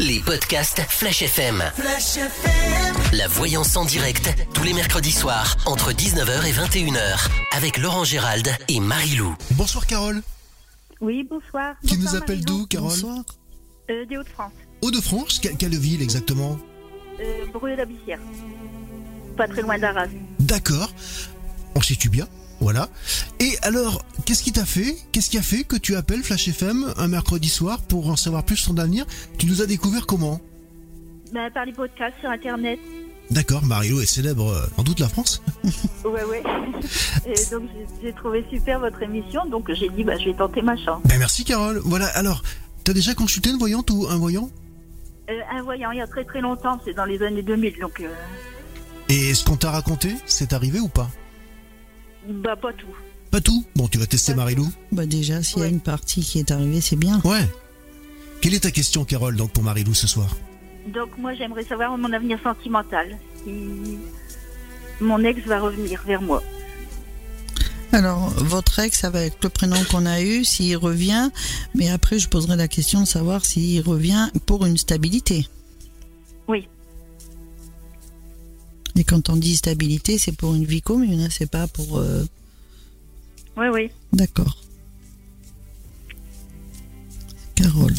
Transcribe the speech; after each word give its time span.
Les 0.00 0.20
podcasts 0.20 0.80
Flash 0.88 1.22
FM. 1.22 1.62
Flash 1.76 2.16
FM. 2.16 3.16
La 3.16 3.28
voyance 3.28 3.76
en 3.76 3.84
direct, 3.84 4.28
tous 4.52 4.64
les 4.64 4.72
mercredis 4.72 5.12
soirs, 5.12 5.56
entre 5.66 5.92
19h 5.92 6.44
et 6.46 6.52
21h, 6.52 7.28
avec 7.52 7.78
Laurent 7.78 8.04
Gérald 8.04 8.48
et 8.68 8.80
Marie-Lou. 8.80 9.34
Bonsoir 9.52 9.86
Carole. 9.86 10.22
Oui, 11.00 11.26
bonsoir. 11.28 11.74
Qui 11.86 11.96
Bonsoir, 11.96 12.12
nous 12.14 12.18
appelle 12.18 12.44
d'où 12.44 12.66
Carole 12.66 12.90
Bonsoir. 12.90 13.18
euh, 13.90 14.04
Des 14.06 14.16
Hauts-de-France. 14.16 14.52
Hauts-de-France 14.82 15.38
Que- 15.40 15.54
Quelle 15.56 15.76
ville 15.78 16.02
exactement 16.02 16.58
Euh, 17.20 17.46
Brûlé-la-Bissière. 17.52 18.18
Pas 19.36 19.46
très 19.48 19.62
loin 19.62 19.78
d'Arras. 19.78 20.06
D'accord. 20.40 20.90
On 21.74 21.80
se 21.80 21.88
situe 21.88 22.08
bien. 22.08 22.26
Voilà. 22.60 22.88
Et 23.40 23.52
alors, 23.62 24.04
qu'est-ce 24.24 24.42
qui 24.42 24.52
t'a 24.52 24.64
fait 24.64 24.96
Qu'est-ce 25.12 25.28
qui 25.30 25.38
a 25.38 25.42
fait 25.42 25.64
que 25.64 25.76
tu 25.76 25.96
appelles 25.96 26.22
Flash 26.22 26.48
FM 26.48 26.92
un 26.96 27.08
mercredi 27.08 27.48
soir 27.48 27.80
pour 27.82 28.08
en 28.08 28.16
savoir 28.16 28.44
plus 28.44 28.56
sur 28.56 28.74
ton 28.74 28.78
avenir? 28.80 29.04
Tu 29.38 29.46
nous 29.46 29.60
as 29.60 29.66
découvert 29.66 30.06
comment? 30.06 30.40
Ben, 31.32 31.50
par 31.52 31.64
les 31.64 31.72
podcasts 31.72 32.16
sur 32.20 32.30
Internet. 32.30 32.78
D'accord, 33.30 33.64
Marilou 33.64 34.00
est 34.00 34.06
célèbre 34.06 34.48
euh, 34.50 34.66
dans 34.76 34.84
toute 34.84 35.00
la 35.00 35.08
France. 35.08 35.42
Ouais, 36.04 36.22
ouais. 36.24 36.42
Et 37.26 37.50
donc, 37.50 37.62
j'ai- 37.74 37.86
j'ai 38.08 38.12
trouvé 38.12 38.44
super 38.50 38.78
votre 38.80 39.02
émission. 39.02 39.44
Donc, 39.46 39.72
j'ai 39.72 39.88
dit, 39.88 40.04
bah, 40.04 40.18
je 40.18 40.26
vais 40.26 40.34
tenter 40.34 40.60
ma 40.62 40.76
chance. 40.76 41.00
Ben 41.06 41.18
merci 41.18 41.42
Carole. 41.44 41.80
Voilà, 41.82 42.06
alors, 42.08 42.42
t'as 42.84 42.92
déjà 42.92 43.14
consulté 43.14 43.48
une 43.50 43.58
voyante 43.58 43.90
ou 43.90 44.06
un 44.08 44.16
voyant? 44.16 44.50
Euh, 45.30 45.40
un 45.50 45.62
voyant, 45.62 45.90
il 45.92 45.98
y 45.98 46.02
a 46.02 46.06
très 46.06 46.24
très 46.24 46.42
longtemps. 46.42 46.78
C'est 46.84 46.92
dans 46.94 47.06
les 47.06 47.22
années 47.22 47.42
2000. 47.42 47.78
Donc, 47.80 48.00
euh, 48.00 48.08
Et 49.08 49.32
ce 49.34 49.42
qu'on 49.44 49.56
t'a 49.56 49.70
raconté, 49.70 50.14
c'est 50.26 50.52
arrivé 50.52 50.78
ou 50.78 50.88
pas? 50.88 51.08
Bah, 52.28 52.56
pas 52.56 52.72
tout. 52.72 52.94
Pas 53.30 53.40
tout 53.40 53.64
Bon, 53.74 53.88
tu 53.88 53.98
vas 53.98 54.06
tester 54.06 54.34
Marilou 54.34 54.68
Bah 54.92 55.06
déjà, 55.06 55.42
s'il 55.42 55.60
y 55.60 55.64
a 55.64 55.68
une 55.68 55.80
partie 55.80 56.20
qui 56.20 56.38
est 56.38 56.50
arrivée, 56.50 56.80
c'est 56.80 56.96
bien. 56.96 57.20
Ouais. 57.24 57.46
Quelle 58.40 58.54
est 58.54 58.60
ta 58.60 58.70
question 58.70 59.04
Carole 59.04 59.36
donc 59.36 59.52
pour 59.52 59.62
Marilou 59.62 59.94
ce 59.94 60.06
soir? 60.06 60.36
Donc, 60.86 61.16
moi, 61.18 61.34
j'aimerais 61.34 61.64
savoir 61.64 61.96
mon 61.96 62.12
avenir 62.12 62.38
sentimental. 62.42 63.18
Si 63.44 63.50
mon 65.00 65.22
ex 65.24 65.40
va 65.46 65.60
revenir 65.60 66.02
vers 66.06 66.22
moi. 66.22 66.42
Alors, 67.92 68.28
votre 68.30 68.80
ex, 68.80 68.98
ça 68.98 69.10
va 69.10 69.22
être 69.22 69.38
le 69.42 69.48
prénom 69.48 69.76
qu'on 69.90 70.04
a 70.04 70.20
eu, 70.20 70.44
s'il 70.44 70.76
revient, 70.76 71.30
mais 71.74 71.90
après, 71.90 72.18
je 72.18 72.28
poserai 72.28 72.56
la 72.56 72.68
question 72.68 73.00
de 73.00 73.06
savoir 73.06 73.44
s'il 73.44 73.80
revient 73.82 74.28
pour 74.46 74.66
une 74.66 74.76
stabilité. 74.76 75.46
Oui. 76.48 76.68
Et 78.96 79.04
quand 79.04 79.28
on 79.28 79.36
dit 79.36 79.56
stabilité, 79.56 80.18
c'est 80.18 80.32
pour 80.36 80.54
une 80.54 80.64
vie 80.64 80.82
commune, 80.82 81.20
hein, 81.20 81.28
c'est 81.30 81.50
pas 81.50 81.66
pour... 81.66 81.98
euh, 81.98 82.24
Oui, 83.56 83.66
oui. 83.72 83.90
D'accord. 84.12 84.56
Carole. 87.56 87.94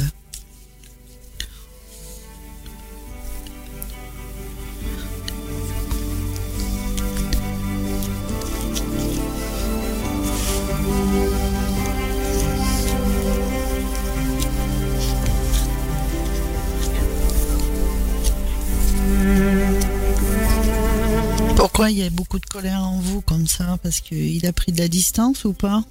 Pourquoi 21.76 21.92
il 21.92 21.98
y 21.98 22.04
a 22.04 22.10
beaucoup 22.10 22.40
de 22.40 22.46
colère 22.46 22.80
en 22.80 23.00
vous 23.00 23.20
comme 23.20 23.48
ça 23.48 23.78
Parce 23.84 24.00
qu'il 24.00 24.46
a 24.46 24.54
pris 24.54 24.72
de 24.72 24.78
la 24.80 24.88
distance 24.88 25.44
ou 25.44 25.52
pas? 25.52 25.84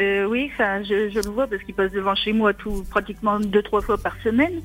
Euh, 0.00 0.26
oui, 0.26 0.50
enfin, 0.52 0.82
je, 0.82 1.08
je 1.10 1.18
le 1.20 1.30
vois 1.30 1.46
parce 1.46 1.62
qu'il 1.62 1.74
passe 1.74 1.92
devant 1.92 2.14
chez 2.14 2.34
moi 2.34 2.52
tout 2.52 2.84
pratiquement 2.90 3.40
deux 3.40 3.62
trois 3.62 3.80
fois 3.80 3.96
par 3.96 4.14
semaine. 4.22 4.60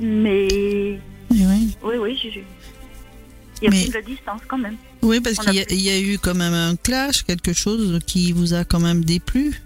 Mais 0.00 0.98
oui. 1.30 1.76
oui, 1.82 1.94
oui, 2.00 2.18
je- 2.22 2.30
je- 2.30 2.38
il 3.60 3.64
y 3.64 3.66
a 3.66 3.70
Mais- 3.70 3.80
pris 3.80 3.88
de 3.88 3.94
la 3.94 4.02
distance 4.02 4.40
quand 4.48 4.56
même. 4.58 4.76
Oui, 5.02 5.20
parce 5.20 5.36
qu'il 5.36 5.54
y, 5.54 5.90
a 5.90 5.98
y 5.98 6.02
eu 6.14 6.18
quand 6.18 6.34
même 6.34 6.54
un 6.54 6.74
clash, 6.76 7.22
quelque 7.22 7.52
chose 7.52 7.98
qui 8.06 8.32
vous 8.32 8.54
a 8.54 8.64
quand 8.64 8.80
même 8.80 9.04
déplu? 9.04 9.60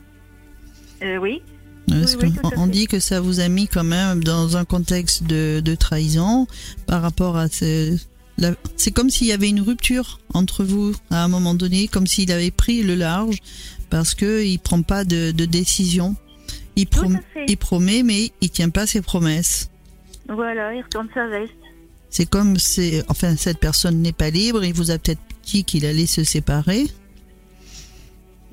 Euh, 1.03 1.17
oui, 1.19 1.43
Parce 1.89 2.17
oui, 2.21 2.33
on 2.57 2.67
dit 2.67 2.87
que 2.89 2.99
ça 3.01 3.21
vous 3.21 3.39
a 3.41 3.49
mis 3.49 3.67
quand 3.69 3.85
même 3.85 4.23
dans 4.25 4.57
un 4.57 4.65
contexte 4.65 5.23
de, 5.25 5.61
de 5.65 5.75
trahison 5.77 6.47
par 6.87 7.03
rapport 7.03 7.37
à 7.37 7.49
ce... 7.49 7.97
C'est 8.77 8.91
comme 8.93 9.11
s'il 9.11 9.27
y 9.27 9.33
avait 9.33 9.49
une 9.49 9.61
rupture 9.61 10.19
entre 10.35 10.65
vous 10.65 10.95
à 11.11 11.23
un 11.25 11.29
moment 11.29 11.55
donné, 11.55 11.89
comme 11.89 12.07
s'il 12.07 12.31
avait 12.33 12.51
pris 12.51 12.83
le 12.83 12.95
large 12.95 13.39
parce 13.91 14.15
que 14.15 14.43
il 14.45 14.59
prend 14.59 14.83
pas 14.83 15.05
de, 15.05 15.31
de 15.33 15.45
décision. 15.45 16.17
Il, 16.77 16.87
prom- 16.87 17.21
il 17.49 17.57
promet, 17.57 18.03
mais 18.03 18.31
il 18.41 18.51
tient 18.51 18.71
pas 18.71 18.87
ses 18.87 19.03
promesses. 19.03 19.69
voilà, 20.29 20.73
il 20.75 20.83
retourne 20.83 21.09
sa 21.13 21.27
veste. 21.27 21.53
C'est 22.09 22.27
comme 22.27 22.57
c'est, 22.59 23.05
enfin, 23.09 23.37
cette 23.37 23.59
personne 23.59 24.01
n'est 24.01 24.13
pas 24.13 24.31
libre. 24.31 24.65
Il 24.65 24.73
vous 24.75 24.91
a 24.91 24.99
peut-être 24.99 25.21
dit 25.45 25.65
qu'il 25.65 25.85
allait 25.85 26.07
se 26.07 26.25
séparer. 26.25 26.87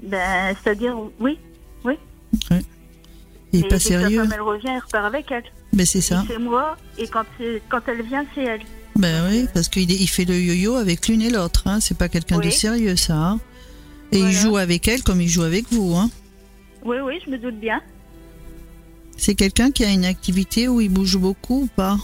Ben, 0.03 0.55
c'est-à-dire, 0.63 0.95
oui, 1.19 1.37
Il 3.53 3.59
est 3.59 3.59
et 3.59 3.61
pas 3.61 3.67
dès 3.69 3.75
que 3.75 3.79
sa 3.79 3.87
sérieux. 3.89 4.21
femme, 4.23 4.33
elle 4.33 4.41
revient, 4.41 4.67
elle 4.67 4.79
repart 4.79 5.05
avec 5.05 5.31
elle. 5.31 5.43
Ben 5.73 5.85
c'est 5.85 6.01
ça. 6.01 6.23
C'est 6.27 6.37
moi, 6.37 6.77
et 6.97 7.07
quand 7.07 7.25
elle 7.87 8.01
vient, 8.03 8.25
c'est 8.35 8.43
elle. 8.43 8.61
Ben 8.97 9.27
oui, 9.29 9.47
parce 9.53 9.69
qu'il 9.69 9.89
il 9.91 10.07
fait 10.07 10.25
le 10.25 10.39
yo-yo 10.39 10.75
avec 10.75 11.07
l'une 11.07 11.21
et 11.21 11.29
l'autre. 11.29 11.63
Hein. 11.67 11.79
C'est 11.79 11.97
pas 11.97 12.09
quelqu'un 12.09 12.39
de 12.39 12.49
sérieux, 12.49 12.95
ça. 12.95 13.15
hein. 13.15 13.39
Et 14.11 14.17
il 14.17 14.23
Voilà. 14.23 14.39
joue 14.39 14.57
avec 14.57 14.87
elle 14.87 15.03
comme 15.03 15.21
il 15.21 15.27
joue 15.29 15.43
avec 15.43 15.65
vous. 15.71 15.95
Hein. 15.95 16.09
Oui, 16.83 16.97
oui, 17.03 17.15
je 17.25 17.29
me 17.31 17.37
doute 17.37 17.59
bien. 17.59 17.81
C'est 19.17 19.35
quelqu'un 19.35 19.71
qui 19.71 19.83
a 19.83 19.91
une 19.91 20.05
activité 20.05 20.67
où 20.67 20.79
il 20.81 20.89
bouge 20.89 21.17
beaucoup 21.17 21.63
ou 21.63 21.67
pas? 21.67 21.97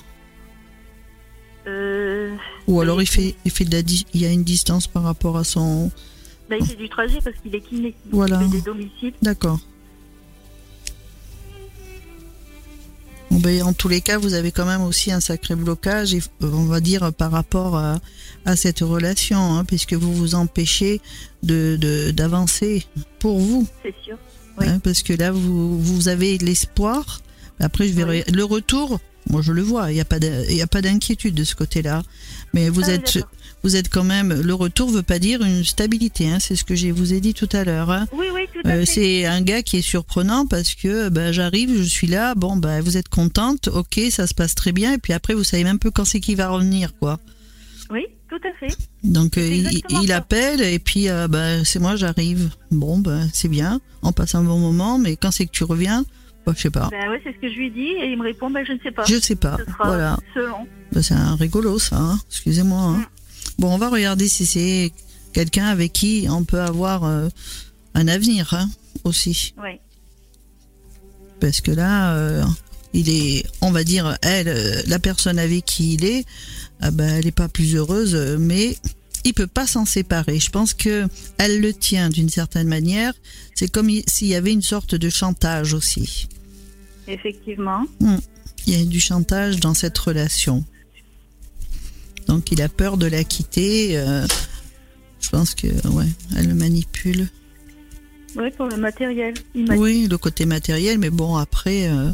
Euh, 1.67 2.35
Ou 2.67 2.81
alors 2.81 2.97
Oui. 2.97 3.03
il 3.03 3.07
fait, 3.07 3.35
il 3.45 3.51
fait 3.51 3.63
de 3.65 3.71
la, 3.71 3.81
di- 3.81 4.05
il 4.13 4.21
y 4.21 4.25
a 4.25 4.31
une 4.31 4.43
distance 4.43 4.85
par 4.87 5.03
rapport 5.03 5.37
à 5.37 5.43
son. 5.43 5.91
ben, 6.49 6.57
il 6.59 6.65
fait 6.67 6.75
du 6.75 6.89
trajet 6.89 7.19
parce 7.23 7.37
qu'il 7.41 7.55
est 7.55 7.61
kiné. 7.61 7.95
Voilà. 8.11 8.39
Il 8.43 8.49
fait 8.51 8.57
des 8.57 8.61
domiciles. 8.63 9.13
D'accord. 9.21 9.59
Ben, 13.39 13.63
en 13.63 13.73
tous 13.73 13.88
les 13.89 13.99
cas, 14.01 14.17
vous 14.17 14.35
avez 14.35 14.51
quand 14.51 14.66
même 14.66 14.81
aussi 14.81 15.11
un 15.11 15.19
sacré 15.19 15.55
blocage, 15.55 16.13
euh, 16.13 16.19
on 16.41 16.66
va 16.66 16.79
dire, 16.79 17.11
par 17.13 17.31
rapport 17.31 17.75
à, 17.77 17.99
à 18.45 18.55
cette 18.55 18.79
relation, 18.79 19.38
hein, 19.57 19.66
puisque 19.66 19.94
vous 19.94 20.13
vous 20.13 20.35
empêchez 20.35 21.01
de 21.41 21.75
de- 21.79 22.11
d'avancer 22.11 22.85
pour 23.19 23.39
vous. 23.39 23.67
C'est 23.83 23.94
sûr. 24.05 24.17
Oui. 24.59 24.67
hein, 24.67 24.79
parce 24.83 25.01
que 25.03 25.13
là, 25.13 25.31
vous, 25.31 25.79
vous 25.81 26.07
avez 26.07 26.38
l'espoir. 26.38 27.21
Après, 27.59 27.88
je 27.88 27.94
verrai 27.94 28.23
le 28.31 28.44
retour. 28.44 28.99
Moi, 29.29 29.41
je 29.41 29.51
le 29.51 29.61
vois. 29.61 29.91
Il 29.91 29.95
n'y 29.95 30.01
a 30.01 30.05
pas 30.05 30.19
de- 30.19 30.45
il 30.50 30.55
y 30.55 30.61
a 30.61 30.67
pas 30.67 30.81
d'inquiétude 30.81 31.33
de 31.33 31.44
ce 31.44 31.55
côté-là. 31.55 32.03
Mais 32.53 32.69
vous 32.69 32.81
Ah 32.83 32.88
oui, 32.89 32.94
êtes, 32.94 33.19
vous 33.63 33.75
êtes 33.75 33.89
quand 33.89 34.03
même. 34.03 34.33
Le 34.41 34.53
retour 34.53 34.89
veut 34.89 35.01
pas 35.03 35.17
dire 35.19 35.41
une 35.41 35.63
stabilité. 35.63 36.29
Hein, 36.29 36.38
c'est 36.39 36.55
ce 36.55 36.63
que 36.63 36.75
je 36.75 36.89
vous 36.89 37.13
ai 37.13 37.19
dit 37.21 37.33
tout 37.33 37.50
à 37.53 37.63
l'heure. 37.63 38.05
Oui, 38.13 38.27
oui, 38.32 38.32
Euh, 38.66 38.85
c'est 38.85 39.25
un 39.25 39.41
gars 39.41 39.62
qui 39.62 39.78
est 39.78 39.81
surprenant 39.81 40.46
parce 40.46 40.74
que 40.75 41.09
bah, 41.09 41.31
j'arrive, 41.31 41.75
je 41.78 41.84
suis 41.84 42.07
là, 42.07 42.34
bon 42.34 42.56
bah 42.56 42.79
vous 42.81 42.96
êtes 42.97 43.09
contente, 43.09 43.68
ok, 43.68 44.00
ça 44.09 44.25
se 44.25 44.34
passe 44.34 44.56
très 44.56 44.72
bien, 44.72 44.94
et 44.94 44.97
puis 44.97 45.12
après 45.13 45.34
vous 45.34 45.44
savez 45.44 45.63
même 45.66 45.79
peu 45.79 45.91
quand 45.91 46.06
c'est 46.06 46.22
qu'il 46.22 46.38
va 46.38 46.47
revenir 46.50 46.94
quoi. 46.97 47.19
Oui, 47.90 48.06
tout 48.29 48.40
à 48.47 48.53
fait. 48.59 48.74
Donc 49.03 49.38
euh, 49.38 49.69
il, 50.01 50.12
appelle 50.13 50.62
et 50.62 50.79
puis 50.79 51.09
euh, 51.09 51.28
bah, 51.28 51.63
c'est 51.66 51.79
moi 51.79 51.97
j'arrive. 51.97 52.51
Bon 52.72 53.00
bah 53.00 53.19
c'est 53.34 53.50
bien, 53.50 53.81
on 54.01 54.13
passe 54.13 54.34
un 54.35 54.44
bon 54.44 54.59
moment, 54.59 54.97
mais 54.97 55.18
quand 55.18 55.31
c'est 55.31 55.45
que 55.45 55.51
tu 55.51 55.66
reviens, 55.66 56.06
bah, 56.45 56.53
je 56.56 56.62
sais 56.62 56.69
pas. 56.69 56.88
Ben 56.90 57.09
oui, 57.12 57.18
c'est 57.24 57.34
ce 57.34 57.40
que 57.40 57.50
je 57.50 57.57
lui 57.57 57.69
dis, 57.69 57.91
et 58.01 58.12
il 58.12 58.18
me 58.18 58.24
répond, 58.24 58.50
ben 58.50 58.66
je 58.66 58.72
ne 58.74 58.80
sais 58.80 58.91
pas. 58.91 59.03
Je 59.06 59.19
sais 59.19 59.35
pas. 59.35 59.57
Ce 59.59 59.66
sera 59.72 59.84
Voilà. 59.88 60.18
selon. 60.34 60.68
Bah, 60.94 61.03
c'est 61.03 61.16
un 61.16 61.35
rigolo 61.35 61.80
ça, 61.80 61.97
hein. 61.97 62.19
excusez-moi. 62.30 62.80
hein. 62.81 62.97
Mm. 62.97 63.06
Bon 63.59 63.74
on 63.74 63.78
va 63.78 63.90
regarder 63.90 64.28
si 64.30 64.45
c'est 64.45 64.94
quelqu'un 65.34 65.66
avec 65.66 65.91
qui 65.91 66.28
on 66.30 66.44
peut 66.45 66.62
avoir 66.62 67.03
euh, 67.03 67.28
un 67.93 68.07
avenir 68.07 68.53
hein, 68.53 68.69
aussi. 69.03 69.53
Oui. 69.61 69.79
parce 71.39 71.61
que 71.61 71.71
là, 71.71 72.15
euh, 72.15 72.43
il 72.93 73.09
est, 73.09 73.45
on 73.61 73.71
va 73.71 73.83
dire, 73.83 74.17
elle, 74.21 74.47
euh, 74.47 74.81
la 74.88 75.00
personne 75.00 75.39
avec 75.39 75.65
qui 75.65 75.95
il 75.95 76.06
est, 76.06 76.25
ah 76.81 76.91
ben, 76.91 77.07
elle 77.18 77.25
n'est 77.25 77.31
pas 77.31 77.50
plus 77.50 77.75
heureuse, 77.75 78.15
mais 78.39 78.77
il 79.25 79.33
peut 79.33 79.47
pas 79.47 79.68
s'en 79.68 79.85
séparer. 79.85 80.39
Je 80.39 80.50
pense 80.50 80.73
que 80.73 81.07
elle 81.38 81.59
le 81.62 81.73
tient 81.73 82.09
d'une 82.09 82.29
certaine 82.29 82.68
manière. 82.68 83.13
C'est 83.56 83.71
comme 83.71 83.89
s'il 84.07 84.27
y 84.27 84.35
avait 84.35 84.51
une 84.51 84.62
sorte 84.62 84.95
de 84.95 85.09
chantage 85.09 85.73
aussi. 85.73 86.27
Effectivement. 87.07 87.83
Il 88.65 88.77
y 88.77 88.81
a 88.81 88.85
du 88.85 89.00
chantage 89.00 89.59
dans 89.59 89.73
cette 89.73 89.97
relation. 89.97 90.63
Donc 92.27 92.51
il 92.51 92.62
a 92.62 92.69
peur 92.69 92.97
de 92.97 93.06
la 93.06 93.23
quitter. 93.23 93.97
euh, 93.97 94.25
je 95.19 95.29
pense 95.29 95.56
que 95.56 95.68
ouais, 95.89 96.07
elle 96.38 96.47
le 96.47 96.53
manipule. 96.56 97.27
Oui, 98.35 98.50
pour 98.51 98.65
le 98.68 98.77
matériel. 98.77 99.33
Oui, 99.56 100.07
le 100.09 100.18
côté 100.18 100.45
matériel, 100.45 100.97
mais 100.97 101.09
bon, 101.09 101.35
après, 101.35 101.88
euh, 101.88 102.12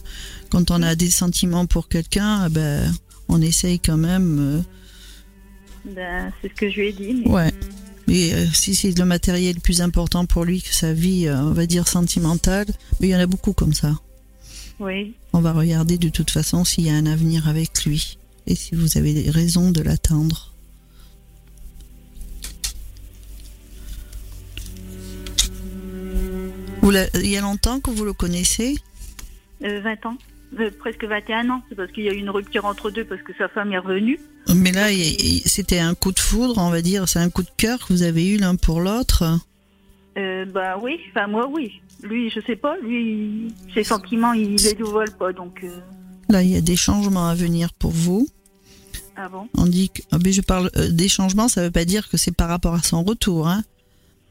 quand 0.50 0.72
on 0.72 0.82
a 0.82 0.96
des 0.96 1.10
sentiments 1.10 1.66
pour 1.66 1.88
quelqu'un, 1.88 2.46
eh 2.48 2.50
ben, 2.50 2.92
on 3.30 3.42
essaye 3.42 3.80
quand 3.80 3.98
même. 3.98 4.64
Ben, 5.86 6.32
c'est 6.42 6.50
ce 6.50 6.54
que 6.56 6.70
je 6.70 6.80
lui 6.82 6.88
ai 6.90 6.92
dit. 6.94 7.10
euh, 7.10 7.22
Mais... 7.26 7.32
ouais. 7.32 7.54
Mais 8.08 8.34
euh, 8.34 8.48
si 8.52 8.74
c'est 8.74 8.98
le 8.98 9.06
matériel 9.06 9.60
plus 9.60 9.82
important 9.82 10.26
pour 10.26 10.44
lui 10.44 10.62
que 10.64 10.74
sa 10.74 10.94
vie, 10.94 11.28
euh, 11.28 11.38
on 11.42 11.52
va 11.52 11.68
dire, 11.68 11.88
sentimentale, 11.88 12.66
mais 13.00 13.08
il 13.08 13.12
y 13.12 13.16
en 13.16 13.20
a 13.20 13.28
beaucoup 13.28 13.54
comme 13.54 13.74
ça. 13.74 14.00
Oui. 14.80 15.14
On 15.34 15.42
va 15.42 15.54
regarder 15.54 15.98
de 15.98 16.10
toute 16.10 16.32
façon 16.32 16.66
s'il 16.66 16.86
y 16.86 16.90
a 16.90 16.96
un 16.96 17.06
avenir 17.06 17.48
avec 17.48 17.86
lui 17.86 18.18
et 18.48 18.56
si 18.56 18.74
vous 18.74 18.98
avez 18.98 19.14
des 19.14 19.30
raisons 19.30 19.70
de 19.72 19.82
l'attendre. 19.82 20.49
Vous 26.82 26.92
Il 27.16 27.28
y 27.30 27.38
a 27.38 27.42
longtemps 27.42 27.80
que 27.80 27.90
vous 27.92 28.06
le 28.06 28.14
connaissez 28.14 28.76
Euh, 29.64 29.82
20 29.82 30.06
ans. 30.06 30.18
Euh, 30.60 30.72
presque 30.80 31.04
21 31.04 31.50
ans. 31.50 31.62
C'est 31.70 31.76
parce 31.76 31.92
qu'il 31.92 32.04
y 32.04 32.10
a 32.10 32.14
eu 32.14 32.18
une 32.18 32.30
rupture 32.30 32.66
entre 32.66 32.90
deux 32.90 33.06
parce 33.06 33.22
que 33.22 33.34
sa 33.38 33.48
femme 33.50 33.72
est 33.74 33.78
revenue. 33.78 34.20
Mais 34.56 34.72
là, 34.72 34.88
c'était 35.46 35.80
un 35.80 35.94
coup 35.94 36.12
de 36.12 36.20
foudre, 36.20 36.58
on 36.58 36.70
va 36.70 36.82
dire, 36.82 37.08
c'est 37.08 37.20
un 37.20 37.30
coup 37.30 37.44
de 37.44 37.50
cœur 37.58 37.80
que 37.86 37.94
vous 37.94 38.04
avez 38.04 38.28
eu 38.28 38.38
l'un 38.38 38.56
pour 38.56 38.80
l'autre. 38.82 39.24
Euh, 40.18 40.46
bah 40.46 40.78
oui, 40.82 41.00
enfin 41.12 41.28
moi 41.28 41.48
oui. 41.52 41.82
Lui, 42.02 42.30
je 42.32 42.40
sais 42.40 42.56
pas. 42.56 42.76
Lui, 42.82 43.54
ses 43.74 43.84
sentiments, 43.84 44.34
il 44.34 44.56
les 44.56 44.74
dévoile 44.74 45.12
pas. 45.18 45.34
Donc, 45.34 45.60
euh, 45.64 45.70
Là, 46.30 46.42
il 46.42 46.50
y 46.50 46.56
a 46.56 46.62
des 46.62 46.76
changements 46.78 47.28
à 47.28 47.36
venir 47.36 47.74
pour 47.74 47.92
vous. 47.92 48.28
ah 49.18 49.28
bon? 49.30 49.48
On 49.58 49.66
dit 49.66 49.90
que, 49.90 50.02
ah, 50.12 50.18
mais 50.24 50.32
je 50.32 50.42
parle 50.42 50.72
euh, 50.78 50.90
des 50.90 51.10
changements, 51.10 51.48
ça 51.50 51.62
veut 51.62 51.72
pas 51.72 51.86
dire 51.86 52.10
que 52.10 52.18
c'est 52.18 52.32
par 52.36 52.48
rapport 52.48 52.74
à 52.74 52.82
son 52.82 53.04
retour, 53.04 53.48
hein. 53.48 53.64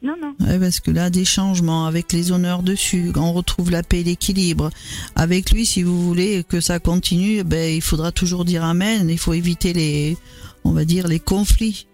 Non, 0.01 0.15
non. 0.21 0.33
Ouais, 0.39 0.57
parce 0.59 0.79
que 0.79 0.91
là, 0.91 1.09
des 1.09 1.25
changements 1.25 1.85
avec 1.85 2.13
les 2.13 2.31
honneurs 2.31 2.63
dessus, 2.63 3.11
on 3.17 3.33
retrouve 3.33 3.69
la 3.69 3.83
paix 3.83 3.99
et 3.99 4.03
l'équilibre. 4.03 4.69
Avec 5.15 5.51
lui, 5.51 5.65
si 5.65 5.83
vous 5.83 6.01
voulez 6.01 6.45
que 6.47 6.61
ça 6.61 6.79
continue, 6.79 7.43
ben, 7.43 7.73
il 7.75 7.81
faudra 7.81 8.11
toujours 8.13 8.45
dire 8.45 8.63
amen. 8.63 9.09
Il 9.09 9.17
faut 9.17 9.33
éviter 9.33 9.73
les, 9.73 10.17
on 10.63 10.71
va 10.71 10.85
dire, 10.85 11.07
les 11.09 11.19
conflits. 11.19 11.85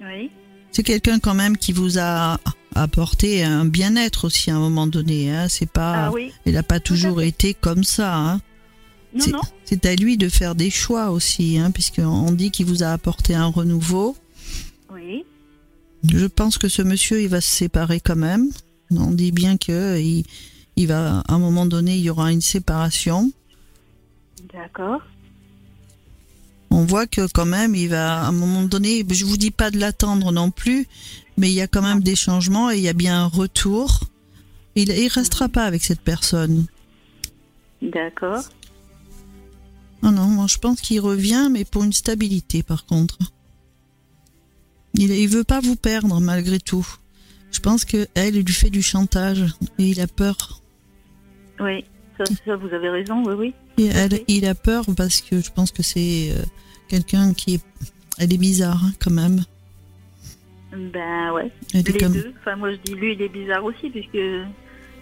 Oui. 0.00 0.30
C'est 0.70 0.84
quelqu'un 0.84 1.18
quand 1.18 1.34
même 1.34 1.56
qui 1.56 1.72
vous 1.72 1.98
a 1.98 2.38
apporté 2.76 3.42
un 3.42 3.64
bien-être 3.64 4.26
aussi 4.26 4.50
à 4.52 4.56
un 4.56 4.60
moment 4.60 4.86
donné. 4.86 5.30
Hein. 5.32 5.46
C'est 5.48 5.70
pas, 5.70 6.06
Ah 6.06 6.12
oui. 6.12 6.30
il 6.46 6.52
n'a 6.54 6.62
pas 6.62 6.78
toujours 6.80 7.20
été 7.22 7.52
comme 7.54 7.82
ça. 7.84 8.16
Hein. 8.16 8.40
Non, 9.12 9.20
C'est- 9.24 9.30
non. 9.32 9.40
C'est 9.64 9.86
à 9.86 9.94
lui 9.96 10.16
de 10.16 10.28
faire 10.28 10.54
des 10.54 10.70
choix 10.70 11.10
aussi, 11.10 11.58
hein, 11.58 11.70
puisqu'on 11.72 12.30
dit 12.32 12.50
qu'il 12.52 12.66
vous 12.66 12.82
a 12.84 12.88
apporté 12.88 13.34
un 13.34 13.46
renouveau. 13.46 14.16
Oui. 14.92 15.24
Je 16.12 16.26
pense 16.26 16.58
que 16.58 16.68
ce 16.68 16.82
monsieur, 16.82 17.22
il 17.22 17.28
va 17.28 17.40
se 17.40 17.50
séparer 17.50 18.00
quand 18.00 18.16
même. 18.16 18.50
On 18.90 19.10
dit 19.10 19.32
bien 19.32 19.56
que 19.56 19.98
il, 19.98 20.24
il 20.76 20.86
va, 20.86 21.20
à 21.20 21.34
un 21.34 21.38
moment 21.38 21.66
donné, 21.66 21.96
il 21.96 22.02
y 22.02 22.10
aura 22.10 22.32
une 22.32 22.40
séparation. 22.40 23.32
D'accord. 24.52 25.00
On 26.70 26.84
voit 26.84 27.06
que 27.06 27.26
quand 27.32 27.46
même, 27.46 27.74
il 27.74 27.88
va, 27.88 28.22
à 28.22 28.26
un 28.26 28.32
moment 28.32 28.64
donné, 28.64 29.04
je 29.08 29.24
vous 29.24 29.36
dis 29.36 29.50
pas 29.50 29.70
de 29.70 29.78
l'attendre 29.78 30.32
non 30.32 30.50
plus, 30.50 30.86
mais 31.36 31.50
il 31.50 31.54
y 31.54 31.60
a 31.60 31.68
quand 31.68 31.82
même 31.82 32.02
des 32.02 32.16
changements 32.16 32.70
et 32.70 32.76
il 32.76 32.82
y 32.82 32.88
a 32.88 32.92
bien 32.92 33.22
un 33.22 33.26
retour. 33.26 34.00
Il, 34.74 34.90
il 34.90 35.08
restera 35.08 35.48
pas 35.48 35.64
avec 35.64 35.84
cette 35.84 36.00
personne. 36.00 36.66
D'accord. 37.80 38.44
Non, 40.02 40.10
non, 40.10 40.26
moi 40.26 40.46
je 40.48 40.58
pense 40.58 40.80
qu'il 40.80 41.00
revient, 41.00 41.48
mais 41.50 41.64
pour 41.64 41.84
une 41.84 41.92
stabilité 41.92 42.62
par 42.62 42.86
contre. 42.86 43.18
Il, 44.94 45.10
il 45.10 45.28
veut 45.28 45.44
pas 45.44 45.60
vous 45.60 45.76
perdre 45.76 46.20
malgré 46.20 46.58
tout. 46.58 46.86
Je 47.50 47.60
pense 47.60 47.84
que 47.84 48.06
elle 48.14 48.34
lui 48.34 48.52
fait 48.52 48.70
du 48.70 48.82
chantage 48.82 49.44
et 49.78 49.84
il 49.84 50.00
a 50.00 50.06
peur. 50.06 50.60
Oui. 51.60 51.84
Ça, 52.18 52.24
ça, 52.46 52.56
vous 52.56 52.68
avez 52.68 52.90
raison. 52.90 53.22
Oui, 53.24 53.34
oui. 53.34 53.54
Et 53.78 53.86
elle, 53.86 54.20
il 54.28 54.46
a 54.46 54.54
peur 54.54 54.84
parce 54.96 55.20
que 55.20 55.40
je 55.40 55.50
pense 55.50 55.72
que 55.72 55.82
c'est 55.82 56.30
euh, 56.32 56.42
quelqu'un 56.88 57.34
qui 57.34 57.54
est, 57.54 57.64
elle 58.18 58.32
est 58.32 58.38
bizarre 58.38 58.84
hein, 58.84 58.92
quand 59.00 59.10
même. 59.10 59.44
Ben 60.72 61.32
ouais. 61.32 61.50
Elle 61.72 61.82
Les 61.82 61.98
comme, 61.98 62.12
deux. 62.12 62.32
Enfin, 62.40 62.56
moi, 62.56 62.72
je 62.72 62.76
dis 62.84 62.94
lui, 62.94 63.14
il 63.14 63.22
est 63.22 63.28
bizarre 63.28 63.64
aussi 63.64 63.90
puisque. 63.90 64.18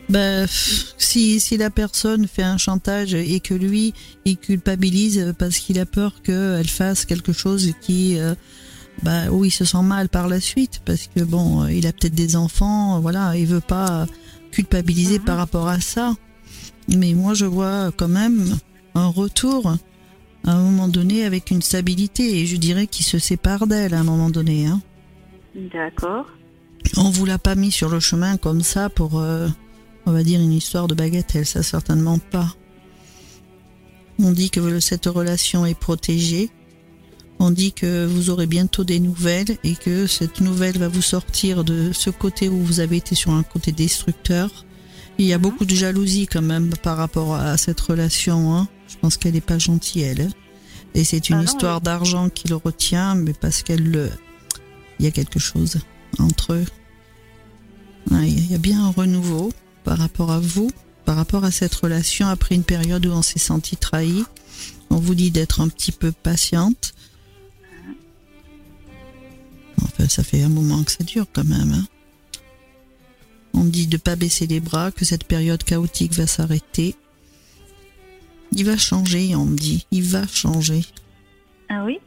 Pff, 0.08 0.94
si, 0.98 1.40
si 1.40 1.56
la 1.56 1.70
personne 1.70 2.26
fait 2.26 2.42
un 2.42 2.58
chantage 2.58 3.14
et 3.14 3.40
que 3.40 3.54
lui, 3.54 3.94
il 4.24 4.36
culpabilise 4.36 5.34
parce 5.38 5.58
qu'il 5.58 5.78
a 5.78 5.86
peur 5.86 6.22
qu'elle 6.22 6.68
fasse 6.68 7.06
quelque 7.06 7.32
chose 7.32 7.72
qui, 7.80 8.18
euh, 8.18 8.34
bah, 9.02 9.30
où 9.30 9.44
il 9.44 9.50
se 9.50 9.64
sent 9.64 9.82
mal 9.82 10.08
par 10.08 10.28
la 10.28 10.40
suite, 10.40 10.80
parce 10.84 11.08
que 11.08 11.22
bon, 11.22 11.62
euh, 11.64 11.72
il 11.72 11.86
a 11.86 11.92
peut-être 11.92 12.14
des 12.14 12.36
enfants, 12.36 12.96
euh, 12.96 13.00
voilà, 13.00 13.36
il 13.36 13.46
veut 13.46 13.60
pas 13.60 14.06
culpabiliser 14.50 15.18
Mhm. 15.18 15.24
par 15.24 15.36
rapport 15.38 15.68
à 15.68 15.80
ça. 15.80 16.14
Mais 16.88 17.14
moi, 17.14 17.34
je 17.34 17.46
vois 17.46 17.90
quand 17.96 18.08
même 18.08 18.58
un 18.94 19.06
retour 19.06 19.76
à 20.44 20.52
un 20.52 20.60
moment 20.60 20.88
donné 20.88 21.24
avec 21.24 21.50
une 21.50 21.62
stabilité 21.62 22.40
et 22.40 22.46
je 22.46 22.56
dirais 22.56 22.86
qu'il 22.86 23.06
se 23.06 23.18
sépare 23.18 23.66
d'elle 23.66 23.94
à 23.94 24.00
un 24.00 24.04
moment 24.04 24.28
donné. 24.30 24.66
Hein. 24.66 24.82
D'accord. 25.72 26.26
On 26.96 27.10
vous 27.10 27.24
l'a 27.24 27.38
pas 27.38 27.54
mis 27.54 27.70
sur 27.70 27.88
le 27.88 28.00
chemin 28.00 28.36
comme 28.36 28.62
ça 28.62 28.88
pour, 28.90 29.20
euh, 29.20 29.48
on 30.06 30.12
va 30.12 30.22
dire, 30.24 30.40
une 30.40 30.52
histoire 30.52 30.88
de 30.88 30.94
bagatelle, 30.94 31.46
ça 31.46 31.62
certainement 31.62 32.18
pas. 32.18 32.54
On 34.18 34.32
dit 34.32 34.50
que 34.50 34.80
cette 34.80 35.06
relation 35.06 35.64
est 35.64 35.78
protégée. 35.78 36.50
On 37.44 37.50
dit 37.50 37.72
que 37.72 38.06
vous 38.06 38.30
aurez 38.30 38.46
bientôt 38.46 38.84
des 38.84 39.00
nouvelles 39.00 39.58
et 39.64 39.74
que 39.74 40.06
cette 40.06 40.40
nouvelle 40.40 40.78
va 40.78 40.86
vous 40.86 41.02
sortir 41.02 41.64
de 41.64 41.90
ce 41.92 42.08
côté 42.08 42.48
où 42.48 42.56
vous 42.62 42.78
avez 42.78 42.98
été 42.98 43.16
sur 43.16 43.32
un 43.32 43.42
côté 43.42 43.72
destructeur. 43.72 44.64
Il 45.18 45.24
y 45.26 45.32
a 45.32 45.38
Mhm. 45.38 45.42
beaucoup 45.42 45.64
de 45.64 45.74
jalousie 45.74 46.28
quand 46.28 46.40
même 46.40 46.72
par 46.84 46.96
rapport 46.96 47.34
à 47.34 47.56
cette 47.56 47.80
relation. 47.80 48.54
Hein. 48.54 48.68
Je 48.86 48.96
pense 48.96 49.16
qu'elle 49.16 49.32
n'est 49.34 49.40
pas 49.40 49.58
gentille, 49.58 50.02
elle. 50.02 50.30
Et 50.94 51.02
c'est 51.02 51.30
une 51.30 51.34
Ah 51.34 51.38
non, 51.38 51.44
histoire 51.46 51.80
d'argent 51.80 52.28
qui 52.28 52.46
le 52.46 52.54
retient, 52.54 53.16
mais 53.16 53.32
parce 53.32 53.64
qu'elle 53.64 53.90
le... 53.90 54.08
Il 55.00 55.04
y 55.04 55.08
a 55.08 55.10
quelque 55.10 55.40
chose 55.40 55.78
entre 56.20 56.52
eux. 56.52 56.64
Ouais, 58.12 58.28
Il 58.30 58.52
y 58.52 58.54
a 58.54 58.58
bien 58.58 58.84
un 58.84 58.90
renouveau 58.90 59.52
par 59.82 59.98
rapport 59.98 60.30
à 60.30 60.38
vous, 60.38 60.70
par 61.04 61.16
rapport 61.16 61.42
à 61.42 61.50
cette 61.50 61.74
relation 61.74 62.28
après 62.28 62.54
une 62.54 62.62
période 62.62 63.04
où 63.04 63.10
on 63.10 63.22
s'est 63.22 63.40
senti 63.40 63.76
trahi. 63.76 64.22
On 64.90 64.98
vous 64.98 65.16
dit 65.16 65.32
d'être 65.32 65.60
un 65.60 65.66
petit 65.66 65.90
peu 65.90 66.12
patiente. 66.12 66.92
Enfin, 69.84 70.08
ça 70.08 70.23
fait 70.25 70.43
un 70.43 70.49
moment 70.49 70.82
que 70.84 70.93
ça 70.93 71.05
dure 71.05 71.26
quand 71.32 71.44
même. 71.44 71.73
hein. 71.73 71.87
On 73.55 73.64
dit 73.64 73.87
de 73.87 73.96
pas 73.99 74.17
baisser 74.17 74.46
les 74.46 74.61
bras, 74.61 74.90
que 74.90 75.05
cette 75.05 75.25
période 75.25 75.62
chaotique 75.62 76.14
va 76.14 76.26
s'arrêter. 76.26 76.96
Il 78.52 78.64
va 78.64 78.76
changer, 78.76 79.34
on 79.37 79.44
me 79.44 79.56
dit. 79.56 79.87
Il 79.90 80.05
va 80.05 80.26
changer. 80.26 80.82
Ah 81.69 81.84
oui? 81.84 81.99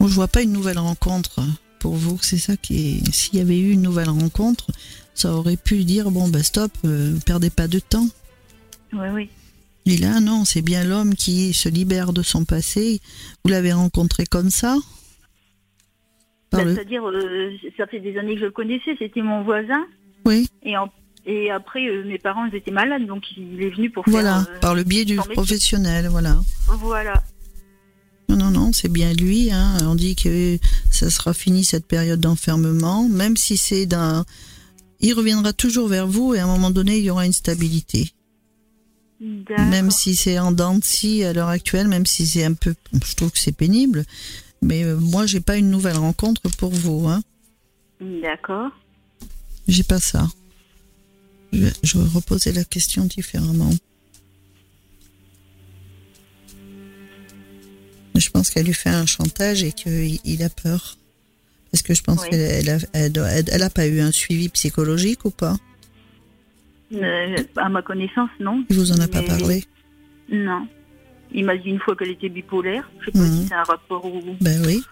Moi, 0.00 0.08
je 0.08 0.14
vois 0.14 0.28
pas 0.28 0.42
une 0.42 0.52
nouvelle 0.52 0.78
rencontre 0.78 1.40
pour 1.78 1.94
vous. 1.94 2.18
C'est 2.22 2.38
ça 2.38 2.56
qui 2.56 2.98
est. 2.98 3.12
S'il 3.14 3.36
y 3.38 3.40
avait 3.40 3.58
eu 3.58 3.70
une 3.72 3.82
nouvelle 3.82 4.08
rencontre, 4.10 4.66
ça 5.14 5.32
aurait 5.34 5.56
pu 5.56 5.84
dire 5.84 6.10
bon, 6.10 6.28
bah 6.28 6.42
stop, 6.42 6.72
euh, 6.84 7.16
perdez 7.24 7.50
pas 7.50 7.68
de 7.68 7.78
temps. 7.78 8.08
Oui, 8.92 9.08
oui. 9.12 9.30
Et 9.86 9.96
là, 9.96 10.20
non, 10.20 10.44
c'est 10.44 10.62
bien 10.62 10.84
l'homme 10.84 11.14
qui 11.14 11.52
se 11.52 11.68
libère 11.68 12.12
de 12.12 12.22
son 12.22 12.44
passé. 12.44 13.00
Vous 13.44 13.50
l'avez 13.50 13.72
rencontré 13.72 14.24
comme 14.26 14.50
ça 14.50 14.76
Ben, 16.52 16.64
le- 16.64 16.74
C'est-à-dire, 16.74 17.08
euh, 17.08 17.50
ça 17.76 17.86
fait 17.86 18.00
des 18.00 18.16
années 18.18 18.34
que 18.34 18.40
je 18.40 18.44
le 18.46 18.50
connaissais. 18.50 18.94
C'était 18.98 19.22
mon 19.22 19.42
voisin. 19.42 19.84
Oui, 20.24 20.48
Et, 20.62 20.76
en- 20.76 20.90
et 21.26 21.50
après, 21.50 21.86
euh, 21.88 22.04
mes 22.04 22.18
parents 22.18 22.44
ils 22.46 22.54
étaient 22.54 22.70
malades, 22.70 23.06
donc 23.06 23.24
il 23.36 23.60
est 23.62 23.70
venu 23.70 23.90
pour 23.90 24.04
voilà, 24.06 24.44
faire. 24.44 24.54
euh, 24.54 24.60
par 24.60 24.74
le 24.74 24.84
biais 24.84 25.04
du 25.04 25.16
professionnel, 25.16 26.06
voilà. 26.08 26.36
Voilà. 26.68 27.22
Non, 28.28 28.36
non, 28.36 28.50
non, 28.50 28.72
c'est 28.72 28.88
bien 28.90 29.12
lui. 29.12 29.50
Hein. 29.50 29.78
On 29.82 29.94
dit 29.96 30.14
que 30.14 30.58
ça 30.90 31.10
sera 31.10 31.34
fini 31.34 31.64
cette 31.64 31.86
période 31.86 32.20
d'enfermement, 32.20 33.08
même 33.08 33.36
si 33.36 33.56
c'est 33.56 33.86
d'un. 33.86 34.24
Il 35.00 35.14
reviendra 35.14 35.52
toujours 35.52 35.88
vers 35.88 36.06
vous 36.06 36.34
et 36.34 36.38
à 36.38 36.44
un 36.44 36.46
moment 36.46 36.70
donné, 36.70 36.98
il 36.98 37.04
y 37.04 37.10
aura 37.10 37.26
une 37.26 37.32
stabilité. 37.32 38.12
Même 39.58 39.90
si 39.92 40.16
c'est 40.16 40.38
en 40.40 40.50
dents 40.52 40.76
de 40.78 40.84
scie 40.84 41.22
à 41.24 41.32
l'heure 41.32 41.48
actuelle, 41.48 41.86
même 41.88 42.06
si 42.06 42.26
c'est 42.26 42.44
un 42.44 42.54
peu. 42.54 42.74
Je 42.92 43.14
trouve 43.14 43.30
que 43.30 43.38
c'est 43.38 43.52
pénible. 43.52 44.04
Mais 44.62 44.84
euh, 44.84 44.96
moi, 44.96 45.26
j'ai 45.26 45.40
pas 45.40 45.56
une 45.56 45.70
nouvelle 45.70 45.96
rencontre 45.96 46.42
pour 46.56 46.70
vous. 46.70 47.06
Hein. 47.08 47.22
D'accord. 48.00 48.70
J'ai 49.68 49.84
pas 49.84 50.00
ça. 50.00 50.28
Je 51.52 51.60
vais, 51.66 51.72
je 51.84 51.98
vais 51.98 52.08
reposer 52.08 52.52
la 52.52 52.64
question 52.64 53.04
différemment. 53.04 53.70
Je 58.14 58.30
pense 58.30 58.50
qu'elle 58.50 58.66
lui 58.66 58.74
fait 58.74 58.90
un 58.90 59.06
chantage 59.06 59.62
et 59.62 59.72
qu'il 59.72 60.18
il 60.24 60.42
a 60.42 60.50
peur. 60.50 60.96
Parce 61.70 61.82
que 61.82 61.94
je 61.94 62.02
pense 62.02 62.22
Oui. 62.22 62.30
qu'elle 62.30 62.40
elle 62.40 62.70
a, 62.70 62.78
elle, 62.92 63.12
doit- 63.12 63.28
elle- 63.28 63.48
elle 63.50 63.62
a 63.62 63.70
pas 63.70 63.86
eu 63.86 64.00
un 64.00 64.12
suivi 64.12 64.48
psychologique 64.50 65.24
ou 65.24 65.30
pas? 65.30 65.56
Euh, 66.94 67.36
à 67.56 67.68
ma 67.68 67.82
connaissance, 67.82 68.30
non. 68.40 68.64
Il 68.68 68.76
vous 68.76 68.92
en 68.92 69.00
a 69.00 69.08
pas 69.08 69.22
parlé 69.22 69.64
Non. 70.30 70.66
Il 71.34 71.44
m'a 71.46 71.56
dit 71.56 71.70
une 71.70 71.78
fois 71.80 71.96
qu'elle 71.96 72.10
était 72.10 72.28
bipolaire. 72.28 72.90
Je 73.00 73.06
sais 73.06 73.12
pas 73.12 73.18
Mhm. 73.20 73.40
si 73.42 73.46
c'est 73.48 73.54
un 73.54 73.62
rapport 73.62 74.04
ou. 74.04 74.20
Ben 74.40 74.60
oui. 74.66 74.82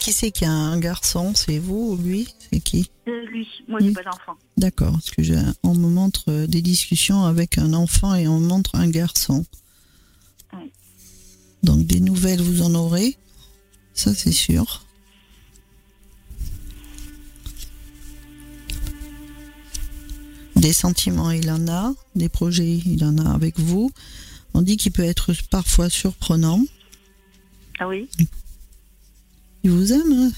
Qui 0.00 0.12
c'est 0.12 0.30
qui 0.30 0.44
a 0.44 0.50
un 0.50 0.78
garçon? 0.78 1.32
C'est 1.34 1.58
vous 1.58 1.92
ou 1.92 2.02
lui? 2.02 2.28
C'est 2.50 2.60
qui? 2.60 2.90
Euh, 3.08 3.24
lui. 3.26 3.46
Moi, 3.68 3.80
j'ai 3.82 3.92
pas 3.92 4.02
d'enfant. 4.02 4.36
D'accord, 4.56 4.92
parce 4.92 5.10
que 5.10 5.22
on 5.62 5.74
me 5.74 5.88
montre 5.88 6.46
des 6.46 6.62
discussions 6.62 7.24
avec 7.24 7.58
un 7.58 7.72
enfant 7.74 8.14
et 8.14 8.26
on 8.28 8.38
me 8.40 8.46
montre 8.48 8.74
un 8.76 8.88
garçon. 8.88 9.44
Donc 11.62 11.86
des 11.86 12.00
nouvelles, 12.00 12.40
vous 12.40 12.62
en 12.62 12.74
aurez. 12.74 13.16
Ça, 13.94 14.14
c'est 14.14 14.32
sûr. 14.32 14.84
Des 20.56 20.72
sentiments, 20.72 21.30
il 21.30 21.50
en 21.50 21.68
a. 21.68 21.94
Des 22.16 22.28
projets, 22.28 22.80
il 22.84 23.04
en 23.04 23.16
a 23.18 23.30
avec 23.32 23.58
vous. 23.58 23.90
On 24.54 24.62
dit 24.62 24.76
qu'il 24.76 24.92
peut 24.92 25.04
être 25.04 25.32
parfois 25.50 25.88
surprenant. 25.88 26.64
Ah 27.78 27.86
oui 27.88 28.08
Il 29.62 29.70
vous 29.70 29.92
aime. 29.92 30.12
hein. 30.12 30.32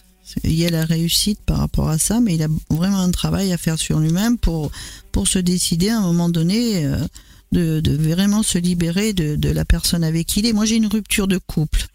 Il 0.45 0.53
y 0.53 0.67
a 0.67 0.71
la 0.71 0.85
réussite 0.85 1.41
par 1.41 1.59
rapport 1.59 1.89
à 1.89 1.99
ça, 1.99 2.21
mais 2.21 2.35
il 2.35 2.43
a 2.43 2.49
vraiment 2.71 2.99
un 3.01 3.11
travail 3.11 3.53
à 3.53 3.57
faire 3.59 3.79
sur 3.79 3.99
lui-même 3.99 4.39
pour, 4.39 4.71
pour 5.11 5.27
se 5.27 5.39
décider 5.41 5.89
à 5.89 5.99
un 5.99 6.03
moment 6.03 6.29
donné 6.29 6.85
euh, 6.85 6.99
de, 7.53 7.81
de 7.81 7.97
vraiment 7.97 8.43
se 8.43 8.59
libérer 8.59 9.13
de, 9.13 9.37
de 9.37 9.51
la 9.51 9.65
personne 9.65 10.05
avec 10.05 10.27
qui 10.27 10.41
il 10.41 10.47
est. 10.47 10.53
Moi, 10.53 10.65
j'ai 10.65 10.77
une 10.77 10.87
rupture 10.87 11.29
de 11.29 11.39
couple. 11.39 11.87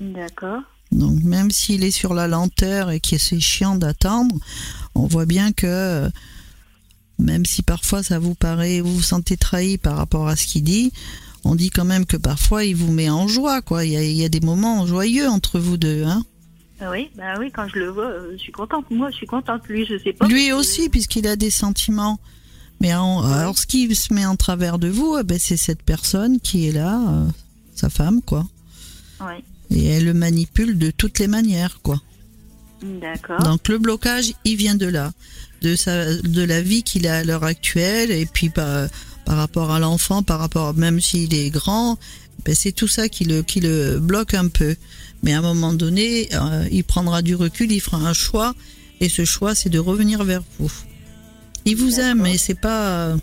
D'accord. 0.00 0.62
Donc 0.90 1.22
même 1.22 1.50
s'il 1.50 1.84
est 1.84 1.90
sur 1.90 2.12
la 2.12 2.28
lenteur 2.28 2.90
et 2.90 3.00
que 3.00 3.16
c'est 3.16 3.40
chiant 3.40 3.76
d'attendre, 3.76 4.36
on 4.94 5.06
voit 5.06 5.24
bien 5.24 5.52
que 5.52 6.10
même 7.18 7.46
si 7.46 7.62
parfois 7.62 8.02
ça 8.02 8.18
vous 8.18 8.34
paraît, 8.34 8.80
vous 8.80 8.96
vous 8.96 9.02
sentez 9.02 9.36
trahi 9.36 9.78
par 9.78 9.96
rapport 9.96 10.28
à 10.28 10.36
ce 10.36 10.46
qu'il 10.46 10.64
dit, 10.64 10.92
on 11.44 11.54
dit 11.54 11.70
quand 11.70 11.84
même 11.84 12.04
que 12.04 12.16
parfois 12.16 12.64
il 12.64 12.76
vous 12.76 12.92
met 12.92 13.08
en 13.08 13.26
joie, 13.26 13.62
quoi. 13.62 13.84
Il 13.84 13.92
y 13.92 13.96
a, 13.96 14.02
il 14.02 14.16
y 14.16 14.24
a 14.24 14.28
des 14.28 14.40
moments 14.40 14.86
joyeux 14.86 15.28
entre 15.28 15.58
vous 15.58 15.76
deux, 15.76 16.04
hein. 16.04 16.24
Ah 16.80 16.90
oui, 16.90 17.10
bah 17.16 17.34
oui, 17.38 17.50
quand 17.52 17.68
je 17.68 17.78
le 17.78 17.90
vois, 17.90 18.06
euh, 18.06 18.32
je 18.32 18.38
suis 18.38 18.50
contente. 18.50 18.90
Moi, 18.90 19.08
je 19.10 19.16
suis 19.16 19.26
contente. 19.26 19.62
Lui, 19.68 19.86
je 19.86 19.96
sais 19.98 20.12
pas. 20.12 20.26
Lui 20.26 20.50
aussi, 20.50 20.88
puisqu'il 20.88 21.28
a 21.28 21.36
des 21.36 21.50
sentiments. 21.50 22.18
Mais 22.82 22.92
en- 22.94 23.22
alors, 23.22 23.56
ce 23.56 23.64
qui 23.66 23.94
se 23.94 24.12
met 24.12 24.26
en 24.26 24.34
travers 24.36 24.78
de 24.78 24.88
vous, 24.88 25.16
eh 25.18 25.22
ben, 25.22 25.38
c'est 25.38 25.56
cette 25.56 25.82
personne 25.82 26.40
qui 26.40 26.66
est 26.66 26.72
là, 26.72 27.00
euh, 27.08 27.26
sa 27.76 27.88
femme, 27.88 28.20
quoi. 28.22 28.46
Et 29.70 29.86
elle 29.86 30.04
le 30.04 30.14
manipule 30.14 30.76
de 30.76 30.90
toutes 30.90 31.18
les 31.20 31.28
manières, 31.28 31.78
quoi. 31.82 32.02
D'accord. 33.00 33.40
Donc 33.44 33.68
le 33.68 33.78
blocage, 33.78 34.34
il 34.44 34.56
vient 34.56 34.74
de 34.74 34.86
là, 34.86 35.12
de 35.62 35.76
sa, 35.76 36.12
de 36.16 36.42
la 36.42 36.60
vie 36.60 36.82
qu'il 36.82 37.06
a 37.06 37.18
à 37.18 37.24
l'heure 37.24 37.44
actuelle, 37.44 38.10
et 38.10 38.26
puis 38.26 38.48
par, 38.50 38.88
par 39.24 39.36
rapport 39.36 39.70
à 39.70 39.78
l'enfant, 39.78 40.24
par 40.24 40.40
rapport 40.40 40.74
même 40.74 41.00
s'il 41.00 41.32
est 41.34 41.50
grand, 41.50 41.96
ben 42.44 42.56
c'est 42.56 42.72
tout 42.72 42.88
ça 42.88 43.08
qui 43.08 43.24
le, 43.24 43.42
qui 43.44 43.60
le 43.60 44.00
bloque 44.00 44.34
un 44.34 44.48
peu. 44.48 44.74
Mais 45.22 45.32
à 45.34 45.38
un 45.38 45.42
moment 45.42 45.72
donné, 45.72 46.28
euh, 46.34 46.66
il 46.72 46.82
prendra 46.82 47.22
du 47.22 47.36
recul, 47.36 47.70
il 47.70 47.80
fera 47.80 47.98
un 47.98 48.12
choix, 48.12 48.56
et 49.00 49.08
ce 49.08 49.24
choix, 49.24 49.54
c'est 49.54 49.70
de 49.70 49.78
revenir 49.78 50.24
vers 50.24 50.42
vous. 50.58 50.72
Il 51.64 51.76
vous 51.76 52.00
aime, 52.00 52.22
mais 52.22 52.38
c'est 52.38 52.58
pas, 52.58 53.14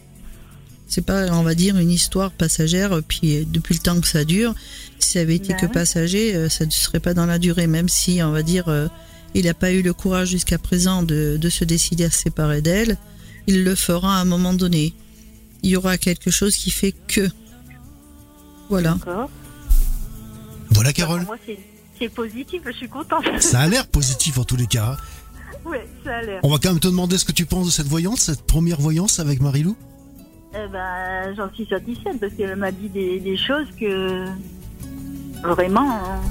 c'est 0.88 1.06
pas, 1.06 1.28
on 1.34 1.44
va 1.44 1.56
dire, 1.56 1.78
une 1.78 1.92
histoire 1.92 2.32
passagère. 2.32 3.02
Puis 3.08 3.46
depuis 3.46 3.74
le 3.76 3.82
temps 3.82 4.00
que 4.00 4.08
ça 4.08 4.24
dure, 4.24 4.56
si 5.00 5.10
ça 5.10 5.20
avait 5.20 5.36
été 5.36 5.50
Ben 5.54 5.60
que 5.60 5.66
oui. 5.66 5.72
passager, 5.74 6.36
euh, 6.36 6.50
ça 6.50 6.66
ne 6.66 6.72
serait 6.72 7.00
pas 7.02 7.14
dans 7.14 7.26
la 7.26 7.38
durée, 7.40 7.68
même 7.68 7.90
si, 7.90 8.22
on 8.24 8.32
va 8.32 8.44
dire. 8.44 8.68
euh, 8.70 8.88
il 9.36 9.46
n'a 9.46 9.54
pas 9.54 9.72
eu 9.72 9.82
le 9.84 9.94
courage 9.94 10.30
jusqu'à 10.30 10.58
présent 10.58 11.04
de, 11.04 11.38
de 11.40 11.50
se 11.50 11.64
décider 11.64 12.06
à 12.06 12.10
se 12.10 12.18
séparer 12.20 12.62
d'elle. 12.64 12.98
Il 13.46 13.64
le 13.64 13.76
fera 13.76 14.18
à 14.18 14.22
un 14.22 14.26
moment 14.26 14.54
donné. 14.54 14.94
Il 15.62 15.70
y 15.70 15.76
aura 15.76 15.98
quelque 15.98 16.32
chose 16.32 16.56
qui 16.56 16.72
fait 16.72 16.94
que. 17.08 17.30
Voilà. 18.70 18.94
D'accord. 18.94 19.30
Voilà 20.72 20.94
Carole. 20.94 21.20
pour 21.20 21.28
moi, 21.28 21.38
c'est 21.46 21.60
c'est 22.00 22.10
positif. 22.10 22.62
Je 22.66 22.72
suis 22.72 22.88
contente. 22.88 23.26
Ça 23.40 23.60
a 23.60 23.68
l'air 23.68 23.86
positif 23.88 24.38
en 24.38 24.46
tous 24.46 24.56
les 24.56 24.68
cas. 24.68 24.96
Oui, 25.66 25.78
ça 26.04 26.18
a 26.18 26.22
l'air. 26.22 26.40
On 26.44 26.50
va 26.50 26.58
quand 26.58 26.70
même 26.70 26.80
te 26.80 26.88
demander 26.88 27.18
ce 27.18 27.26
que 27.26 27.32
tu 27.32 27.46
penses 27.46 27.66
de 27.68 27.72
cette 27.72 27.88
voyance, 27.88 28.22
cette 28.22 28.44
première 28.44 28.80
voyance 28.80 29.20
avec 29.20 29.42
Marilou. 29.42 29.76
Eh 30.54 30.68
ben, 30.72 31.36
j'en 31.36 31.54
suis 31.54 31.68
satisfaite 31.68 32.20
parce 32.20 32.34
qu'elle 32.34 32.56
m'a 32.56 32.72
dit 32.72 32.90
des, 32.90 33.20
des 33.20 33.38
choses 33.38 33.68
que 33.80 34.26
vraiment, 35.44 35.92
hein, 35.92 36.22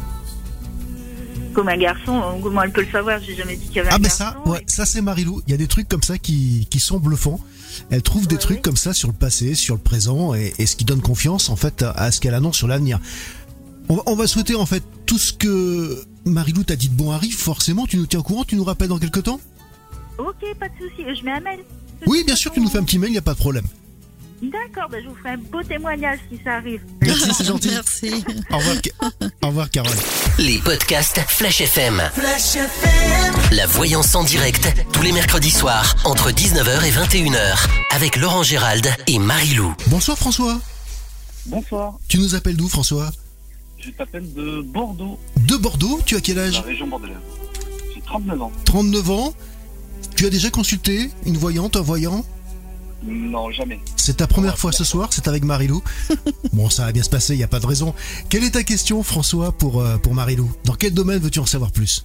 comme 1.55 1.69
un 1.69 1.77
garçon, 1.77 2.41
comment 2.43 2.63
elle 2.63 2.73
peut 2.73 2.83
le 2.83 2.91
savoir? 2.91 3.21
J'ai 3.21 3.35
jamais 3.37 3.57
dit 3.57 3.67
qu'il 3.67 3.77
y 3.77 3.81
avait 3.81 3.89
Ah 3.91 3.95
un 3.95 3.99
ben 3.99 4.05
garçon. 4.09 4.25
ça, 4.25 4.51
ouais, 4.51 4.63
ça 4.67 4.85
c'est 4.87 5.01
Marilou. 5.01 5.41
Il 5.47 5.51
y 5.51 5.55
a 5.55 5.57
des 5.57 5.67
trucs 5.69 5.89
comme 5.89 6.03
ça 6.03 6.19
qui, 6.19 6.67
qui 6.71 6.81
sont 6.81 6.99
bluffants. 6.99 7.41
Elle 7.91 8.03
trouve 8.03 8.27
des 8.27 8.35
Ouais, 8.35 8.41
trucs 8.41 8.57
ouais. 8.57 8.63
comme 8.63 8.77
ça 8.77 8.93
sur 8.93 9.09
le 9.09 9.15
passé, 9.15 9.55
sur 9.55 9.75
le 9.75 9.81
présent, 9.81 10.35
et, 10.35 10.53
et 10.59 10.67
ce 10.67 10.75
qui 10.77 10.85
donne 10.85 11.01
confiance 11.01 11.49
en 11.49 11.57
fait 11.57 11.83
à, 11.83 11.91
à 11.93 12.11
ce 12.11 12.21
qu'elle 12.21 12.35
annonce 12.35 12.57
sur 12.57 12.67
l'avenir. 12.69 12.99
On, 13.89 13.97
va- 13.97 14.03
on 14.07 14.17
va 14.17 14.27
souhaiter 14.27 14.55
en 14.57 14.67
fait 14.67 14.83
tout 15.07 15.19
ce 15.19 15.33
que 15.33 16.03
Marilou 16.25 16.65
t'a 16.65 16.77
dit 16.77 16.89
de 16.89 16.95
bon 16.95 17.11
arrive. 17.11 17.37
Forcément, 17.37 17.87
tu 17.87 17.97
nous 17.97 18.07
tiens 18.07 18.21
au 18.21 18.23
courant, 18.23 18.45
tu 18.45 18.57
nous 18.57 18.65
rappelles 18.65 18.89
dans 18.89 18.99
quelques 18.99 19.23
temps. 19.25 19.41
Ok, 20.19 20.45
pas 20.59 20.69
de 20.69 20.75
souci. 20.79 21.03
Je 21.19 21.25
mets 21.25 21.33
un 21.33 21.41
mail. 21.41 21.61
Oui, 22.07 22.23
bien 22.25 22.37
sûr, 22.37 22.53
tu 22.53 22.61
nous 22.61 22.69
fais 22.69 22.79
un 22.79 22.85
petit 22.85 22.99
mail, 22.99 23.11
il 23.11 23.15
y 23.15 23.19
a 23.19 23.23
pas 23.23 23.35
de 23.35 23.39
problème. 23.39 23.67
D'accord, 24.41 24.89
ben 24.89 25.03
je 25.03 25.09
vous 25.09 25.17
ferai 25.17 25.31
un 25.31 25.37
beau 25.37 25.61
témoignage 25.65 26.21
si 26.31 26.39
ça 26.45 26.55
arrive. 26.59 26.81
Merci, 27.03 27.29
c'est 27.37 27.45
gentil. 27.47 27.71
Merci. 27.71 28.25
Au 28.53 28.59
revoir, 28.59 28.77
au 29.43 29.47
revoir 29.49 29.71
Carole. 29.71 29.97
Les 30.39 30.59
podcasts 30.59 31.19
Flash 31.27 31.61
FM. 31.61 32.01
La 33.51 33.67
voyance 33.67 34.15
en 34.15 34.23
direct, 34.23 34.69
tous 34.93 35.03
les 35.03 35.11
mercredis 35.11 35.51
soirs, 35.51 35.97
entre 36.05 36.31
19h 36.31 36.85
et 36.85 36.91
21h, 36.93 37.67
avec 37.91 38.15
Laurent 38.15 38.45
Gérald 38.45 38.87
et 39.09 39.19
Marie-Lou. 39.19 39.75
Bonsoir 39.89 40.17
François. 40.17 40.61
Bonsoir, 41.47 41.99
Tu 42.09 42.19
nous 42.19 42.37
appelles 42.37 42.57
d'où 42.57 42.69
François? 42.69 43.11
Je 43.81 43.91
t'appelle 43.91 44.33
de 44.35 44.61
Bordeaux, 44.63 45.19
De 45.47 45.57
Bordeaux. 45.57 46.01
Tu 46.05 46.17
as 46.17 46.21
quel 46.21 46.37
la 46.37 46.45
âge 46.45 46.61
région 46.61 46.87
bordelaise. 46.87 47.17
J'ai 47.95 48.01
39 48.03 48.43
ans. 48.43 48.53
39 48.65 49.11
ans. 49.11 49.35
Tu 50.17 50.27
as 50.27 50.31
déjà 50.31 50.51
consulté 50.51 51.11
une 51.27 51.37
voyante, 51.37 51.77
un 51.77 51.81
voyant 51.81 52.25
Non, 53.05 53.51
jamais. 53.51 53.79
C'est 53.97 54.17
ta 54.19 54.27
première 54.27 54.59
fois 54.59 54.73
ce 54.73 54.85
soir, 54.85 55.11
c'est 55.13 55.29
avec 55.29 55.45
Marilou. 55.45 55.83
Bon, 56.53 56.69
ça 56.71 56.87
va 56.87 56.93
bien 56.93 57.03
se 57.03 57.11
passer, 57.11 57.35
il 57.35 57.39
n'y 57.39 57.45
a 57.45 57.49
pas 57.49 57.61
de 57.61 57.67
raison. 57.67 57.95
Quelle 58.29 58.43
est 58.43 58.53
ta 58.53 58.65
question, 58.65 59.03
François, 59.03 59.53
pour, 59.53 59.81
euh, 59.81 59.97
pour 59.99 60.15
Marilou? 60.15 60.51
Dans 60.65 60.75
quel 60.75 60.93
domaine 60.93 61.19
veux-tu 61.21 61.39
en 61.39 61.47
savoir 61.47 61.71
plus? 61.71 62.05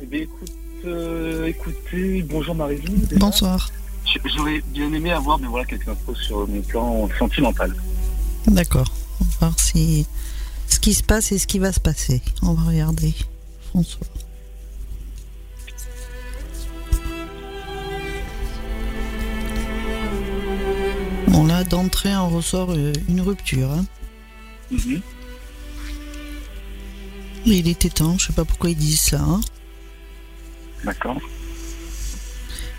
Eh 0.00 0.06
bien, 0.06 0.20
écoute, 0.20 0.52
euh, 0.84 1.46
écoutez, 1.46 2.22
bonjour 2.22 2.54
Marie-Lou. 2.54 2.94
déjà. 2.94 3.18
Bonsoir. 3.18 3.70
J'aurais 4.36 4.62
bien 4.72 4.92
aimé 4.92 5.12
avoir 5.12 5.38
mais 5.38 5.46
voilà, 5.46 5.64
quelques 5.66 5.88
infos 5.88 6.14
sur 6.14 6.46
mon 6.48 6.60
plan 6.62 7.08
sentimental. 7.18 7.74
D'accord. 8.46 8.92
On 9.20 9.24
va 9.24 9.30
voir 9.48 9.60
si 9.60 10.06
ce 10.70 10.78
qui 10.80 10.94
se 10.94 11.02
passe 11.02 11.32
et 11.32 11.38
ce 11.38 11.46
qui 11.46 11.58
va 11.58 11.72
se 11.72 11.80
passer. 11.80 12.22
On 12.42 12.54
va 12.54 12.62
regarder. 12.70 13.12
François. 13.70 14.06
Bon 21.28 21.46
là, 21.46 21.64
d'entrée, 21.64 22.14
on 22.16 22.28
ressort 22.28 22.72
euh, 22.72 22.92
une 23.08 23.20
rupture. 23.20 23.70
hein. 23.70 23.84
Mhm. 24.70 25.00
Mais 27.46 27.58
il 27.58 27.68
était 27.68 27.88
temps, 27.88 28.18
je 28.18 28.26
sais 28.26 28.32
pas 28.32 28.44
pourquoi 28.44 28.70
ils 28.70 28.76
disent 28.76 29.00
ça. 29.00 29.20
hein. 29.20 29.40
D'accord. 30.84 31.18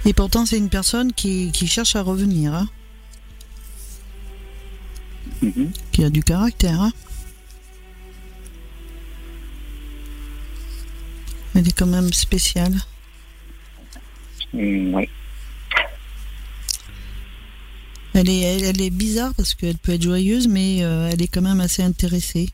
Et 0.05 0.13
pourtant, 0.13 0.45
c'est 0.45 0.57
une 0.57 0.69
personne 0.69 1.13
qui, 1.13 1.51
qui 1.51 1.67
cherche 1.67 1.95
à 1.95 2.01
revenir, 2.01 2.53
hein, 2.53 2.67
Mhm. 5.41 5.71
qui 5.91 6.03
a 6.03 6.09
du 6.09 6.23
caractère. 6.23 6.91
Elle 11.61 11.67
est 11.67 11.77
quand 11.77 11.85
même 11.85 12.11
spéciale. 12.11 12.73
Mm, 14.51 14.95
ouais. 14.95 15.09
Elle 18.15 18.29
est, 18.29 18.39
elle, 18.39 18.63
elle 18.63 18.81
est 18.81 18.89
bizarre 18.89 19.31
parce 19.35 19.53
qu'elle 19.53 19.77
peut 19.77 19.91
être 19.91 20.01
joyeuse, 20.01 20.47
mais 20.47 20.81
euh, 20.81 21.11
elle 21.11 21.21
est 21.21 21.27
quand 21.27 21.43
même 21.43 21.59
assez 21.59 21.83
intéressée. 21.83 22.49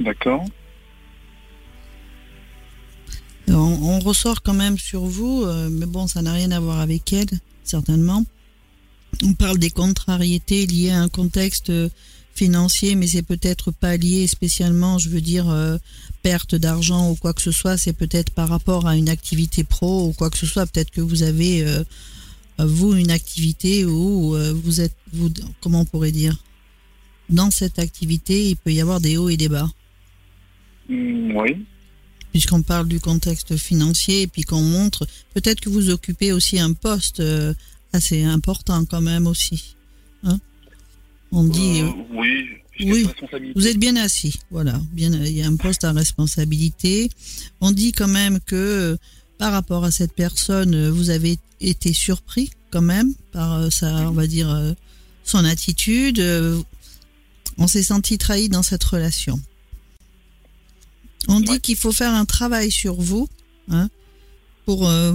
D'accord. 0.00 0.46
On, 3.48 3.54
on 3.54 3.98
ressort 3.98 4.40
quand 4.40 4.54
même 4.54 4.78
sur 4.78 5.02
vous, 5.04 5.42
euh, 5.44 5.68
mais 5.70 5.84
bon, 5.84 6.06
ça 6.06 6.22
n'a 6.22 6.32
rien 6.32 6.50
à 6.52 6.58
voir 6.58 6.80
avec 6.80 7.12
elle, 7.12 7.28
certainement. 7.64 8.24
On 9.22 9.34
parle 9.34 9.58
des 9.58 9.70
contrariétés 9.70 10.66
liées 10.66 10.90
à 10.90 11.02
un 11.02 11.10
contexte 11.10 11.68
euh, 11.68 11.90
financier, 12.34 12.94
mais 12.94 13.06
c'est 13.06 13.22
peut-être 13.22 13.70
pas 13.70 13.96
lié 13.96 14.26
spécialement, 14.26 14.98
je 14.98 15.08
veux 15.08 15.20
dire, 15.20 15.48
euh, 15.50 15.76
perte 16.22 16.54
d'argent 16.54 17.10
ou 17.10 17.14
quoi 17.14 17.32
que 17.34 17.42
ce 17.42 17.52
soit, 17.52 17.76
c'est 17.76 17.92
peut-être 17.92 18.30
par 18.30 18.48
rapport 18.48 18.86
à 18.86 18.96
une 18.96 19.08
activité 19.08 19.64
pro 19.64 20.08
ou 20.08 20.12
quoi 20.12 20.30
que 20.30 20.38
ce 20.38 20.46
soit. 20.46 20.66
Peut-être 20.66 20.90
que 20.90 21.00
vous 21.00 21.22
avez, 21.22 21.62
euh, 21.64 21.84
vous, 22.58 22.94
une 22.94 23.10
activité 23.10 23.84
où 23.84 24.34
euh, 24.34 24.52
vous 24.52 24.80
êtes, 24.80 24.96
vous, 25.12 25.30
comment 25.60 25.80
on 25.80 25.84
pourrait 25.84 26.12
dire, 26.12 26.42
dans 27.28 27.50
cette 27.50 27.78
activité, 27.78 28.48
il 28.48 28.56
peut 28.56 28.72
y 28.72 28.80
avoir 28.80 29.00
des 29.00 29.16
hauts 29.16 29.28
et 29.28 29.36
des 29.36 29.48
bas 29.48 29.70
Mm, 30.90 31.36
oui. 31.36 31.64
puisqu'on 32.32 32.62
parle 32.62 32.88
du 32.88 32.98
contexte 32.98 33.56
financier 33.56 34.22
et 34.22 34.26
puis 34.26 34.42
qu'on 34.42 34.62
montre, 34.62 35.06
peut-être 35.34 35.60
que 35.60 35.68
vous 35.68 35.90
occupez 35.90 36.32
aussi 36.32 36.58
un 36.58 36.72
poste 36.72 37.20
euh, 37.20 37.54
assez 37.92 38.24
important 38.24 38.84
quand 38.84 39.00
même 39.00 39.26
aussi. 39.28 39.76
Hein 40.24 40.40
On 41.32 41.44
dit, 41.44 41.80
Euh, 41.82 41.86
euh, 41.86 42.14
oui. 42.80 43.06
vous 43.54 43.66
êtes 43.66 43.78
bien 43.78 43.96
assis, 43.96 44.40
voilà, 44.50 44.80
bien, 44.92 45.12
il 45.12 45.36
y 45.36 45.42
a 45.42 45.46
un 45.46 45.56
poste 45.56 45.84
à 45.84 45.92
responsabilité. 45.92 47.10
On 47.60 47.70
dit 47.70 47.92
quand 47.92 48.08
même 48.08 48.40
que 48.40 48.56
euh, 48.56 48.96
par 49.38 49.52
rapport 49.52 49.84
à 49.84 49.90
cette 49.90 50.12
personne, 50.14 50.74
euh, 50.74 50.90
vous 50.90 51.10
avez 51.10 51.38
été 51.60 51.92
surpris 51.92 52.50
quand 52.70 52.82
même 52.82 53.14
par 53.32 53.70
sa, 53.72 54.08
on 54.08 54.12
va 54.12 54.26
dire, 54.26 54.74
son 55.24 55.44
attitude. 55.44 56.22
On 57.58 57.66
s'est 57.66 57.82
senti 57.82 58.16
trahi 58.16 58.48
dans 58.48 58.62
cette 58.62 58.84
relation. 58.84 59.38
On 61.28 61.40
dit 61.40 61.60
qu'il 61.60 61.76
faut 61.76 61.92
faire 61.92 62.14
un 62.14 62.24
travail 62.24 62.70
sur 62.70 62.94
vous, 62.94 63.28
hein, 63.68 63.90
pour 64.64 64.88
euh, 64.88 65.12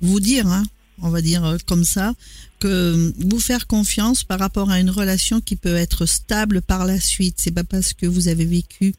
vous 0.00 0.20
dire, 0.20 0.46
hein, 0.46 0.62
on 1.02 1.10
va 1.10 1.20
dire 1.20 1.44
euh, 1.44 1.56
comme 1.66 1.84
ça, 1.84 2.14
que 2.60 3.12
vous 3.18 3.40
faire 3.40 3.66
confiance 3.66 4.24
par 4.24 4.38
rapport 4.38 4.70
à 4.70 4.80
une 4.80 4.90
relation 4.90 5.40
qui 5.40 5.56
peut 5.56 5.74
être 5.74 6.06
stable 6.06 6.62
par 6.62 6.86
la 6.86 7.00
suite. 7.00 7.36
C'est 7.38 7.50
pas 7.50 7.64
parce 7.64 7.92
que 7.94 8.06
vous 8.06 8.28
avez 8.28 8.44
vécu, 8.44 8.94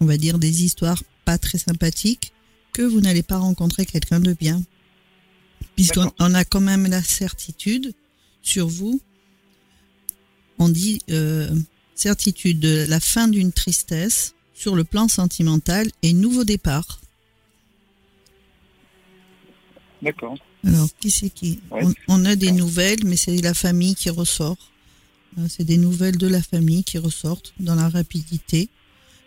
on 0.00 0.06
va 0.06 0.16
dire, 0.16 0.38
des 0.38 0.64
histoires 0.64 1.02
pas 1.24 1.38
très 1.38 1.58
sympathiques 1.58 2.32
que 2.72 2.82
vous 2.82 3.00
n'allez 3.00 3.22
pas 3.22 3.38
rencontrer 3.38 3.86
quelqu'un 3.86 4.20
de 4.20 4.32
bien. 4.32 4.62
Puisqu'on 5.74 6.34
a 6.34 6.44
quand 6.44 6.60
même 6.60 6.86
la 6.86 7.02
certitude 7.02 7.92
sur 8.42 8.68
vous. 8.68 9.00
On 10.58 10.68
dit 10.68 11.00
euh, 11.10 11.48
certitude 11.94 12.58
de 12.58 12.84
la 12.88 13.00
fin 13.00 13.28
d'une 13.28 13.52
tristesse 13.52 14.34
sur 14.54 14.74
le 14.74 14.84
plan 14.84 15.06
sentimental 15.06 15.88
et 16.02 16.12
nouveau 16.12 16.44
départ. 16.44 17.00
D'accord. 20.02 20.36
Alors, 20.66 20.88
qui 21.00 21.10
c'est 21.10 21.30
qui 21.30 21.60
on, 22.08 22.24
a 22.24 22.36
des 22.36 22.52
nouvelles, 22.52 23.04
mais 23.04 23.16
c'est 23.16 23.36
la 23.38 23.54
famille 23.54 23.94
qui 23.94 24.10
ressort. 24.10 24.56
Euh, 25.38 25.46
c'est 25.48 25.64
des 25.64 25.76
nouvelles 25.76 26.18
de 26.18 26.26
la 26.26 26.42
famille 26.42 26.84
qui 26.84 26.98
ressortent 26.98 27.52
dans 27.60 27.74
la 27.74 27.88
rapidité. 27.88 28.68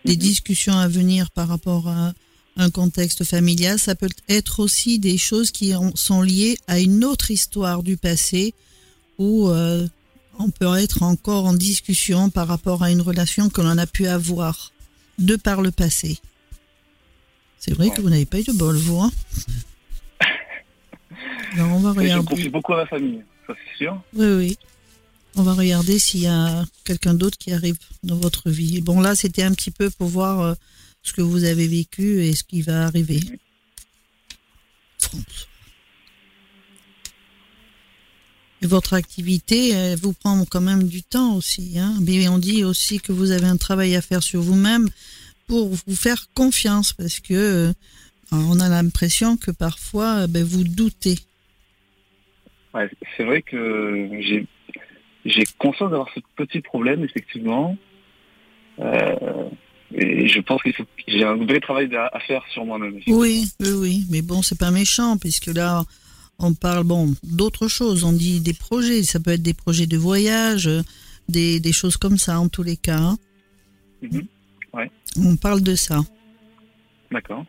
Des 0.05 0.13
mhm. 0.13 0.19
discussions 0.19 0.77
à 0.77 0.88
venir 0.88 1.31
par 1.31 1.47
rapport 1.47 1.88
à 1.88 2.13
un 2.57 2.69
contexte 2.69 3.23
familial. 3.23 3.79
Ça 3.79 3.95
peut 3.95 4.09
être 4.27 4.59
aussi 4.59 5.00
des 5.00 5.17
choses 5.17 5.51
qui 5.51 5.73
sont 5.95 6.21
liées 6.21 6.57
à 6.67 6.79
une 6.79 7.05
autre 7.05 7.31
histoire 7.31 7.81
du 7.81 7.97
passé 7.97 8.53
où 9.17 9.50
euh, 9.50 9.88
on 10.38 10.50
peut 10.50 10.75
être 10.77 11.03
encore 11.03 11.45
en 11.45 11.53
discussion 11.53 12.29
par 12.29 12.47
rapport 12.47 12.83
à 12.83 12.91
une 12.91 13.01
relation 13.01 13.50
que 13.50 13.61
l'on 13.61 13.77
a 13.77 13.88
pu 13.88 14.07
avoir 14.07 14.71
de 15.19 15.35
par 15.35 15.61
le 15.61 15.71
passé. 15.71 16.19
C'est 17.59 17.73
vrai 17.73 17.91
que 17.91 18.01
vous 18.01 18.09
n'avez 18.09 18.25
pas 18.25 18.39
eu 18.39 18.43
de 18.43 18.53
bol, 18.53 18.75
vous. 18.75 19.01
Hein? 19.01 19.11
On 21.60 21.79
va 21.79 21.91
regarder. 21.91 22.43
Je 22.43 22.50
beaucoup 22.50 22.74
à 22.74 22.77
ma 22.77 22.86
famille, 22.86 23.24
ça 23.48 23.53
c'est 23.55 23.77
sûr. 23.77 24.01
Oui, 24.13 24.27
oui. 24.27 24.58
On 25.36 25.43
va 25.43 25.53
regarder 25.53 25.98
s'il 25.98 26.22
y 26.22 26.27
a 26.27 26.65
quelqu'un 26.84 27.13
d'autre 27.13 27.38
qui 27.38 27.53
arrive 27.53 27.77
dans 28.03 28.17
votre 28.17 28.50
vie. 28.50 28.81
Bon, 28.81 29.00
là, 29.00 29.15
c'était 29.15 29.43
un 29.43 29.53
petit 29.53 29.72
peu 29.72 29.89
pour 29.89 30.10
voir 30.10 30.41
euh, 30.41 30.53
ce 31.03 31.13
que 31.13 31.22
vous 31.22 31.46
avez 31.46 31.67
vécu 31.67 32.24
et 32.24 32.36
ce 32.36 32.43
qui 32.43 32.62
va 32.62 32.86
arriver. 32.86 33.22
France. 35.00 35.48
Et 38.62 38.67
votre 38.67 38.93
activité, 38.93 39.70
elle 39.70 39.98
vous 39.98 40.13
prend 40.13 40.46
quand 40.46 40.62
même 40.62 40.84
du 40.84 41.01
temps 41.01 41.36
aussi. 41.36 41.79
Hein 41.79 41.96
Mais 42.01 42.27
on 42.27 42.38
dit 42.38 42.63
aussi 42.63 43.00
que 43.00 43.12
vous 43.12 43.31
avez 43.31 43.48
un 43.48 43.58
travail 43.58 43.96
à 43.96 44.01
faire 44.01 44.22
sur 44.22 44.41
vous-même 44.41 44.88
pour 45.48 45.70
vous 45.70 45.96
faire 45.96 46.27
confiance 46.36 46.93
parce 46.93 47.20
que 47.20 47.34
euh, 47.34 47.74
on 48.31 48.60
a 48.60 48.70
l'impression 48.70 49.36
que 49.36 49.51
parfois 49.51 50.27
ben, 50.27 50.43
vous 50.43 50.63
doutez. 50.63 51.17
Ouais, 52.73 52.89
c'est 53.15 53.23
vrai 53.23 53.41
que 53.41 54.09
j'ai 54.21 54.45
j'ai 55.25 55.43
conscience 55.57 55.91
d'avoir 55.91 56.09
ce 56.15 56.19
petit 56.35 56.61
problème 56.61 57.03
effectivement. 57.03 57.77
Euh, 58.79 59.49
et 59.93 60.27
je 60.27 60.39
pense 60.39 60.61
que 60.63 60.69
j'ai 61.07 61.23
un 61.23 61.35
vrai 61.35 61.59
travail 61.59 61.93
à 61.95 62.19
faire 62.21 62.43
sur 62.53 62.65
moi-même. 62.65 62.99
Oui, 63.07 63.45
oui, 63.59 63.71
oui. 63.71 64.05
Mais 64.09 64.21
bon, 64.21 64.41
c'est 64.41 64.57
pas 64.57 64.71
méchant, 64.71 65.17
puisque 65.17 65.47
là, 65.47 65.83
on 66.39 66.53
parle 66.53 66.85
bon 66.85 67.13
d'autres 67.23 67.67
choses. 67.67 68.03
On 68.03 68.13
dit 68.13 68.39
des 68.39 68.53
projets. 68.53 69.03
Ça 69.03 69.19
peut 69.19 69.31
être 69.31 69.41
des 69.41 69.53
projets 69.53 69.87
de 69.87 69.97
voyage, 69.97 70.69
des, 71.27 71.59
des 71.59 71.73
choses 71.73 71.97
comme 71.97 72.17
ça, 72.17 72.39
en 72.39 72.47
tous 72.47 72.63
les 72.63 72.77
cas. 72.77 73.15
Mhm. 74.01 74.27
ouais. 74.73 74.89
On 75.17 75.35
parle 75.35 75.61
de 75.61 75.75
ça. 75.75 75.99
D'accord. 77.11 77.45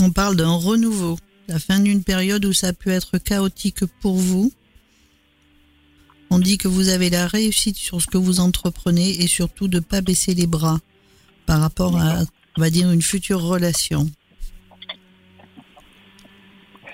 On 0.00 0.10
parle 0.10 0.36
d'un 0.36 0.54
renouveau. 0.54 1.18
La 1.48 1.58
fin 1.58 1.78
d'une 1.78 2.02
période 2.02 2.44
où 2.46 2.52
ça 2.52 2.68
a 2.68 2.72
pu 2.72 2.90
être 2.90 3.18
chaotique 3.18 3.84
pour 4.00 4.16
vous. 4.16 4.50
On 6.34 6.38
dit 6.38 6.56
que 6.56 6.66
vous 6.66 6.88
avez 6.88 7.10
la 7.10 7.26
réussite 7.26 7.76
sur 7.76 8.00
ce 8.00 8.06
que 8.06 8.16
vous 8.16 8.40
entreprenez 8.40 9.22
et 9.22 9.26
surtout 9.26 9.68
de 9.68 9.76
ne 9.76 9.82
pas 9.82 10.00
baisser 10.00 10.32
les 10.32 10.46
bras 10.46 10.80
par 11.44 11.60
rapport 11.60 12.00
à, 12.00 12.22
on 12.56 12.60
va 12.62 12.70
dire, 12.70 12.90
une 12.90 13.02
future 13.02 13.42
relation. 13.42 14.10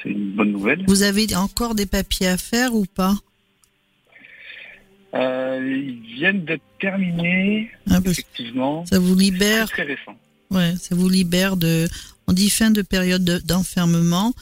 C'est 0.03 0.09
une 0.09 0.33
bonne 0.33 0.51
nouvelle. 0.51 0.85
Vous 0.89 1.05
avez 1.05 1.37
encore 1.37 1.77
des 1.77 1.87
papiers 1.87 2.27
à 2.27 2.37
faire 2.37 2.75
ou 2.75 2.85
pas? 2.85 3.15
Euh, 5.15 5.85
Ils 5.87 6.17
viennent 6.17 6.45
d'être 6.45 6.65
terminés, 6.81 7.71
ah, 7.89 8.01
effectivement. 8.05 8.85
Ça 8.87 8.99
vous 8.99 9.15
libère. 9.15 9.69
Très, 9.69 9.85
récent. 9.85 10.19
Ouais, 10.51 10.75
ça 10.81 10.97
vous 10.97 11.09
libère 11.09 11.57
de. 11.57 11.87
On 12.27 12.33
dit 12.33 12.51
fin 12.51 12.73
de 12.73 12.83
période 12.83 13.23
d'enfermement 13.47 14.35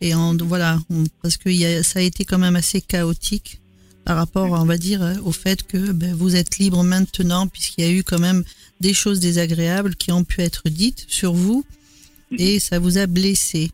et 0.00 0.14
en 0.14 0.36
voilà, 0.36 0.78
parce 1.22 1.38
que 1.38 1.48
y 1.48 1.66
a, 1.66 1.82
ça 1.82 1.98
a 1.98 2.02
été 2.02 2.24
quand 2.24 2.38
même 2.38 2.54
assez 2.54 2.80
chaotique 2.80 3.60
par 4.04 4.16
rapport, 4.16 4.52
on 4.52 4.64
va 4.64 4.76
dire, 4.76 5.18
au 5.24 5.32
fait 5.32 5.62
que 5.62 5.92
ben, 5.92 6.14
vous 6.14 6.36
êtes 6.36 6.58
libre 6.58 6.82
maintenant 6.82 7.46
puisqu'il 7.46 7.84
y 7.84 7.86
a 7.86 7.90
eu 7.90 8.02
quand 8.02 8.18
même 8.18 8.44
des 8.80 8.94
choses 8.94 9.20
désagréables 9.20 9.96
qui 9.96 10.12
ont 10.12 10.24
pu 10.24 10.42
être 10.42 10.68
dites 10.68 11.06
sur 11.08 11.32
vous 11.32 11.64
et 12.32 12.60
ça 12.60 12.78
vous 12.78 12.98
a 12.98 13.06
blessé. 13.06 13.70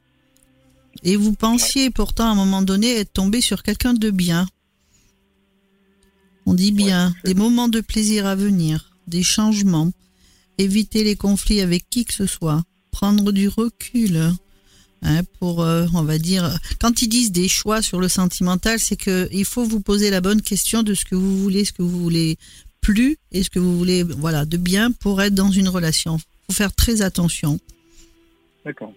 Et 1.03 1.17
vous 1.17 1.33
pensiez 1.33 1.91
pourtant 1.91 2.27
à 2.27 2.31
un 2.31 2.35
moment 2.35 2.63
donné 2.63 2.97
être 2.97 3.13
tombé 3.13 3.41
sur 3.41 3.63
quelqu'un 3.63 3.95
de 3.95 4.11
bien. 4.11 4.47
On 6.47 6.55
dit 6.55 6.73
bien, 6.73 7.15
des 7.25 7.35
moments 7.35 7.69
de 7.69 7.81
plaisir 7.81 8.27
à 8.27 8.35
venir, 8.35 8.93
des 9.07 9.23
changements, 9.23 9.93
éviter 10.59 11.05
les 11.05 11.17
conflits 11.17 11.61
avec 11.61 11.89
qui 11.91 12.05
que 12.05 12.15
ce 12.15 12.27
soit, 12.27 12.63
prendre 12.91 13.33
du 13.33 13.49
recul, 13.49 14.33
Hein, 15.03 15.23
pour, 15.39 15.63
euh, 15.63 15.87
on 15.95 16.03
va 16.03 16.19
dire, 16.19 16.59
quand 16.79 17.01
ils 17.01 17.09
disent 17.09 17.33
des 17.33 17.49
choix 17.49 17.81
sur 17.81 18.01
le 18.01 18.09
sentimental, 18.09 18.79
c'est 18.79 18.97
que 18.97 19.29
il 19.33 19.47
faut 19.47 19.65
vous 19.65 19.81
poser 19.81 20.11
la 20.11 20.21
bonne 20.21 20.43
question 20.43 20.83
de 20.83 20.93
ce 20.93 21.07
que 21.07 21.15
vous 21.15 21.39
voulez, 21.39 21.65
ce 21.65 21.73
que 21.73 21.83
vous 21.83 22.01
voulez 22.01 22.37
plus 22.83 23.17
et 23.33 23.43
ce 23.43 23.51
que 23.51 23.59
vous 23.59 23.79
voulez, 23.79 24.03
voilà, 24.03 24.45
de 24.45 24.57
bien 24.57 24.93
pour 24.93 25.23
être 25.23 25.35
dans 25.35 25.51
une 25.51 25.69
relation. 25.69 26.19
Faut 26.47 26.53
faire 26.55 26.75
très 26.75 27.01
attention. 27.01 27.59
D'accord. 28.65 28.93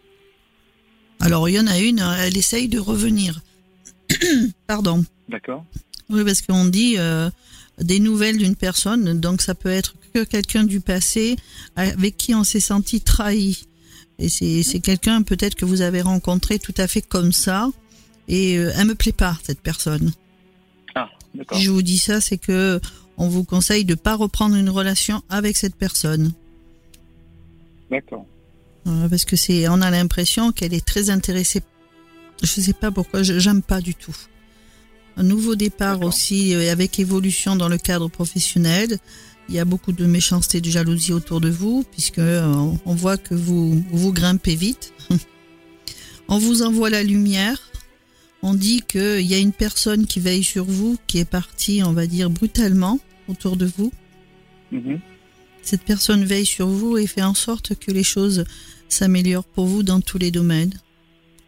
Alors 1.21 1.47
il 1.47 1.53
y 1.53 1.59
en 1.59 1.67
a 1.67 1.79
une, 1.79 1.99
elle 1.99 2.37
essaye 2.37 2.67
de 2.67 2.79
revenir. 2.79 3.41
Pardon. 4.67 5.05
D'accord. 5.29 5.63
Oui, 6.09 6.25
parce 6.25 6.41
qu'on 6.41 6.65
dit 6.65 6.95
euh, 6.97 7.29
des 7.79 7.99
nouvelles 7.99 8.37
d'une 8.37 8.57
personne, 8.57 9.19
donc 9.21 9.41
ça 9.41 9.55
peut 9.55 9.69
être 9.69 9.95
que 10.13 10.23
quelqu'un 10.25 10.65
du 10.65 10.81
passé 10.81 11.37
avec 11.77 12.17
qui 12.17 12.35
on 12.35 12.43
s'est 12.43 12.59
senti 12.59 12.99
trahi. 12.99 13.65
Et 14.23 14.63
c'est 14.63 14.79
quelqu'un 14.79 15.21
peut-être 15.21 15.55
que 15.55 15.65
vous 15.65 15.81
avez 15.81 16.01
rencontré 16.01 16.57
tout 16.57 16.73
à 16.77 16.88
fait 16.88 17.01
comme 17.01 17.33
ça. 17.33 17.69
Et 18.29 18.57
euh, 18.57 18.71
elle 18.77 18.88
me 18.88 18.95
plaît 18.95 19.12
pas 19.12 19.38
cette 19.43 19.59
personne. 19.59 20.13
Ah, 20.95 21.09
d'accord. 21.36 21.57
Si 21.57 21.63
je 21.65 21.71
vous 21.71 21.81
dis 21.81 21.99
ça, 21.99 22.21
c'est 22.21 22.38
que 22.38 22.79
on 23.17 23.27
vous 23.27 23.43
conseille 23.43 23.83
de 23.83 23.95
pas 23.95 24.15
reprendre 24.15 24.55
une 24.55 24.69
relation 24.69 25.21
avec 25.29 25.57
cette 25.57 25.75
personne. 25.75 26.31
D'accord. 27.91 28.25
parce 28.86 29.25
que 29.25 29.36
c'est, 29.36 29.67
on 29.67 29.81
a 29.81 29.91
l'impression 29.91 30.51
qu'elle 30.51 30.73
est 30.73 30.86
très 30.86 31.09
intéressée. 31.09 31.62
Je 32.41 32.47
sais 32.47 32.73
pas 32.73 32.91
pourquoi, 32.91 33.23
j'aime 33.23 33.62
pas 33.62 33.81
du 33.81 33.93
tout. 33.93 34.15
Un 35.17 35.23
nouveau 35.23 35.55
départ 35.55 36.01
aussi 36.01 36.55
euh, 36.55 36.71
avec 36.71 36.97
évolution 36.97 37.55
dans 37.55 37.69
le 37.69 37.77
cadre 37.77 38.07
professionnel. 38.09 38.97
Il 39.49 39.56
y 39.56 39.60
a 39.60 39.65
beaucoup 39.65 39.91
de 39.91 40.06
méchanceté, 40.06 40.62
de 40.62 40.69
jalousie 40.69 41.13
autour 41.13 41.41
de 41.41 41.49
vous, 41.49 41.84
puisque 41.91 42.19
euh, 42.19 42.71
on 42.86 42.95
voit 42.95 43.17
que 43.17 43.36
vous 43.36 43.84
vous 43.91 44.13
grimpez 44.13 44.56
vite. 44.56 44.93
on 46.27 46.38
vous 46.38 46.62
envoie 46.62 46.89
la 46.89 47.03
lumière. 47.03 47.60
On 48.41 48.53
dit 48.53 48.82
qu'il 48.88 49.21
y 49.21 49.34
a 49.34 49.38
une 49.38 49.53
personne 49.53 50.06
qui 50.06 50.19
veille 50.19 50.43
sur 50.43 50.65
vous, 50.65 50.97
qui 51.08 51.19
est 51.19 51.25
partie, 51.25 51.82
on 51.84 51.93
va 51.93 52.08
dire, 52.08 52.29
brutalement 52.29 52.99
autour 53.27 53.58
de 53.58 53.69
vous. 53.77 53.91
Mhm. 54.71 54.99
Cette 55.62 55.84
personne 55.84 56.25
veille 56.25 56.45
sur 56.45 56.67
vous 56.67 56.97
et 56.97 57.08
fait 57.08 57.21
en 57.21 57.34
sorte 57.34 57.75
que 57.75 57.91
les 57.91 58.03
choses 58.03 58.43
s'améliorent 58.89 59.45
pour 59.45 59.65
vous 59.65 59.84
dans 59.84 60.01
tous 60.01 60.17
les 60.17 60.32
domaines. 60.32 60.73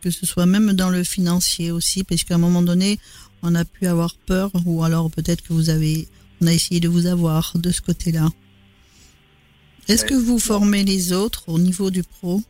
Que 0.01 0.09
ce 0.09 0.25
soit 0.25 0.45
même 0.45 0.73
dans 0.73 0.89
le 0.89 1.03
financier 1.03 1.71
aussi, 1.71 2.03
parce 2.03 2.23
qu'à 2.23 2.35
un 2.35 2.39
moment 2.39 2.61
donné, 2.61 2.99
on 3.41 3.55
a 3.55 3.65
pu 3.65 3.87
avoir 3.87 4.15
peur, 4.15 4.51
ou 4.65 4.83
alors 4.83 5.11
peut-être 5.11 5.41
que 5.41 5.53
vous 5.53 5.69
avez 5.69 6.07
on 6.45 6.47
a 6.47 6.53
essayé 6.53 6.79
de 6.79 6.87
vous 6.87 7.07
avoir 7.07 7.53
de 7.55 7.71
ce 7.71 7.81
côté-là. 7.81 8.29
Est-ce 9.87 10.05
que 10.05 10.13
vous 10.13 10.37
formez 10.37 10.83
les 10.83 11.11
autres 11.11 11.49
au 11.49 11.57
niveau 11.57 11.89
du 11.89 12.03
pro? 12.03 12.41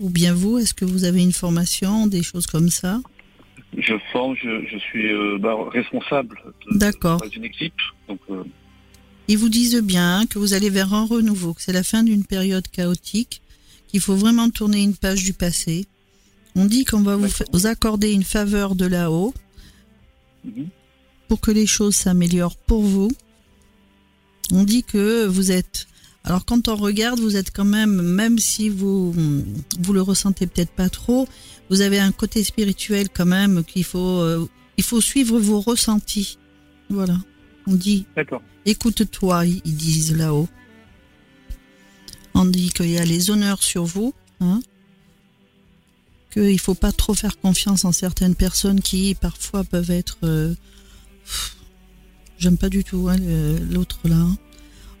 Ou 0.00 0.10
bien 0.10 0.34
vous, 0.34 0.58
est-ce 0.58 0.74
que 0.74 0.84
vous 0.84 1.04
avez 1.04 1.22
une 1.22 1.32
formation, 1.32 2.08
des 2.08 2.24
choses 2.24 2.48
comme 2.48 2.70
ça? 2.70 3.00
Je 3.78 3.94
forme, 4.12 4.34
je, 4.36 4.78
suis 4.78 5.12
euh, 5.12 5.38
bah, 5.38 5.56
responsable 5.70 6.40
d'une 7.30 7.44
équipe. 7.44 7.74
Euh, 8.30 8.42
Ils 9.28 9.38
vous 9.38 9.48
disent 9.48 9.80
bien 9.80 10.26
que 10.26 10.40
vous 10.40 10.52
allez 10.54 10.70
vers 10.70 10.92
un 10.92 11.06
renouveau, 11.06 11.54
que 11.54 11.62
c'est 11.62 11.72
la 11.72 11.84
fin 11.84 12.02
d'une 12.02 12.24
période 12.24 12.66
chaotique, 12.68 13.42
qu'il 13.86 14.00
faut 14.00 14.16
vraiment 14.16 14.50
tourner 14.50 14.82
une 14.82 14.96
page 14.96 15.22
du 15.22 15.34
passé. 15.34 15.86
On 16.56 16.64
dit 16.66 16.84
qu'on 16.84 17.02
va 17.02 17.16
vous, 17.16 17.66
accorder 17.66 18.12
une 18.12 18.24
faveur 18.24 18.74
de 18.74 18.86
là-haut. 18.86 19.34
Mhm 20.44 20.68
pour 21.28 21.40
que 21.40 21.50
les 21.50 21.66
choses 21.66 21.94
s'améliorent 21.94 22.56
pour 22.56 22.82
vous. 22.82 23.10
On 24.52 24.64
dit 24.64 24.82
que 24.82 25.26
vous 25.26 25.50
êtes. 25.52 25.86
Alors 26.24 26.44
quand 26.44 26.68
on 26.68 26.76
regarde, 26.76 27.20
vous 27.20 27.36
êtes 27.36 27.50
quand 27.50 27.64
même, 27.64 28.00
même 28.00 28.38
si 28.38 28.68
vous 28.68 29.12
vous 29.12 29.92
le 29.92 30.02
ressentez 30.02 30.46
peut-être 30.46 30.72
pas 30.72 30.88
trop, 30.88 31.28
vous 31.70 31.80
avez 31.80 31.98
un 31.98 32.12
côté 32.12 32.44
spirituel 32.44 33.08
quand 33.10 33.26
même 33.26 33.64
qu'il 33.64 33.84
faut 33.84 34.20
euh, 34.20 34.48
il 34.76 34.84
faut 34.84 35.00
suivre 35.00 35.38
vos 35.38 35.60
ressentis. 35.60 36.38
Voilà. 36.88 37.16
On 37.66 37.74
dit. 37.74 38.06
D'accord. 38.16 38.42
Écoute-toi, 38.66 39.46
ils 39.46 39.76
disent 39.76 40.16
là-haut. 40.16 40.48
On 42.34 42.44
dit 42.44 42.70
qu'il 42.70 42.90
y 42.90 42.98
a 42.98 43.04
les 43.04 43.30
honneurs 43.30 43.62
sur 43.62 43.84
vous, 43.84 44.12
hein, 44.40 44.60
qu'il 46.32 46.52
ne 46.52 46.58
faut 46.58 46.74
pas 46.74 46.90
trop 46.90 47.14
faire 47.14 47.38
confiance 47.38 47.84
en 47.84 47.92
certaines 47.92 48.34
personnes 48.34 48.80
qui 48.80 49.14
parfois 49.14 49.64
peuvent 49.64 49.90
être... 49.90 50.18
Euh, 50.24 50.54
j'aime 52.38 52.58
pas 52.58 52.68
du 52.68 52.84
tout 52.84 53.08
hein, 53.08 53.16
l'autre 53.70 54.00
là. 54.04 54.16
Hein. 54.16 54.36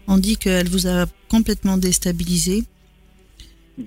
On 0.06 0.18
dit 0.18 0.36
qu'elle 0.36 0.68
vous 0.68 0.86
a 0.86 1.06
complètement 1.28 1.78
déstabilisé. 1.78 2.64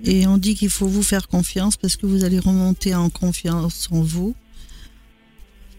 Et 0.04 0.26
on 0.26 0.36
dit 0.36 0.54
qu'il 0.54 0.68
faut 0.68 0.86
vous 0.86 1.02
faire 1.02 1.28
confiance 1.28 1.76
parce 1.76 1.96
que 1.96 2.06
vous 2.06 2.24
allez 2.24 2.38
remonter 2.38 2.94
en 2.94 3.08
confiance 3.08 3.88
en 3.90 4.02
vous. 4.02 4.34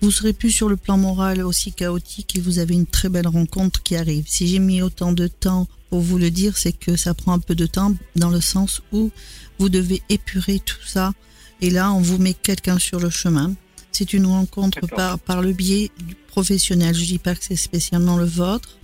Vous 0.02 0.12
serez 0.12 0.34
plus 0.34 0.52
sur 0.52 0.70
le 0.70 0.78
plan 0.78 0.98
moral 0.98 1.44
aussi 1.44 1.74
chaotique 1.74 2.36
et 2.36 2.40
vous 2.40 2.58
avez 2.58 2.74
une 2.74 2.88
très 2.88 3.10
belle 3.10 3.28
rencontre 3.28 3.84
qui 3.84 3.96
arrive. 3.96 4.26
Si 4.28 4.48
j'ai 4.48 4.60
mis 4.60 4.82
autant 4.82 5.12
de 5.12 5.28
temps 5.28 5.68
pour 5.90 6.00
vous 6.00 6.18
le 6.18 6.32
dire, 6.32 6.58
c'est 6.58 6.72
que 6.72 6.96
ça 6.96 7.14
prend 7.14 7.34
un 7.34 7.40
peu 7.40 7.54
de 7.54 7.66
temps 7.66 7.94
dans 8.16 8.30
le 8.30 8.42
sens 8.42 8.82
où 8.94 9.12
vous 9.60 9.70
devez 9.70 10.02
épurer 10.10 10.60
tout 10.60 10.84
ça. 10.88 11.14
Et 11.62 11.70
là, 11.70 11.92
on 11.92 12.00
vous 12.00 12.18
met 12.18 12.34
quelqu'un 12.34 12.80
sur 12.80 13.00
le 13.00 13.10
chemin. 13.10 13.54
C'est 13.92 14.14
une 14.14 14.26
rencontre 14.26 14.88
par, 14.88 15.20
par 15.20 15.42
le 15.42 15.52
biais 15.52 15.92
du 16.06 16.16
professionnel. 16.16 16.96
Je 16.96 17.06
dis 17.06 17.20
pas 17.20 17.36
que 17.36 17.44
c'est 17.44 17.56
spécialement 17.56 18.18
le 18.18 18.26
vôtre, 18.26 18.78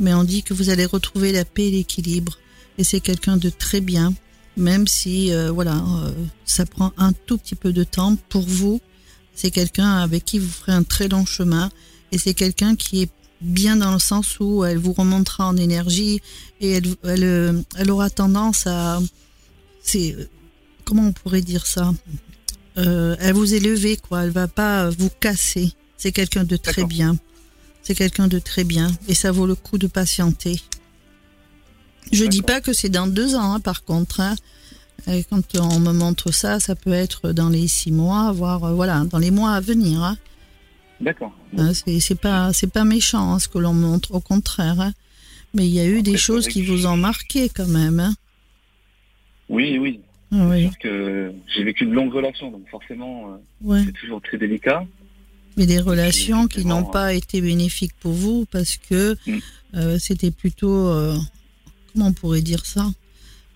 mais 0.00 0.12
on 0.14 0.24
dit 0.24 0.42
que 0.42 0.54
vous 0.54 0.70
allez 0.70 0.86
retrouver 0.86 1.32
la 1.32 1.44
paix 1.44 1.68
et 1.68 1.70
l'équilibre. 1.70 2.38
Et 2.78 2.84
c'est 2.84 3.00
quelqu'un 3.00 3.36
de 3.36 3.48
très 3.48 3.80
bien, 3.80 4.12
même 4.56 4.86
si, 4.86 5.32
euh, 5.32 5.50
voilà, 5.50 5.76
euh, 5.76 6.10
ça 6.44 6.66
prend 6.66 6.92
un 6.96 7.12
tout 7.12 7.38
petit 7.38 7.54
peu 7.54 7.72
de 7.72 7.84
temps 7.84 8.16
pour 8.28 8.42
vous. 8.42 8.80
C'est 9.34 9.50
quelqu'un 9.50 9.98
avec 9.98 10.24
qui 10.24 10.38
vous 10.38 10.50
ferez 10.50 10.72
un 10.72 10.82
très 10.82 11.08
long 11.08 11.26
chemin. 11.26 11.70
Et 12.12 12.18
c'est 12.18 12.34
quelqu'un 12.34 12.76
qui 12.76 13.02
est 13.02 13.10
bien 13.40 13.76
dans 13.76 13.92
le 13.92 13.98
sens 13.98 14.38
où 14.40 14.64
elle 14.64 14.78
vous 14.78 14.92
remontera 14.92 15.46
en 15.46 15.56
énergie 15.56 16.20
et 16.60 16.70
elle, 16.72 16.86
elle, 17.04 17.64
elle 17.76 17.90
aura 17.90 18.08
tendance 18.08 18.66
à, 18.66 18.98
c'est, 19.82 20.16
comment 20.84 21.08
on 21.08 21.12
pourrait 21.12 21.42
dire 21.42 21.66
ça? 21.66 21.92
Euh, 22.78 23.16
Elle 23.20 23.34
vous 23.34 23.54
élever 23.54 23.96
quoi. 23.96 24.24
Elle 24.24 24.30
va 24.30 24.48
pas 24.48 24.90
vous 24.90 25.10
casser. 25.20 25.72
C'est 25.96 26.12
quelqu'un 26.12 26.44
de 26.44 26.56
très 26.56 26.84
bien. 26.84 27.16
C'est 27.82 27.94
quelqu'un 27.94 28.28
de 28.28 28.38
très 28.38 28.64
bien 28.64 28.90
et 29.08 29.14
ça 29.14 29.30
vaut 29.30 29.46
le 29.46 29.54
coup 29.54 29.78
de 29.78 29.86
patienter. 29.86 30.60
Je 32.12 32.24
dis 32.24 32.42
pas 32.42 32.60
que 32.60 32.72
c'est 32.72 32.88
dans 32.88 33.06
deux 33.06 33.34
ans, 33.34 33.54
hein, 33.54 33.60
par 33.60 33.84
contre. 33.84 34.20
Hein. 34.20 34.34
Et 35.08 35.24
quand 35.24 35.42
on 35.56 35.78
me 35.78 35.92
montre 35.92 36.32
ça, 36.32 36.60
ça 36.60 36.74
peut 36.74 36.92
être 36.92 37.32
dans 37.32 37.48
les 37.48 37.68
six 37.68 37.92
mois, 37.92 38.32
voire 38.32 38.64
euh, 38.64 38.74
voilà, 38.74 39.04
dans 39.04 39.18
les 39.18 39.30
mois 39.30 39.52
à 39.52 39.60
venir. 39.60 40.02
Hein. 40.02 40.16
D'accord. 41.00 41.32
C'est 42.00 42.20
pas 42.20 42.52
c'est 42.52 42.72
pas 42.72 42.84
méchant 42.84 43.38
ce 43.38 43.48
que 43.48 43.58
l'on 43.58 43.74
montre, 43.74 44.14
au 44.14 44.20
contraire. 44.20 44.92
Mais 45.54 45.66
il 45.66 45.74
y 45.74 45.80
a 45.80 45.86
eu 45.86 46.02
des 46.02 46.16
choses 46.16 46.48
qui 46.48 46.62
vous 46.62 46.86
ont 46.86 46.96
marqué 46.96 47.48
quand 47.48 47.66
même. 47.66 48.14
Oui, 49.48 49.78
oui. 49.78 50.00
Ah 50.32 50.50
que 50.80 51.32
j'ai 51.54 51.64
vécu 51.64 51.84
une 51.84 51.92
longue 51.92 52.12
relation, 52.12 52.50
donc 52.50 52.68
forcément, 52.68 53.38
euh, 53.64 53.82
c'est 53.84 53.92
toujours 53.92 54.20
très 54.20 54.38
délicat. 54.38 54.84
Mais 55.56 55.66
des 55.66 55.78
relations 55.78 56.48
qui 56.48 56.66
n'ont 56.66 56.84
pas 56.84 57.14
été 57.14 57.40
bénéfiques 57.40 57.94
pour 58.00 58.12
vous 58.12 58.44
parce 58.50 58.76
que 58.76 59.16
mm. 59.26 59.38
euh, 59.74 59.98
c'était 59.98 60.30
plutôt, 60.30 60.88
euh, 60.88 61.16
comment 61.92 62.08
on 62.08 62.12
pourrait 62.12 62.42
dire 62.42 62.66
ça, 62.66 62.86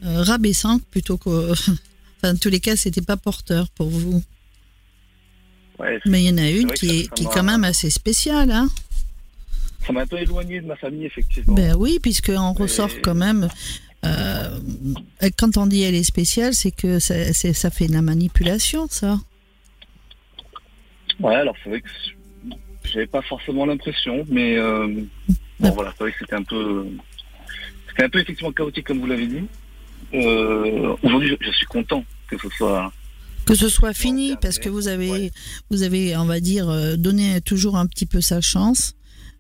rabaissant 0.03 0.79
plutôt 0.91 1.19
que, 1.19 1.51
enfin, 2.17 2.35
en 2.35 2.37
tous 2.37 2.49
les 2.49 2.61
cas, 2.61 2.77
c'était 2.77 3.03
pas 3.03 3.17
porteur 3.17 3.69
pour 3.71 3.89
vous. 3.89 4.23
Mais 6.07 6.23
il 6.23 6.29
y 6.29 6.31
en 6.31 6.39
a 6.39 6.51
une 6.51 6.71
qui 6.73 7.01
est, 7.01 7.15
qui 7.15 7.25
est 7.25 7.29
quand 7.33 7.43
même 7.43 7.65
assez 7.65 7.91
spéciale. 7.91 8.51
Hein 8.51 8.69
ça 9.87 9.93
m'a 9.93 10.03
un 10.03 10.07
peu 10.07 10.19
éloigné 10.19 10.61
de 10.61 10.67
ma 10.67 10.77
famille, 10.77 11.07
effectivement. 11.07 11.55
Ben 11.55 11.75
oui, 11.77 11.99
puisqu'on 12.01 12.53
ressort 12.53 12.91
quand 13.03 13.15
même. 13.15 13.49
Euh, 14.05 14.40
quand 15.39 15.57
on 15.57 15.67
dit 15.67 15.83
elle 15.83 15.95
est 15.95 16.05
spéciale, 16.05 16.55
c'est 16.55 16.71
que 16.71 16.99
ça, 16.99 17.33
ça 17.33 17.71
fait 17.71 17.87
de 17.87 17.93
la 17.93 18.03
manipulation, 18.03 18.87
ça. 18.89 19.19
Ouais, 21.21 21.35
alors 21.35 21.55
c'est 21.63 21.71
vrai 21.71 21.81
que 21.81 21.89
j'avais 22.85 23.07
pas 23.07 23.23
forcément 23.23 23.67
l'impression, 23.67 24.25
mais 24.29 24.57
euh, 24.57 24.87
bon 25.59 25.71
voilà, 25.71 25.93
c'est 25.97 26.05
vrai 26.05 26.13
que 26.13 26.19
c'était 26.19 26.35
un 26.35 26.43
peu, 26.43 26.87
c'était 27.89 28.05
un 28.05 28.09
peu 28.09 28.21
effectivement 28.21 28.53
chaotique 28.53 28.87
comme 28.87 29.01
vous 29.01 29.07
l'avez 29.07 29.27
dit. 29.27 29.45
Euh, 30.15 30.97
aujourd'hui, 31.03 31.37
je, 31.41 31.51
suis 31.51 31.67
content 31.67 32.05
que 32.29 32.39
ce 32.39 32.49
soit 32.51 32.93
que 33.47 33.55
ce 33.55 33.69
soit 33.69 33.93
fini 33.93 34.37
parce 34.41 34.59
que 34.59 34.69
vous 34.69 34.89
avez 34.89 35.31
vous 35.71 35.83
avez 35.83 36.17
on 36.17 36.25
va 36.25 36.41
dire 36.41 36.69
euh, 36.69 36.97
donné 36.97 37.41
toujours 37.41 37.77
un 37.77 37.87
petit 37.87 38.07
peu 38.07 38.21
sa 38.21 38.41
chance. 38.41 38.95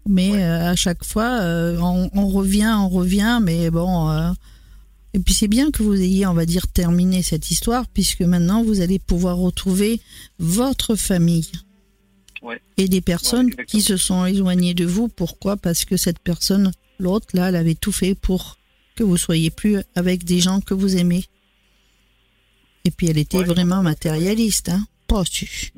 Mais 0.09 0.43
euh, 0.43 0.71
à 0.71 0.77
chaque 0.77 1.05
fois 1.05 1.41
euh, 1.41 1.79
on, 1.79 2.29
revient 2.29 2.75
on 2.79 2.89
revient 2.89 3.39
mais 3.43 3.71
bon 3.71 4.35
et 5.15 5.19
puis 5.19 5.35
c'est 5.35 5.49
bien 5.49 5.71
que 5.71 5.83
vous 5.83 6.01
ayez 6.01 6.27
on 6.27 6.35
va 6.35 6.47
dire 6.47 6.69
terminé 6.69 7.23
cette 7.23 7.51
histoire 7.51 7.87
puisque 7.89 8.23
maintenant 8.23 8.63
vous 8.63 8.81
allez 8.81 8.99
pouvoir 8.99 9.37
retrouver 9.37 10.01
votre 10.39 10.95
famille 10.95 11.51
et 12.77 12.89
des 12.89 13.01
personnes 13.01 13.51
qui 13.67 13.83
se 13.83 13.97
sont 13.97 14.25
éloignées 14.25 14.75
de 14.75 14.87
vous 14.87 15.09
pourquoi? 15.09 15.57
Parce 15.57 15.85
que 15.85 15.97
cette 15.97 16.21
personne 16.21 16.73
l'autre 16.99 17.29
là 17.35 17.49
elle 17.49 17.57
avait 17.57 17.75
tout 17.75 17.93
fait 17.93 18.15
pour 18.15 18.59
que 18.97 19.05
vous 19.05 19.17
soyez 19.17 19.51
plus 19.51 19.79
avec 19.95 20.25
des 20.25 20.41
gens 20.41 20.61
que 20.61 20.75
vous 20.75 20.97
aimez 20.97 21.25
et 22.85 22.91
puis 22.91 23.09
elle 23.09 23.19
était 23.19 23.43
vraiment 23.43 23.83
matérialiste, 23.83 24.71
hein 24.71 24.85
Pas 25.07 25.25
su. 25.25 25.73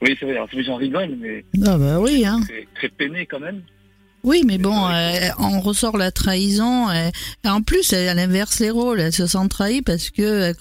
Oui, 0.00 0.16
c'est 0.18 0.26
vrai. 0.26 0.62
j'en 0.62 0.76
rigole, 0.76 1.16
mais. 1.20 1.44
Ah 1.66 1.76
bah 1.76 2.00
oui, 2.00 2.24
hein. 2.24 2.40
Très, 2.76 2.88
peiné 2.88 3.26
quand 3.26 3.40
même. 3.40 3.62
Oui, 4.24 4.42
mais 4.44 4.58
bon, 4.58 4.88
euh, 4.88 5.28
on 5.38 5.60
ressort 5.60 5.96
la 5.96 6.10
trahison. 6.10 6.90
Et, 6.90 7.10
en 7.44 7.62
plus, 7.62 7.92
elle, 7.92 8.18
inverse 8.18 8.60
les 8.60 8.70
rôles. 8.70 9.00
Elle 9.00 9.12
se 9.12 9.26
sent 9.26 9.48
trahie 9.48 9.82
parce 9.82 10.10
que 10.10 10.22
euh, 10.22 10.52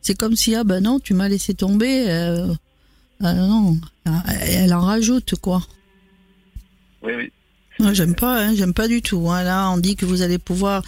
c'est 0.00 0.16
comme 0.16 0.36
si, 0.36 0.54
ah 0.54 0.64
ben 0.64 0.82
non, 0.82 0.98
tu 0.98 1.14
m'as 1.14 1.28
laissé 1.28 1.54
tomber. 1.54 2.06
Euh, 2.08 2.52
non, 3.20 3.76
elle 4.40 4.74
en 4.74 4.80
rajoute, 4.80 5.34
quoi. 5.40 5.62
Oui, 7.02 7.12
oui. 7.78 7.94
j'aime 7.94 8.14
pas, 8.14 8.40
hein, 8.40 8.54
j'aime 8.54 8.74
pas 8.74 8.88
du 8.88 9.02
tout. 9.02 9.30
Hein. 9.30 9.42
Là, 9.44 9.70
on 9.70 9.78
dit 9.78 9.94
que 9.94 10.06
vous 10.06 10.22
allez 10.22 10.38
pouvoir 10.38 10.82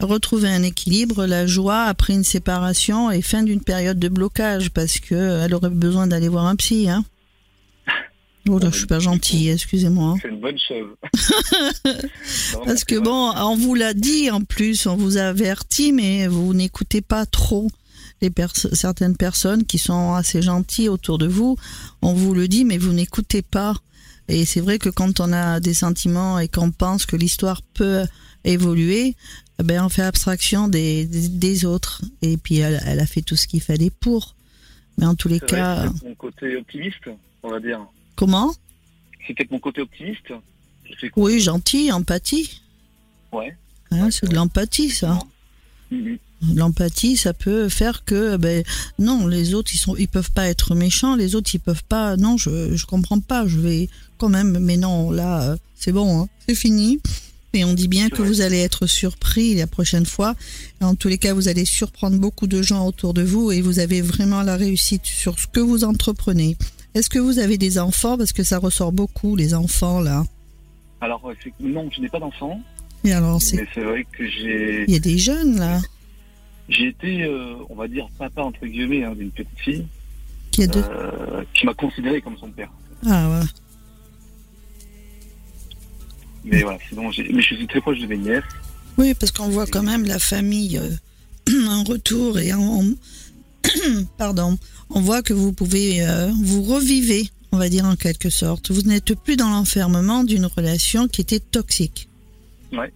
retrouver 0.00 0.48
un 0.48 0.62
équilibre, 0.62 1.26
la 1.26 1.46
joie 1.46 1.84
après 1.84 2.12
une 2.12 2.24
séparation 2.24 3.10
et 3.10 3.22
fin 3.22 3.42
d'une 3.42 3.62
période 3.62 3.98
de 3.98 4.08
blocage 4.08 4.70
parce 4.70 4.98
que 4.98 5.42
elle 5.44 5.54
aurait 5.54 5.70
besoin 5.70 6.06
d'aller 6.06 6.28
voir 6.28 6.46
un 6.46 6.56
psy. 6.56 6.88
Hein. 6.88 7.04
Oh 8.50 8.58
là, 8.58 8.70
je 8.70 8.78
suis 8.78 8.86
pas 8.86 8.98
gentille, 8.98 9.50
excusez-moi. 9.50 10.16
C'est 10.22 10.28
une 10.28 10.40
bonne 10.40 10.58
chose. 10.58 10.88
parce 12.64 12.84
que 12.84 12.98
bon, 12.98 13.32
on 13.36 13.56
vous 13.56 13.74
l'a 13.74 13.94
dit 13.94 14.30
en 14.30 14.40
plus, 14.40 14.86
on 14.86 14.96
vous 14.96 15.18
a 15.18 15.22
averti, 15.22 15.92
mais 15.92 16.26
vous 16.26 16.54
n'écoutez 16.54 17.02
pas 17.02 17.26
trop 17.26 17.68
les 18.20 18.32
certaines 18.72 19.16
personnes 19.16 19.64
qui 19.64 19.78
sont 19.78 20.14
assez 20.14 20.42
gentilles 20.42 20.88
autour 20.88 21.18
de 21.18 21.26
vous. 21.26 21.56
On 22.02 22.14
vous 22.14 22.34
le 22.34 22.48
dit, 22.48 22.64
mais 22.64 22.78
vous 22.78 22.92
n'écoutez 22.92 23.42
pas. 23.42 23.74
Et 24.28 24.44
c'est 24.44 24.60
vrai 24.60 24.78
que 24.78 24.88
quand 24.88 25.20
on 25.20 25.32
a 25.32 25.60
des 25.60 25.74
sentiments 25.74 26.38
et 26.38 26.48
qu'on 26.48 26.70
pense 26.70 27.06
que 27.06 27.16
l'histoire 27.16 27.62
peut 27.74 28.04
évoluer, 28.44 29.14
eh 29.58 29.62
ben 29.62 29.84
on 29.84 29.88
fait 29.88 30.02
abstraction 30.02 30.68
des, 30.68 31.06
des, 31.06 31.64
autres. 31.64 32.02
Et 32.22 32.36
puis 32.36 32.58
elle, 32.58 32.80
elle, 32.86 33.00
a 33.00 33.06
fait 33.06 33.22
tout 33.22 33.36
ce 33.36 33.46
qu'il 33.46 33.60
fallait 33.60 33.90
pour. 33.90 34.34
Mais 34.98 35.06
en 35.06 35.14
tous 35.14 35.28
les 35.28 35.40
cas. 35.40 35.84
C'est 35.98 36.08
mon 36.08 36.14
côté 36.14 36.56
optimiste, 36.56 37.08
on 37.42 37.50
va 37.50 37.60
dire. 37.60 37.86
Comment 38.18 38.52
C'était 39.28 39.46
mon 39.48 39.60
côté 39.60 39.80
optimiste. 39.80 40.32
Oui, 41.14 41.38
gentil, 41.38 41.92
empathie. 41.92 42.62
Ouais. 43.30 43.56
Hein, 43.92 44.10
c'est 44.10 44.28
de 44.28 44.34
l'empathie, 44.34 44.90
ça. 44.90 45.20
Mm-hmm. 45.92 46.18
L'empathie, 46.56 47.16
ça 47.16 47.32
peut 47.32 47.68
faire 47.68 48.04
que, 48.04 48.36
ben, 48.36 48.64
non, 48.98 49.28
les 49.28 49.54
autres, 49.54 49.70
ils 49.72 49.78
sont, 49.78 49.94
ils 49.94 50.08
peuvent 50.08 50.32
pas 50.32 50.48
être 50.48 50.74
méchants. 50.74 51.14
Les 51.14 51.36
autres, 51.36 51.50
ils 51.54 51.60
peuvent 51.60 51.84
pas. 51.84 52.16
Non, 52.16 52.36
je, 52.36 52.74
je 52.74 52.86
comprends 52.86 53.20
pas. 53.20 53.46
Je 53.46 53.60
vais 53.60 53.88
quand 54.16 54.28
même. 54.28 54.58
Mais 54.58 54.76
non, 54.76 55.12
là, 55.12 55.52
euh, 55.52 55.56
c'est 55.76 55.92
bon, 55.92 56.22
hein, 56.22 56.28
c'est 56.48 56.56
fini. 56.56 56.98
Et 57.52 57.64
on 57.64 57.72
dit 57.72 57.86
bien 57.86 58.08
que 58.08 58.22
vous 58.22 58.40
allez 58.40 58.58
être 58.58 58.88
surpris 58.88 59.54
la 59.54 59.68
prochaine 59.68 60.06
fois. 60.06 60.34
En 60.80 60.96
tous 60.96 61.06
les 61.06 61.18
cas, 61.18 61.34
vous 61.34 61.46
allez 61.46 61.64
surprendre 61.64 62.18
beaucoup 62.18 62.48
de 62.48 62.62
gens 62.62 62.84
autour 62.84 63.14
de 63.14 63.22
vous 63.22 63.52
et 63.52 63.60
vous 63.60 63.78
avez 63.78 64.00
vraiment 64.02 64.42
la 64.42 64.56
réussite 64.56 65.06
sur 65.06 65.38
ce 65.38 65.46
que 65.46 65.60
vous 65.60 65.84
entreprenez. 65.84 66.56
Est-ce 66.98 67.10
que 67.10 67.20
vous 67.20 67.38
avez 67.38 67.58
des 67.58 67.78
enfants? 67.78 68.18
Parce 68.18 68.32
que 68.32 68.42
ça 68.42 68.58
ressort 68.58 68.90
beaucoup, 68.90 69.36
les 69.36 69.54
enfants, 69.54 70.00
là. 70.00 70.24
Alors, 71.00 71.22
non, 71.60 71.88
je 71.94 72.00
n'ai 72.00 72.08
pas 72.08 72.18
d'enfants. 72.18 72.60
Mais 73.04 73.12
alors, 73.12 73.40
c'est. 73.40 73.64
c'est 73.72 73.84
vrai 73.84 74.04
que 74.10 74.28
j'ai. 74.28 74.84
Il 74.88 74.92
y 74.92 74.96
a 74.96 74.98
des 74.98 75.16
jeunes, 75.16 75.60
là. 75.60 75.80
J'ai 76.68 76.88
été, 76.88 77.22
euh, 77.22 77.54
on 77.70 77.76
va 77.76 77.86
dire, 77.86 78.08
papa, 78.18 78.42
entre 78.42 78.66
guillemets, 78.66 79.04
hein, 79.04 79.14
d'une 79.14 79.30
petite 79.30 79.58
fille. 79.58 79.86
Qui, 80.50 80.62
euh, 80.64 81.44
qui 81.54 81.66
m'a 81.66 81.74
considéré 81.74 82.20
comme 82.20 82.36
son 82.36 82.50
père. 82.50 82.70
Ah, 83.06 83.30
ouais. 83.30 83.46
Mais 86.44 86.62
voilà, 86.62 86.78
sinon, 86.88 87.10
mais 87.16 87.42
je 87.42 87.54
suis 87.54 87.66
très 87.68 87.80
proche 87.80 88.00
de 88.00 88.06
mes 88.06 88.18
nièces. 88.18 88.42
Oui, 88.96 89.14
parce 89.14 89.30
qu'on 89.30 89.50
voit 89.50 89.66
quand 89.68 89.84
même 89.84 90.04
la 90.04 90.18
famille 90.18 90.80
en 91.68 91.84
retour 91.84 92.40
et 92.40 92.52
en, 92.52 92.82
pardon, 94.18 94.58
on 94.90 95.00
voit 95.00 95.22
que 95.22 95.32
vous 95.32 95.52
pouvez 95.52 96.06
vous 96.42 96.62
revivez, 96.62 97.30
on 97.52 97.58
va 97.58 97.68
dire 97.68 97.84
en 97.84 97.96
quelque 97.96 98.30
sorte. 98.30 98.70
Vous 98.70 98.82
n'êtes 98.82 99.14
plus 99.14 99.36
dans 99.36 99.50
l'enfermement 99.50 100.24
d'une 100.24 100.46
relation 100.46 101.08
qui 101.08 101.20
était 101.20 101.40
toxique. 101.40 102.08
Ouais. 102.72 102.92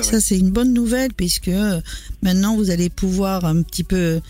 Ça, 0.00 0.20
c'est 0.20 0.38
une 0.38 0.50
bonne 0.50 0.72
nouvelle 0.72 1.12
puisque 1.12 1.50
maintenant 2.22 2.56
vous 2.56 2.70
allez 2.70 2.88
pouvoir 2.88 3.44
un 3.44 3.62
petit 3.62 3.84
peu 3.84 4.20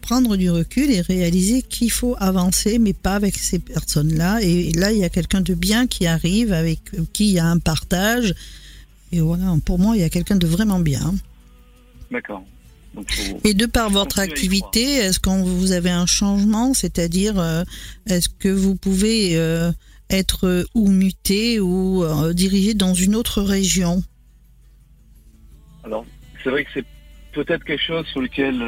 prendre 0.00 0.36
du 0.36 0.50
recul 0.50 0.90
et 0.90 1.00
réaliser 1.00 1.62
qu'il 1.62 1.92
faut 1.92 2.16
avancer, 2.18 2.80
mais 2.80 2.92
pas 2.92 3.14
avec 3.14 3.36
ces 3.36 3.60
personnes-là. 3.60 4.42
Et 4.42 4.72
là, 4.72 4.90
il 4.90 4.98
y 4.98 5.04
a 5.04 5.08
quelqu'un 5.08 5.42
de 5.42 5.54
bien 5.54 5.86
qui 5.86 6.06
arrive, 6.08 6.52
avec 6.52 6.80
qui 7.12 7.28
il 7.28 7.34
y 7.34 7.38
a 7.38 7.46
un 7.46 7.58
partage. 7.58 8.34
Et 9.12 9.20
voilà, 9.20 9.56
pour 9.64 9.78
moi, 9.78 9.96
il 9.96 10.00
y 10.00 10.04
a 10.04 10.10
quelqu'un 10.10 10.34
de 10.34 10.46
vraiment 10.48 10.80
bien. 10.80 11.14
D'accord. 12.10 12.44
Et 13.44 13.54
de 13.54 13.66
par 13.66 13.90
votre 13.90 14.18
activité, 14.18 14.82
est-ce 14.82 15.18
que 15.18 15.30
vous 15.30 15.72
avez 15.72 15.90
un 15.90 16.06
changement? 16.06 16.74
C'est-à-dire, 16.74 17.38
euh, 17.38 17.64
est-ce 18.06 18.28
que 18.28 18.48
vous 18.48 18.76
pouvez 18.76 19.36
euh, 19.36 19.72
être 20.10 20.66
ou 20.74 20.88
muté 20.88 21.60
ou 21.60 22.04
euh, 22.04 22.32
dirigé 22.32 22.74
dans 22.74 22.94
une 22.94 23.14
autre 23.14 23.42
région? 23.42 24.02
Alors, 25.84 26.06
c'est 26.42 26.50
vrai 26.50 26.64
que 26.64 26.70
c'est 26.74 26.84
peut-être 27.32 27.64
quelque 27.64 27.84
chose 27.84 28.06
sur 28.06 28.20
lequel 28.20 28.58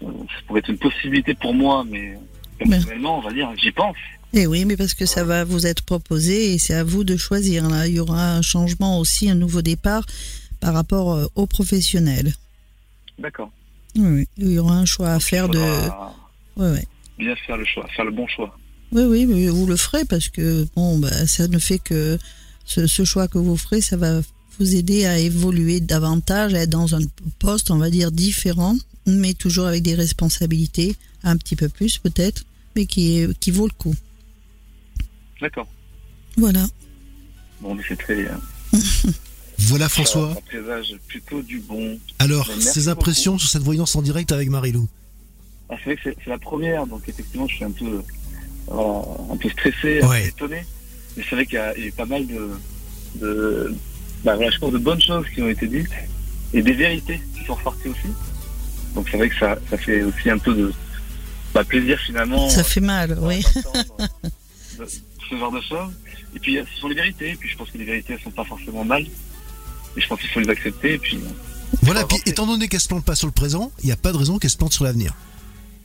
ça 0.00 0.06
pourrait 0.46 0.60
être 0.60 0.70
une 0.70 0.78
possibilité 0.78 1.34
pour 1.34 1.54
moi, 1.54 1.84
mais 1.88 2.18
personnellement, 2.58 3.18
on 3.18 3.22
va 3.22 3.32
dire, 3.32 3.50
j'y 3.56 3.70
pense. 3.70 3.96
Eh 4.34 4.46
oui, 4.46 4.64
mais 4.64 4.76
parce 4.78 4.94
que 4.94 5.04
ça 5.04 5.24
va 5.24 5.44
vous 5.44 5.66
être 5.66 5.84
proposé 5.84 6.54
et 6.54 6.58
c'est 6.58 6.74
à 6.74 6.84
vous 6.84 7.04
de 7.04 7.16
choisir. 7.16 7.68
Là, 7.68 7.86
il 7.86 7.94
y 7.94 8.00
aura 8.00 8.34
un 8.34 8.42
changement 8.42 8.98
aussi, 8.98 9.28
un 9.28 9.34
nouveau 9.34 9.60
départ 9.60 10.06
par 10.58 10.72
rapport 10.72 11.12
euh, 11.12 11.26
aux 11.34 11.46
professionnels. 11.46 12.32
D'accord. 13.22 13.50
Oui, 13.96 14.26
il 14.36 14.52
y 14.52 14.58
aura 14.58 14.76
un 14.76 14.84
choix 14.84 15.12
à 15.12 15.20
faire 15.20 15.48
de. 15.48 15.60
Bien 17.18 17.36
faire 17.46 17.56
le 17.56 17.64
choix, 17.64 17.86
faire 17.88 18.04
le 18.04 18.10
bon 18.10 18.26
choix. 18.26 18.58
Oui, 18.90 19.04
oui, 19.04 19.26
mais 19.26 19.48
vous 19.48 19.66
le 19.66 19.76
ferez 19.76 20.04
parce 20.04 20.28
que 20.28 20.66
bon, 20.76 20.98
bah, 20.98 21.26
ça 21.26 21.48
ne 21.48 21.58
fait 21.58 21.78
que 21.78 22.18
ce, 22.64 22.86
ce 22.86 23.04
choix 23.04 23.28
que 23.28 23.38
vous 23.38 23.56
ferez, 23.56 23.80
ça 23.80 23.96
va 23.96 24.20
vous 24.58 24.74
aider 24.74 25.06
à 25.06 25.18
évoluer 25.18 25.80
davantage, 25.80 26.52
à 26.52 26.58
être 26.58 26.70
dans 26.70 26.94
un 26.94 27.00
poste, 27.38 27.70
on 27.70 27.78
va 27.78 27.88
dire, 27.88 28.12
différent 28.12 28.76
mais 29.06 29.34
toujours 29.34 29.66
avec 29.66 29.82
des 29.82 29.94
responsabilités, 29.94 30.96
un 31.22 31.36
petit 31.36 31.56
peu 31.56 31.68
plus 31.68 31.98
peut-être, 31.98 32.44
mais 32.76 32.86
qui, 32.86 33.26
qui 33.40 33.50
vaut 33.50 33.66
le 33.66 33.72
coup. 33.72 33.94
D'accord. 35.40 35.66
Voilà. 36.36 36.66
Bon, 37.60 37.74
mais 37.74 37.82
c'est 37.88 37.98
très 37.98 38.22
bien. 38.22 38.40
voilà 39.58 39.88
François. 39.88 40.30
Un 40.30 40.34
présage 40.34 40.94
plutôt 41.08 41.42
du 41.42 41.60
bon. 41.60 41.98
Alors, 42.18 42.50
ces 42.60 42.88
impressions 42.88 43.38
sur 43.38 43.48
cette 43.48 43.62
voyance 43.62 43.94
en 43.96 44.02
direct 44.02 44.32
avec 44.32 44.48
Marilou 44.48 44.88
ah, 45.70 45.74
C'est 45.78 45.94
vrai 45.94 45.96
que 45.96 46.20
c'est 46.24 46.30
la 46.30 46.38
première, 46.38 46.86
donc 46.86 47.08
effectivement, 47.08 47.46
je 47.48 47.56
suis 47.56 47.64
un 47.64 47.70
peu, 47.70 48.02
un 48.70 49.36
peu 49.36 49.48
stressé, 49.50 50.02
un 50.02 50.08
peu 50.08 50.26
étonné. 50.26 50.64
Mais 51.16 51.24
c'est 51.28 51.34
vrai 51.34 51.46
qu'il 51.46 51.56
y, 51.56 51.88
a 51.88 51.92
pas 51.96 52.06
mal 52.06 52.26
de, 52.26 52.50
de 53.16 53.74
bah, 54.24 54.36
voilà, 54.36 54.50
je 54.50 54.58
pense 54.58 54.72
de 54.72 54.78
bonnes 54.78 55.00
choses 55.00 55.26
qui 55.34 55.42
ont 55.42 55.48
été 55.48 55.66
dites 55.66 55.90
et 56.54 56.62
des 56.62 56.72
vérités 56.72 57.20
qui 57.36 57.44
sont 57.44 57.54
ressorties 57.54 57.88
aussi. 57.88 58.08
Donc 58.94 59.08
c'est 59.10 59.16
vrai 59.16 59.28
que 59.28 59.36
ça, 59.36 59.56
ça 59.70 59.76
fait 59.76 60.02
aussi 60.02 60.30
un 60.30 60.38
peu 60.38 60.54
de 60.54 60.72
bah, 61.54 61.64
plaisir 61.64 61.98
finalement. 62.00 62.48
Ça 62.48 62.64
fait 62.64 62.80
mal, 62.80 63.18
oui. 63.20 63.42
ce 65.30 65.36
genre 65.36 65.52
de 65.52 65.60
choses. 65.60 65.92
Et 66.34 66.38
puis 66.38 66.58
ce 66.74 66.80
sont 66.80 66.88
les 66.88 66.94
vérités. 66.94 67.30
Et 67.30 67.36
puis 67.36 67.48
je 67.48 67.56
pense 67.56 67.70
que 67.70 67.78
les 67.78 67.84
vérités 67.84 68.14
elles 68.14 68.20
sont 68.20 68.30
pas 68.30 68.44
forcément 68.44 68.84
mal. 68.84 69.04
Et 69.96 70.00
je 70.00 70.06
pense 70.08 70.20
qu'il 70.20 70.30
faut 70.30 70.40
les 70.40 70.48
accepter. 70.50 70.94
Et 70.94 70.98
puis. 70.98 71.18
Voilà. 71.82 72.04
Puis 72.04 72.18
étant 72.26 72.46
donné 72.46 72.68
qu'elles 72.68 72.80
se 72.80 72.88
plantent 72.88 73.04
pas 73.04 73.14
sur 73.14 73.26
le 73.26 73.32
présent, 73.32 73.72
il 73.82 73.86
n'y 73.86 73.92
a 73.92 73.96
pas 73.96 74.12
de 74.12 74.16
raison 74.16 74.38
qu'elles 74.38 74.50
se 74.50 74.56
plantent 74.56 74.72
sur 74.72 74.84
l'avenir. 74.84 75.14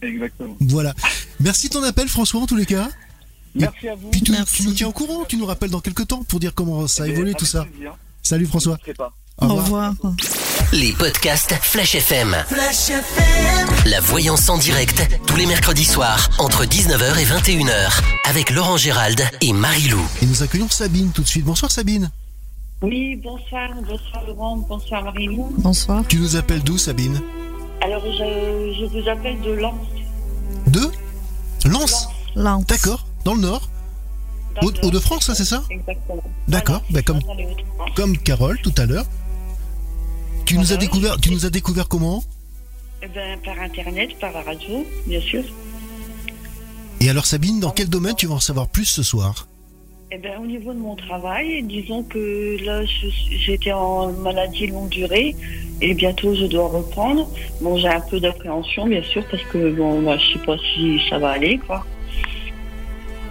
Exactement. 0.02 0.56
Voilà. 0.62 0.94
Merci 1.40 1.70
de 1.70 1.74
ton 1.74 1.84
appel, 1.84 2.08
François, 2.08 2.42
en 2.42 2.46
tous 2.46 2.56
les 2.56 2.66
cas. 2.66 2.90
Merci 3.56 3.90
à 3.90 3.96
vous. 3.96 4.10
Puis 4.10 4.22
tu, 4.22 4.32
nous 4.64 4.74
tiens 4.74 4.88
au 4.88 4.92
courant, 4.92 5.26
tu 5.26 5.38
nous 5.38 5.46
rappelles 5.46 5.72
dans 5.72 5.80
quelques 5.80 6.08
temps 6.08 6.24
pour 6.24 6.40
dire 6.40 6.54
comment 6.54 6.88
ça 6.88 7.04
a 7.04 7.08
eh 7.08 7.12
évolué 7.12 7.34
tout 7.34 7.46
ça. 7.46 7.66
Salut 8.22 8.46
François. 8.46 8.78
Au 9.40 9.56
revoir. 9.56 9.94
Les 10.74 10.92
podcasts 10.94 11.54
Flash 11.62 11.96
FM. 11.96 12.36
Flash 12.48 12.90
FM. 12.90 13.68
La 13.86 14.02
voyance 14.02 14.50
en 14.50 14.58
direct, 14.58 15.02
tous 15.26 15.38
les 15.38 15.46
mercredis 15.46 15.86
soirs, 15.86 16.30
entre 16.40 16.66
19h 16.66 17.18
et 17.20 17.26
21h, 17.26 18.02
avec 18.26 18.50
Laurent 18.50 18.78
Gérald 18.78 19.22
et 19.42 19.54
Marie-Lou. 19.54 20.06
Et 20.22 20.26
nous 20.26 20.44
accueillons 20.44 20.70
Sabine 20.70 21.12
tout 21.12 21.22
de 21.22 21.28
suite. 21.28 21.46
Bonsoir 21.46 21.72
Sabine. 21.72 22.12
Oui, 22.82 23.16
bonsoir. 23.16 23.70
Bonsoir 23.88 24.24
Laurent, 24.28 24.58
bonsoir 24.58 25.04
Marie-Lou. 25.04 25.52
Bonsoir. 25.58 26.06
Tu 26.08 26.20
nous 26.20 26.36
appelles 26.36 26.62
d'où 26.62 26.78
Sabine 26.78 27.20
Alors, 27.82 28.04
je, 28.04 28.86
vous 28.86 29.10
appelle 29.10 29.42
de 29.42 29.52
Lens. 29.52 29.76
De 30.68 30.92
Lens 31.68 32.08
Lens. 32.36 32.66
D'accord, 32.68 33.08
dans 33.26 33.34
le 33.34 33.42
nord 33.42 33.68
Hauts-de-France, 34.62 35.32
c'est 35.34 35.46
ça 35.46 35.64
Exactement. 35.72 36.24
D'accord, 36.48 36.84
bah, 36.92 37.02
comme, 37.02 37.20
comme 37.96 38.18
Carole 38.18 38.60
tout 38.62 38.74
à 38.78 38.86
l'heure. 38.86 39.06
Tu 40.46 40.58
nous 40.58 40.72
as 40.72 40.78
découvert, 40.78 41.20
tu 41.20 41.32
nous 41.32 41.46
as 41.46 41.50
découvert 41.50 41.88
comment 41.88 42.24
eh 43.02 43.08
ben, 43.08 43.40
Par 43.44 43.60
internet, 43.60 44.18
par 44.20 44.32
la 44.32 44.42
radio, 44.44 44.86
bien 45.08 45.22
sûr. 45.22 45.44
Et 47.02 47.10
alors 47.10 47.26
Sabine, 47.26 47.60
dans 47.60 47.72
quel 47.72 47.90
domaine 47.90 48.16
tu 48.16 48.28
vas 48.28 48.36
en 48.36 48.40
savoir 48.40 48.68
plus 48.68 48.86
ce 48.86 49.04
soir 49.04 49.48
eh 50.12 50.18
ben, 50.18 50.40
au 50.42 50.46
niveau 50.46 50.74
de 50.74 50.80
mon 50.80 50.96
travail, 50.96 51.64
disons 51.64 52.04
que 52.04 52.58
là, 52.64 52.82
j'étais 53.30 53.74
en 53.74 54.12
maladie 54.14 54.68
longue 54.68 54.90
durée 54.90 55.36
et 55.82 55.94
bientôt 55.94 56.34
je 56.34 56.46
dois 56.46 56.68
reprendre. 56.68 57.30
Bon, 57.62 57.78
j'ai 57.78 57.90
un 57.90 58.00
peu 58.00 58.20
d'appréhension, 58.20 58.88
bien 58.88 59.04
sûr, 59.04 59.24
parce 59.30 59.44
que 59.44 59.72
bon, 59.72 60.02
moi, 60.02 60.18
je 60.18 60.34
sais 60.34 60.46
pas 60.46 60.58
si 60.58 61.00
ça 61.10 61.20
va 61.20 61.32
aller, 61.32 61.60
quoi. 61.66 61.86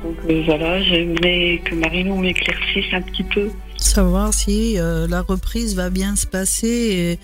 Donc 0.05 0.17
euh, 0.29 0.43
voilà, 0.45 0.83
j'aimerais 0.83 1.61
que 1.65 1.75
Marinon 1.75 2.19
m'éclaircisse 2.19 2.93
un 2.93 3.01
petit 3.01 3.25
peu 3.25 3.51
savoir 3.79 4.35
si 4.35 4.79
euh, 4.79 5.07
la 5.09 5.23
reprise 5.23 5.75
va 5.75 5.89
bien 5.89 6.17
se 6.17 6.27
passer 6.27 7.19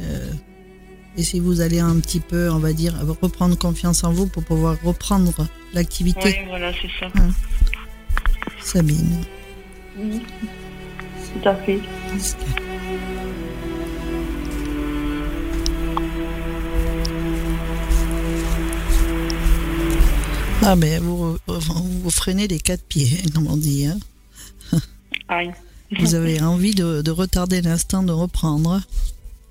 euh, 0.00 0.30
et, 1.16 1.22
si 1.22 1.40
vous 1.40 1.60
allez 1.62 1.80
un 1.80 1.98
petit 2.00 2.20
peu, 2.20 2.50
on 2.50 2.58
va 2.58 2.72
dire, 2.72 2.94
reprendre 3.22 3.56
confiance 3.56 4.04
en 4.04 4.12
vous 4.12 4.26
pour 4.26 4.44
pouvoir 4.44 4.76
reprendre 4.82 5.32
l'activité. 5.72 6.20
Oui, 6.40 6.48
voilà, 6.48 6.72
c'est 6.72 6.90
ça. 7.00 7.06
Hein. 7.14 7.30
Sabine. 8.64 9.24
Oui, 9.98 10.22
tout 11.34 11.48
à 11.48 11.54
fait. 11.56 11.80
Ah, 20.64 20.76
mais 20.76 20.98
vous, 20.98 21.36
vous, 21.46 22.10
freinez 22.10 22.46
les 22.46 22.60
quatre 22.60 22.84
pieds, 22.84 23.18
comme 23.34 23.48
on 23.48 23.56
dit. 23.56 23.86
Hein. 23.86 23.98
Aïe. 25.28 25.50
Vous 26.00 26.14
avez 26.14 26.40
envie 26.40 26.74
de, 26.74 27.10
retarder 27.10 27.60
l'instant 27.60 28.02
de 28.02 28.12
reprendre. 28.12 28.80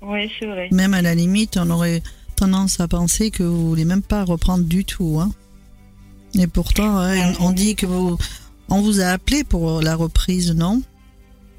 Oui, 0.00 0.28
c'est 0.40 0.46
vrai. 0.46 0.68
Même 0.72 0.92
à 0.92 1.00
la 1.00 1.14
limite, 1.14 1.56
on 1.56 1.70
aurait 1.70 2.02
tendance 2.34 2.80
à 2.80 2.88
penser 2.88 3.30
que 3.30 3.44
vous 3.44 3.68
voulez 3.68 3.84
même 3.84 4.02
pas 4.02 4.24
reprendre 4.24 4.64
du 4.64 4.84
tout. 4.84 5.20
Hein. 5.20 5.30
Et 6.34 6.48
pourtant, 6.48 6.98
on 7.38 7.52
dit 7.52 7.76
que 7.76 7.86
vous, 7.86 8.18
on 8.72 8.80
vous 8.80 9.00
a 9.00 9.06
appelé 9.06 9.44
pour 9.44 9.82
la 9.82 9.94
reprise, 9.94 10.52
non? 10.52 10.82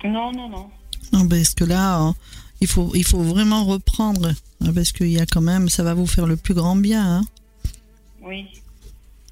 Non, 0.03 0.31
non, 0.31 0.49
non. 0.49 0.69
Non, 1.11 1.27
parce 1.27 1.53
que 1.53 1.63
là, 1.63 1.97
hein, 1.97 2.15
il 2.59 2.67
faut, 2.67 2.91
il 2.95 3.05
faut 3.05 3.21
vraiment 3.21 3.65
reprendre, 3.65 4.33
hein, 4.61 4.73
parce 4.73 4.91
qu'il 4.91 5.11
y 5.11 5.19
a 5.19 5.25
quand 5.25 5.41
même, 5.41 5.69
ça 5.69 5.83
va 5.83 5.93
vous 5.93 6.07
faire 6.07 6.25
le 6.25 6.35
plus 6.35 6.53
grand 6.53 6.75
bien. 6.75 7.17
Hein. 7.17 7.25
Oui. 8.23 8.47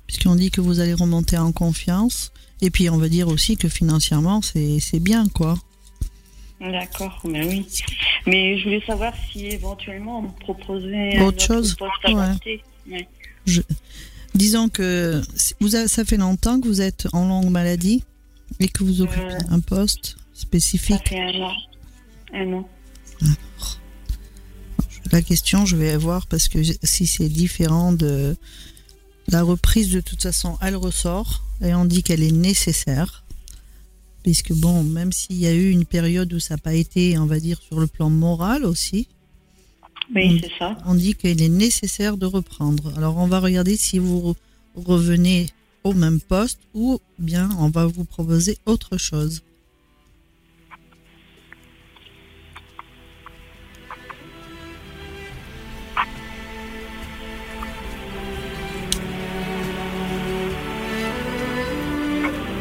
Puisqu'on 0.05 0.35
dit 0.35 0.51
que 0.51 0.61
vous 0.61 0.79
allez 0.79 0.93
remonter 0.93 1.37
en 1.37 1.51
confiance. 1.51 2.31
Et 2.61 2.69
puis 2.69 2.89
on 2.89 2.97
va 2.97 3.09
dire 3.09 3.27
aussi 3.27 3.57
que 3.57 3.67
financièrement, 3.67 4.41
c'est 4.41 4.99
bien, 4.99 5.27
quoi. 5.29 5.57
D'accord, 6.59 7.19
mais 7.23 7.43
oui. 7.43 7.65
Mais 8.27 8.59
je 8.59 8.65
voulais 8.65 8.83
savoir 8.85 9.13
si 9.31 9.47
éventuellement 9.47 10.19
on 10.19 10.21
me 10.23 10.39
proposait 10.39 11.19
autre 11.21 11.41
chose. 11.41 11.75
Ouais. 12.87 13.07
Disons 14.35 14.69
que 14.69 15.21
vous 15.59 15.69
ça 15.69 16.05
fait 16.05 16.17
longtemps 16.17 16.59
que 16.59 16.67
vous 16.67 16.81
êtes 16.81 17.07
en 17.13 17.27
longue 17.27 17.49
maladie 17.49 18.03
et 18.59 18.67
que 18.67 18.83
vous 18.83 19.01
occupez 19.01 19.21
euh, 19.21 19.39
un 19.49 19.59
poste 19.59 20.15
spécifique. 20.33 20.95
Ça 20.95 21.09
fait 21.09 21.19
un 21.19 21.41
an. 21.41 21.53
Un 22.33 22.53
an. 22.53 22.69
La 25.11 25.21
question, 25.21 25.65
je 25.65 25.75
vais 25.75 25.97
voir 25.97 26.25
parce 26.27 26.47
que 26.47 26.59
si 26.83 27.05
c'est 27.05 27.27
différent 27.27 27.91
de 27.91 28.37
la 29.27 29.43
reprise, 29.43 29.91
de 29.91 29.99
toute 29.99 30.21
façon, 30.21 30.57
elle 30.61 30.77
ressort 30.77 31.43
et 31.61 31.73
on 31.73 31.85
dit 31.85 32.01
qu'elle 32.01 32.23
est 32.23 32.31
nécessaire. 32.31 33.23
Puisque 34.23 34.53
bon, 34.53 34.83
même 34.83 35.11
s'il 35.11 35.37
y 35.37 35.47
a 35.47 35.53
eu 35.53 35.69
une 35.69 35.85
période 35.85 36.31
où 36.33 36.39
ça 36.39 36.53
n'a 36.53 36.59
pas 36.59 36.75
été, 36.75 37.17
on 37.17 37.25
va 37.25 37.39
dire, 37.39 37.59
sur 37.61 37.79
le 37.79 37.87
plan 37.87 38.09
moral 38.09 38.63
aussi. 38.63 39.07
On 40.85 40.95
dit 40.95 41.15
qu'il 41.15 41.41
est 41.41 41.49
nécessaire 41.49 42.17
de 42.17 42.25
reprendre. 42.25 42.93
Alors, 42.97 43.17
on 43.17 43.27
va 43.27 43.39
regarder 43.39 43.77
si 43.77 43.99
vous 43.99 44.35
revenez 44.75 45.47
au 45.83 45.93
même 45.93 46.19
poste 46.19 46.59
ou 46.73 46.99
bien 47.17 47.49
on 47.59 47.69
va 47.69 47.85
vous 47.85 48.05
proposer 48.05 48.57
autre 48.65 48.97
chose. 48.97 49.41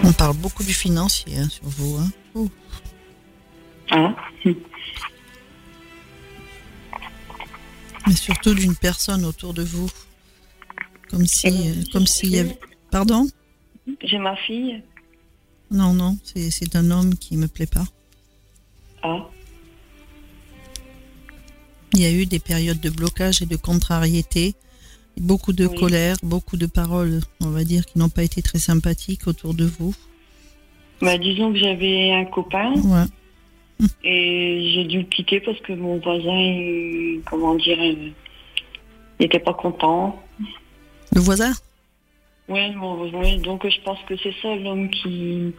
On 0.02 0.12
parle 0.12 0.36
beaucoup 0.36 0.64
du 0.64 0.74
financier 0.74 1.38
hein, 1.38 1.48
sur 1.48 1.64
vous. 1.64 1.96
Hein. 1.96 2.10
Mais 8.06 8.14
surtout 8.14 8.54
d'une 8.54 8.74
personne 8.76 9.24
autour 9.24 9.54
de 9.54 9.62
vous. 9.62 9.88
Comme 11.10 11.26
si, 11.26 11.48
euh, 11.48 11.74
comme 11.92 12.06
s'il 12.06 12.30
y 12.30 12.38
avait. 12.38 12.58
Pardon? 12.90 13.28
J'ai 14.02 14.18
ma 14.18 14.36
fille. 14.36 14.82
Non, 15.70 15.92
non, 15.92 16.18
c'est 16.24 16.50
c'est 16.50 16.74
un 16.76 16.90
homme 16.90 17.14
qui 17.16 17.36
me 17.36 17.46
plaît 17.46 17.66
pas. 17.66 17.84
Ah. 19.02 19.28
Il 21.94 22.00
y 22.00 22.04
a 22.04 22.10
eu 22.12 22.26
des 22.26 22.38
périodes 22.38 22.80
de 22.80 22.90
blocage 22.90 23.42
et 23.42 23.46
de 23.46 23.56
contrariété, 23.56 24.54
beaucoup 25.16 25.52
de 25.52 25.66
Oui. 25.66 25.76
colère, 25.78 26.16
beaucoup 26.22 26.56
de 26.56 26.66
paroles, 26.66 27.20
on 27.40 27.50
va 27.50 27.64
dire, 27.64 27.84
qui 27.86 27.98
n'ont 27.98 28.08
pas 28.08 28.22
été 28.22 28.42
très 28.42 28.58
sympathiques 28.58 29.26
autour 29.26 29.54
de 29.54 29.64
vous. 29.64 29.94
Bah, 31.00 31.18
disons 31.18 31.52
que 31.52 31.58
j'avais 31.58 32.12
un 32.12 32.24
copain 32.26 32.74
Ouais. 32.82 33.04
Et 34.04 34.70
j'ai 34.74 34.84
dû 34.84 34.98
le 34.98 35.04
quitter 35.04 35.40
parce 35.40 35.58
que 35.60 35.72
mon 35.72 35.98
voisin, 35.98 36.38
il- 36.38 37.20
comment 37.28 37.54
dire, 37.54 37.78
il 37.82 38.12
n'était 39.18 39.38
pas 39.38 39.54
content. 39.54 40.22
Le 41.14 41.20
voisin? 41.20 41.52
Oui, 42.48 42.60
donc 43.38 43.64
je 43.68 43.80
pense 43.84 43.98
que 44.08 44.14
c'est 44.22 44.34
ça 44.42 44.54
l'homme 44.56 44.90
qui. 44.90 45.52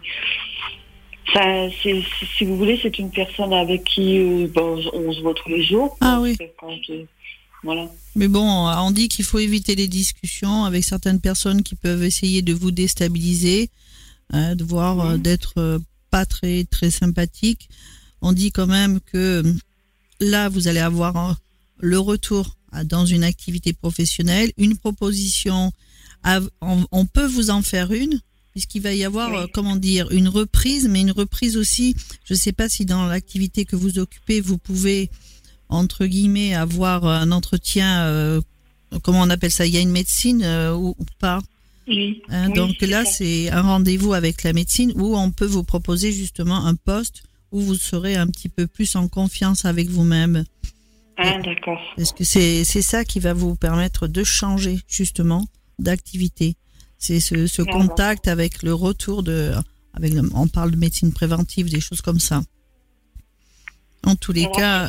Ça, 1.34 1.69
c'est, 1.81 2.01
c'est- 2.19 2.25
si 2.38 2.43
vous 2.45 2.57
voulez, 2.57 2.77
c'est 2.81 2.97
une 2.99 3.12
personne 3.12 3.53
avec 3.53 3.86
qui 3.86 4.17
euh, 4.17 4.47
on 4.93 5.13
se 5.13 5.21
voit 5.21 5.34
tous 5.34 5.47
les 5.49 5.63
jours. 5.63 5.95
Ah 6.01 6.19
oui. 6.19 6.36
C'est 6.38 6.53
Quand, 6.60 6.75
euh, 6.89 7.05
voilà. 7.63 7.88
Mais 8.15 8.27
bon, 8.27 8.43
on 8.45 8.91
dit 8.91 9.07
qu'il 9.07 9.23
faut 9.23 9.39
éviter 9.39 9.75
les 9.75 9.88
discussions 9.88 10.65
avec 10.65 10.84
certaines 10.84 11.21
personnes 11.21 11.63
qui 11.63 11.75
peuvent 11.75 12.03
essayer 12.03 12.41
de 12.41 12.53
vous 12.53 12.71
déstabiliser, 12.71 13.69
hein, 14.34 14.55
de 14.55 14.63
voir 14.65 14.99
euh, 14.99 15.17
d'être 15.17 15.53
euh, 15.57 15.79
pas 16.10 16.25
très 16.25 16.65
très 16.65 16.89
sympathique. 16.91 17.69
On 18.21 18.34
dit 18.34 18.51
quand 18.51 18.67
même 18.67 18.99
que 19.01 19.43
euh, 19.43 19.53
là, 20.19 20.49
vous 20.49 20.67
allez 20.67 20.79
avoir 20.79 21.29
euh, 21.31 21.34
le 21.79 21.99
retour 21.99 22.55
dans 22.86 23.05
une 23.05 23.23
activité 23.23 23.73
professionnelle, 23.73 24.51
une 24.57 24.77
proposition. 24.77 25.71
on, 26.62 27.05
peut 27.05 27.25
vous 27.25 27.49
en 27.49 27.62
faire 27.62 27.91
une, 27.91 28.21
puisqu'il 28.51 28.81
va 28.81 28.93
y 28.93 29.03
avoir, 29.03 29.29
Oui. 29.31 29.38
euh, 29.39 29.47
comment 29.53 29.75
dire, 29.75 30.10
une 30.12 30.27
reprise, 30.29 30.88
mais 30.88 31.01
une 31.01 31.12
reprise 31.12 31.57
aussi. 31.57 31.95
Je 32.23 32.34
ne 32.34 32.39
sais 32.39 32.53
pas 32.53 32.69
si 32.69 32.86
dans 32.86 33.05
l'activité 33.07 33.65
que 33.65 33.75
vous 33.75 33.99
occupez, 33.99 34.39
vous 34.41 34.57
pouvez 34.57 35.10
entre 35.69 36.05
guillemets 36.05 36.53
avoir 36.53 37.05
un 37.05 37.31
entretien 37.31 38.03
euh, 38.03 38.41
comment 39.03 39.21
on 39.21 39.29
appelle 39.29 39.51
ça 39.51 39.65
il 39.65 39.73
y 39.73 39.77
a 39.77 39.79
une 39.79 39.91
médecine 39.91 40.43
euh, 40.43 40.73
ou, 40.75 40.95
ou 40.99 41.05
pas 41.19 41.39
Oui. 41.88 42.21
hein. 42.27 42.49
Oui, 42.49 42.53
donc 42.55 42.81
là 42.81 43.05
c'est 43.05 43.49
un 43.49 43.62
rendez-vous 43.62 44.13
avec 44.13 44.43
la 44.43 44.51
médecine 44.51 44.91
où 44.95 45.15
on 45.17 45.31
peut 45.31 45.45
vous 45.45 45.63
proposer 45.63 46.12
justement 46.12 46.65
un 46.65 46.75
poste 46.75 47.23
où 47.52 47.60
vous 47.62 47.76
serez 47.76 48.16
un 48.16 48.28
petit 48.28 48.50
peu 48.50 48.68
plus 48.68 48.96
en 48.96 49.08
confiance 49.08 49.66
avec 49.66 49.90
vous-même 49.90 50.44
Ah, 51.18 51.38
d'accord. 51.42 51.80
parce 51.96 52.12
que 52.14 52.24
c'est 52.24 52.64
c'est 52.64 52.82
ça 52.82 53.04
qui 53.06 53.20
va 53.20 53.34
vous 53.34 53.56
permettre 53.56 54.08
de 54.08 54.24
changer 54.24 54.80
justement 54.88 55.46
d'activité? 55.80 56.56
C'est 56.98 57.20
ce, 57.20 57.62
contact 57.64 58.28
avec 58.28 58.62
le 58.64 58.74
retour 58.74 59.24
de 59.24 59.54
avec 59.94 60.14
le- 60.14 60.30
on 60.34 60.48
parle 60.48 60.72
de 60.72 60.78
médecine 60.78 61.12
préventive 61.12 61.70
des 61.70 61.80
choses 61.82 62.02
comme 62.02 62.20
ça 62.20 62.42
en 64.04 64.16
tous 64.16 64.32
les 64.32 64.50
cas 64.52 64.88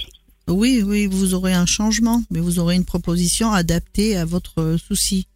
oui, 0.49 0.83
oui, 0.85 1.07
vous 1.07 1.35
aurez 1.35 1.55
un 1.55 1.67
changement, 1.67 2.23
mais 2.31 2.41
vous 2.41 2.59
aurez 2.59 2.75
une 2.75 2.85
proposition 2.85 3.53
adaptée 3.53 4.17
à 4.17 4.25
votre 4.25 4.77
souci. 4.77 5.29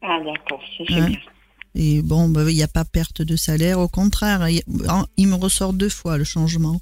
Ah, 0.00 0.18
d'accord, 0.24 0.60
c'est 0.76 0.90
Ouais. 0.94 1.06
bien. 1.10 1.18
Et 1.74 2.02
bon, 2.02 2.28
bah, 2.28 2.50
il 2.50 2.54
n'y 2.54 2.62
a 2.62 2.68
pas 2.68 2.84
perte 2.84 3.22
de 3.22 3.34
salaire, 3.36 3.78
au 3.80 3.88
contraire, 3.88 4.46
il 4.48 5.26
me 5.28 5.34
ressort 5.34 5.72
deux 5.72 5.88
fois 5.88 6.18
le 6.18 6.24
changement. 6.24 6.80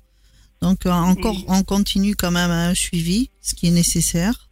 Donc 0.63 0.85
euh, 0.85 0.91
encore, 0.91 1.37
Oui. 1.37 1.45
on 1.49 1.63
continue 1.63 2.17
quand 2.17 2.31
même 2.33 2.51
à 2.51 2.69
un 2.69 2.75
suivi, 2.75 3.31
ce 3.41 3.55
qui 3.55 3.69
est 3.69 3.71
nécessaire. 3.71 4.49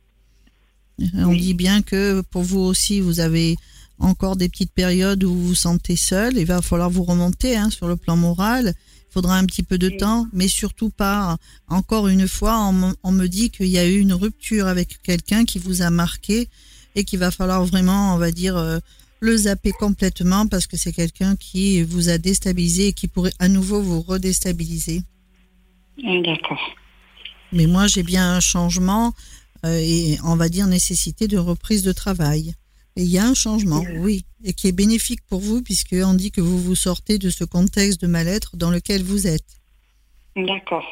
On 1.14 1.28
Oui. 1.30 1.40
dit 1.40 1.54
bien 1.54 1.82
que 1.82 2.22
pour 2.30 2.42
vous 2.42 2.60
aussi, 2.60 3.00
vous 3.00 3.20
avez 3.20 3.56
encore 3.98 4.36
des 4.36 4.48
petites 4.48 4.72
périodes 4.72 5.22
où 5.24 5.34
vous 5.34 5.48
vous 5.48 5.54
sentez 5.54 5.96
seul. 5.96 6.36
Il 6.38 6.46
va 6.46 6.62
falloir 6.62 6.88
vous 6.90 7.02
remonter 7.04 7.56
hein, 7.56 7.70
sur 7.70 7.88
le 7.88 7.96
plan 7.96 8.16
moral. 8.16 8.74
Il 9.10 9.12
faudra 9.12 9.36
un 9.38 9.44
petit 9.44 9.62
peu 9.62 9.76
de 9.78 9.88
Oui. 9.88 9.96
temps, 9.96 10.26
mais 10.32 10.48
surtout 10.48 10.90
pas. 10.90 11.36
Encore 11.68 12.08
une 12.08 12.28
fois, 12.28 12.58
on, 12.60 12.72
me- 12.72 12.94
on 13.02 13.12
me 13.12 13.26
dit 13.26 13.50
qu'il 13.50 13.66
y 13.66 13.78
a 13.78 13.86
eu 13.86 13.98
une 13.98 14.12
rupture 14.12 14.66
avec 14.66 15.02
quelqu'un 15.02 15.44
qui 15.44 15.58
vous 15.58 15.82
a 15.82 15.90
marqué 15.90 16.48
et 16.94 17.04
qu'il 17.04 17.18
va 17.18 17.30
falloir 17.30 17.64
vraiment, 17.64 18.14
on 18.14 18.18
va 18.18 18.30
dire, 18.32 18.56
euh, 18.56 18.78
le 19.20 19.36
zapper 19.36 19.72
complètement 19.72 20.46
parce 20.46 20.66
que 20.66 20.76
c'est 20.76 20.92
quelqu'un 20.92 21.36
qui 21.36 21.82
vous 21.82 22.08
a 22.08 22.18
déstabilisé 22.18 22.88
et 22.88 22.92
qui 22.92 23.08
pourrait 23.08 23.32
à 23.38 23.48
nouveau 23.48 23.80
vous 23.80 24.00
redéstabiliser. 24.00 25.02
Ah, 26.04 26.20
d'accord. 26.24 26.76
Mais 27.52 27.66
moi, 27.66 27.86
j'ai 27.86 28.02
bien 28.02 28.34
un 28.34 28.40
changement 28.40 29.12
euh, 29.64 29.78
et 29.80 30.18
on 30.24 30.36
va 30.36 30.48
dire 30.48 30.66
nécessité 30.66 31.26
de 31.26 31.38
reprise 31.38 31.82
de 31.82 31.92
travail. 31.92 32.54
Et 32.96 33.02
il 33.02 33.10
y 33.10 33.18
a 33.18 33.24
un 33.24 33.34
changement, 33.34 33.84
oui, 33.98 34.24
et 34.44 34.52
qui 34.52 34.66
est 34.66 34.72
bénéfique 34.72 35.20
pour 35.28 35.38
vous 35.38 35.62
puisque 35.62 35.94
on 35.94 36.14
dit 36.14 36.32
que 36.32 36.40
vous 36.40 36.58
vous 36.58 36.74
sortez 36.74 37.18
de 37.18 37.30
ce 37.30 37.44
contexte 37.44 38.00
de 38.00 38.08
mal-être 38.08 38.56
dans 38.56 38.70
lequel 38.70 39.04
vous 39.04 39.26
êtes. 39.28 39.60
D'accord. 40.34 40.84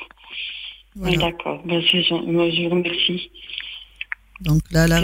Voilà. 0.94 1.16
D'accord. 1.16 1.62
Ben, 1.64 1.82
moi, 2.26 2.50
je 2.50 2.62
vous 2.62 2.70
remercie. 2.70 3.30
Donc 4.40 4.62
là, 4.70 4.86
la, 4.86 5.00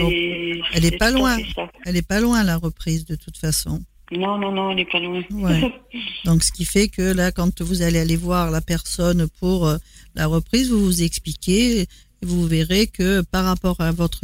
elle 0.75 0.85
est 0.85 0.99
pas 0.99 1.11
loin. 1.11 1.37
elle 1.85 1.97
est 1.97 2.07
pas 2.07 2.21
loin 2.21 2.43
la 2.45 2.57
reprise 2.57 3.05
de 3.07 3.15
toute 3.15 3.37
façon. 3.37 3.83
Non, 4.13 4.39
non, 4.39 4.53
non, 4.53 4.71
elle 4.71 4.77
n'est 4.77 4.85
pas 4.85 5.01
loin. 5.01 5.23
Ouais. 5.31 5.73
Donc, 6.25 6.45
ce 6.45 6.53
qui 6.53 6.65
fait 6.65 6.89
que 6.89 7.03
là, 7.03 7.33
quand 7.33 7.63
vous 7.63 7.83
allez 7.83 7.99
aller 7.99 8.17
voir 8.17 8.51
la 8.51 8.61
personne 8.61 9.27
pour 9.41 9.67
euh, 9.67 9.79
la 10.15 10.27
reprise, 10.27 10.71
vous 10.71 10.85
vous 10.85 11.03
expliquez 11.03 11.81
et 11.81 11.89
vous 12.23 12.47
verrez 12.47 12.87
que 12.89 13.23
par 13.23 13.45
rapport 13.45 13.81
à 13.81 13.91
votre, 13.91 14.21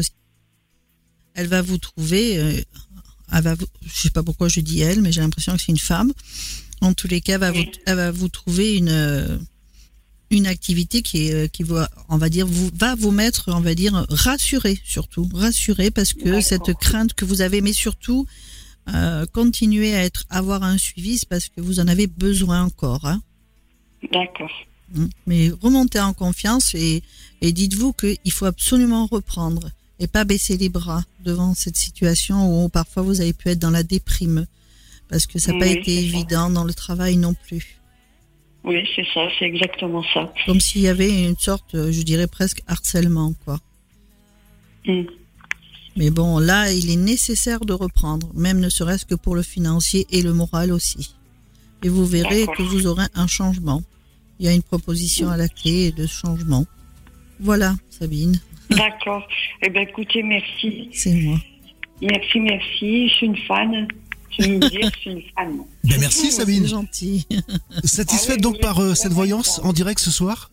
elle 1.34 1.46
va 1.46 1.62
vous 1.62 1.78
trouver, 1.78 2.38
euh, 2.38 2.60
elle 3.32 3.42
va 3.42 3.54
vous, 3.54 3.66
je 3.82 4.02
sais 4.02 4.10
pas 4.10 4.22
pourquoi 4.22 4.48
je 4.48 4.60
dis 4.60 4.80
elle, 4.80 5.00
mais 5.00 5.10
j'ai 5.10 5.22
l'impression 5.22 5.54
que 5.54 5.62
c'est 5.62 5.72
une 5.72 5.78
femme. 5.78 6.12
En 6.80 6.92
tous 6.92 7.08
les 7.08 7.20
cas, 7.20 7.34
elle 7.34 7.40
va 7.40 7.52
vous, 7.52 7.64
elle 7.86 7.96
va 7.96 8.10
vous 8.10 8.28
trouver 8.28 8.76
une 8.76 8.90
euh, 8.90 9.38
une 10.30 10.46
activité 10.46 11.02
qui 11.02 11.28
est 11.28 11.34
euh, 11.34 11.46
qui 11.48 11.62
va, 11.62 11.88
on 12.08 12.18
va 12.18 12.28
dire, 12.28 12.46
vous 12.46 12.70
va 12.74 12.94
vous 12.94 13.10
mettre, 13.10 13.44
on 13.48 13.60
va 13.60 13.74
dire, 13.74 14.06
rassuré 14.10 14.78
surtout, 14.84 15.28
rassuré 15.32 15.90
parce 15.90 16.12
que 16.12 16.40
cette 16.40 16.74
crainte 16.74 17.14
que 17.14 17.24
vous 17.24 17.40
avez, 17.40 17.60
mais 17.60 17.72
surtout 17.72 18.26
euh, 18.94 19.26
continuer 19.26 19.94
à 19.94 20.04
être 20.04 20.24
avoir 20.30 20.62
un 20.62 20.78
suivi, 20.78 21.18
c'est 21.18 21.28
parce 21.28 21.48
que 21.48 21.60
vous 21.60 21.80
en 21.80 21.88
avez 21.88 22.06
besoin 22.06 22.62
encore. 22.62 23.04
Hein. 23.06 23.22
D'accord. 24.12 24.50
Mm. 24.94 25.06
Mais 25.26 25.50
remontez 25.60 26.00
en 26.00 26.12
confiance 26.12 26.74
et, 26.74 27.02
et 27.40 27.52
dites-vous 27.52 27.92
qu'il 27.92 28.32
faut 28.32 28.46
absolument 28.46 29.06
reprendre 29.06 29.70
et 29.98 30.06
pas 30.06 30.24
baisser 30.24 30.56
les 30.56 30.68
bras 30.68 31.04
devant 31.24 31.54
cette 31.54 31.76
situation 31.76 32.64
où 32.64 32.68
parfois 32.68 33.02
vous 33.02 33.20
avez 33.20 33.32
pu 33.32 33.48
être 33.48 33.58
dans 33.58 33.70
la 33.70 33.82
déprime 33.82 34.46
parce 35.08 35.26
que 35.26 35.38
ça 35.38 35.52
n'a 35.52 35.58
pas 35.58 35.66
été 35.66 35.94
ça. 35.94 36.02
évident 36.02 36.50
dans 36.50 36.64
le 36.64 36.74
travail 36.74 37.16
non 37.16 37.34
plus. 37.34 37.77
Oui, 38.64 38.86
c'est 38.94 39.06
ça, 39.14 39.28
c'est 39.38 39.46
exactement 39.46 40.02
ça. 40.14 40.32
Comme 40.46 40.60
s'il 40.60 40.82
y 40.82 40.88
avait 40.88 41.24
une 41.24 41.36
sorte, 41.36 41.74
euh, 41.74 41.92
je 41.92 42.02
dirais 42.02 42.26
presque 42.26 42.62
harcèlement 42.66 43.32
quoi. 43.44 43.58
Mm. 44.86 45.04
Mais 45.96 46.10
bon, 46.10 46.38
là, 46.38 46.70
il 46.72 46.90
est 46.90 46.96
nécessaire 46.96 47.60
de 47.60 47.72
reprendre, 47.72 48.30
même 48.34 48.60
ne 48.60 48.68
serait-ce 48.68 49.04
que 49.04 49.16
pour 49.16 49.34
le 49.34 49.42
financier 49.42 50.06
et 50.10 50.22
le 50.22 50.32
moral 50.32 50.70
aussi. 50.70 51.14
Et 51.82 51.88
vous 51.88 52.06
verrez 52.06 52.46
que 52.56 52.62
vous 52.62 52.86
aurez 52.86 53.06
un 53.14 53.26
changement. 53.26 53.82
Il 54.38 54.46
y 54.46 54.48
a 54.48 54.52
une 54.52 54.62
proposition 54.62 55.28
à 55.28 55.36
la 55.36 55.48
clé 55.48 55.90
de 55.90 56.06
changement. 56.06 56.66
Voilà, 57.40 57.74
Sabine, 57.90 58.40
D'accord. 58.70 59.26
Eh 59.62 59.70
ben, 59.70 59.88
écoutez, 59.88 60.22
merci. 60.22 60.88
c'est 60.92 61.14
moi. 61.14 61.38
Merci, 62.02 62.40
merci. 62.40 63.08
Je 63.08 63.14
suis 63.14 63.26
une 63.26 63.36
fan. 63.36 63.88
Me 64.38 64.58
dire, 64.68 64.90
je 64.94 65.00
suis 65.00 65.10
une 65.10 65.22
fan. 65.34 65.58
Ben 65.84 66.00
merci 66.00 66.30
Sabine. 66.30 66.62
C'est 66.62 66.68
gentil. 66.68 67.26
Satisfaite 67.84 68.30
Ah 68.30 68.34
oui, 68.36 68.42
donc 68.42 68.60
par 68.60 68.78
euh, 68.80 68.94
cette 68.94 69.12
voyance 69.12 69.60
en 69.64 69.72
direct 69.72 70.00
ce 70.00 70.10
soir? 70.10 70.50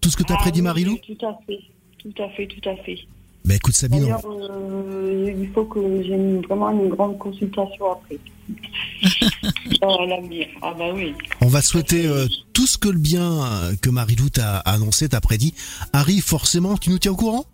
Tout 0.00 0.10
ce 0.10 0.16
que 0.16 0.22
t'as 0.22 0.34
Ah 0.34 0.38
prédit 0.38 0.60
oui, 0.60 0.64
Marilou? 0.64 0.98
Tout 1.06 1.26
à 1.26 1.38
fait. 1.46 1.58
Tout 1.98 2.22
à 2.22 2.28
fait, 2.30 2.46
tout 2.46 2.68
à 2.68 2.76
fait. 2.76 2.98
Ben 3.44 3.54
écoute 3.54 3.74
Sabine, 3.74 4.00
D'ailleurs, 4.00 4.22
euh, 4.26 5.34
il 5.38 5.48
faut 5.52 5.64
que 5.64 6.02
j'ai 6.02 6.16
vraiment 6.46 6.70
une 6.70 6.88
grande 6.88 7.18
consultation 7.18 7.92
après. 7.92 8.18
Dans 9.80 10.04
l'avenir. 10.04 10.46
Ah 10.62 10.74
bah 10.76 10.86
oui. 10.94 11.14
on 11.40 11.46
va 11.46 11.62
souhaiter 11.62 12.06
euh, 12.06 12.26
tout 12.52 12.66
ce 12.66 12.76
que 12.76 12.88
le 12.88 12.98
bien 12.98 13.72
que 13.80 13.90
Marilou 13.90 14.30
t'a 14.30 14.58
annoncé, 14.58 15.08
t'a 15.08 15.20
prédit, 15.20 15.54
arrive 15.92 16.24
forcément. 16.24 16.76
Tu 16.76 16.90
nous 16.90 16.98
tiens 16.98 17.12
au 17.12 17.16
courant? 17.16 17.46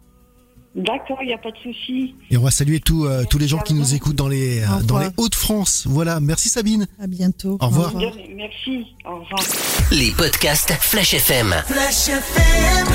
D'accord, 0.75 1.19
il 1.23 1.29
n'y 1.29 1.33
a 1.33 1.39
pas 1.39 1.53
de 1.53 1.57
souci. 1.59 2.17
Et 2.33 2.37
on 2.37 2.43
va 2.43 2.51
saluer 2.51 2.81
tous, 2.81 3.05
euh, 3.07 3.23
tous 3.31 3.39
les 3.39 3.47
gens 3.47 3.59
qui 3.59 3.75
nous 3.75 3.95
écoutent 3.95 4.17
dans 4.17 4.27
les, 4.27 4.61
euh, 4.61 4.83
dans 4.85 4.99
les. 4.99 5.07
Hauts-de-France. 5.17 5.85
Voilà, 5.87 6.19
merci 6.19 6.49
Sabine. 6.49 6.89
À 7.01 7.07
bientôt. 7.07 7.59
Au 7.61 7.67
revoir. 7.67 7.95
Merci. 7.95 8.85
Au 9.05 9.21
revoir. 9.21 9.41
Les 9.93 10.11
podcasts 10.11 10.73
Flash 10.81 11.15
FM. 11.15 11.55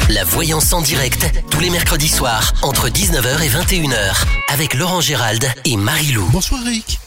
La 0.10 0.24
voyance 0.26 0.74
en 0.74 0.82
direct, 0.82 1.26
tous 1.50 1.62
les 1.62 1.70
mercredis 1.70 2.10
soirs, 2.10 2.54
entre 2.64 2.90
19h 2.90 3.42
et 3.44 3.48
21h, 3.50 4.26
avec 4.50 4.74
Laurent 4.74 5.00
Gérald 5.00 5.46
et 5.64 5.78
Marie-Lou. 5.78 6.28
Bonsoir 6.34 6.62
Eric. 6.68 7.00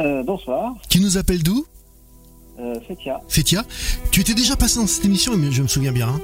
Euh, 0.00 0.24
bonsoir. 0.24 0.72
Tu 0.88 0.98
nous 0.98 1.18
appelles 1.18 1.44
d'où? 1.44 1.64
Euh, 2.58 2.74
Fétia. 2.88 3.20
Fétia. 3.28 3.64
Tu 4.10 4.22
étais 4.22 4.34
déjà 4.34 4.56
passé 4.56 4.80
dans 4.80 4.88
cette 4.88 5.04
émission, 5.04 5.36
mais 5.36 5.52
je 5.52 5.62
me 5.62 5.68
souviens 5.68 5.92
bien. 5.92 6.08
Hein. 6.08 6.20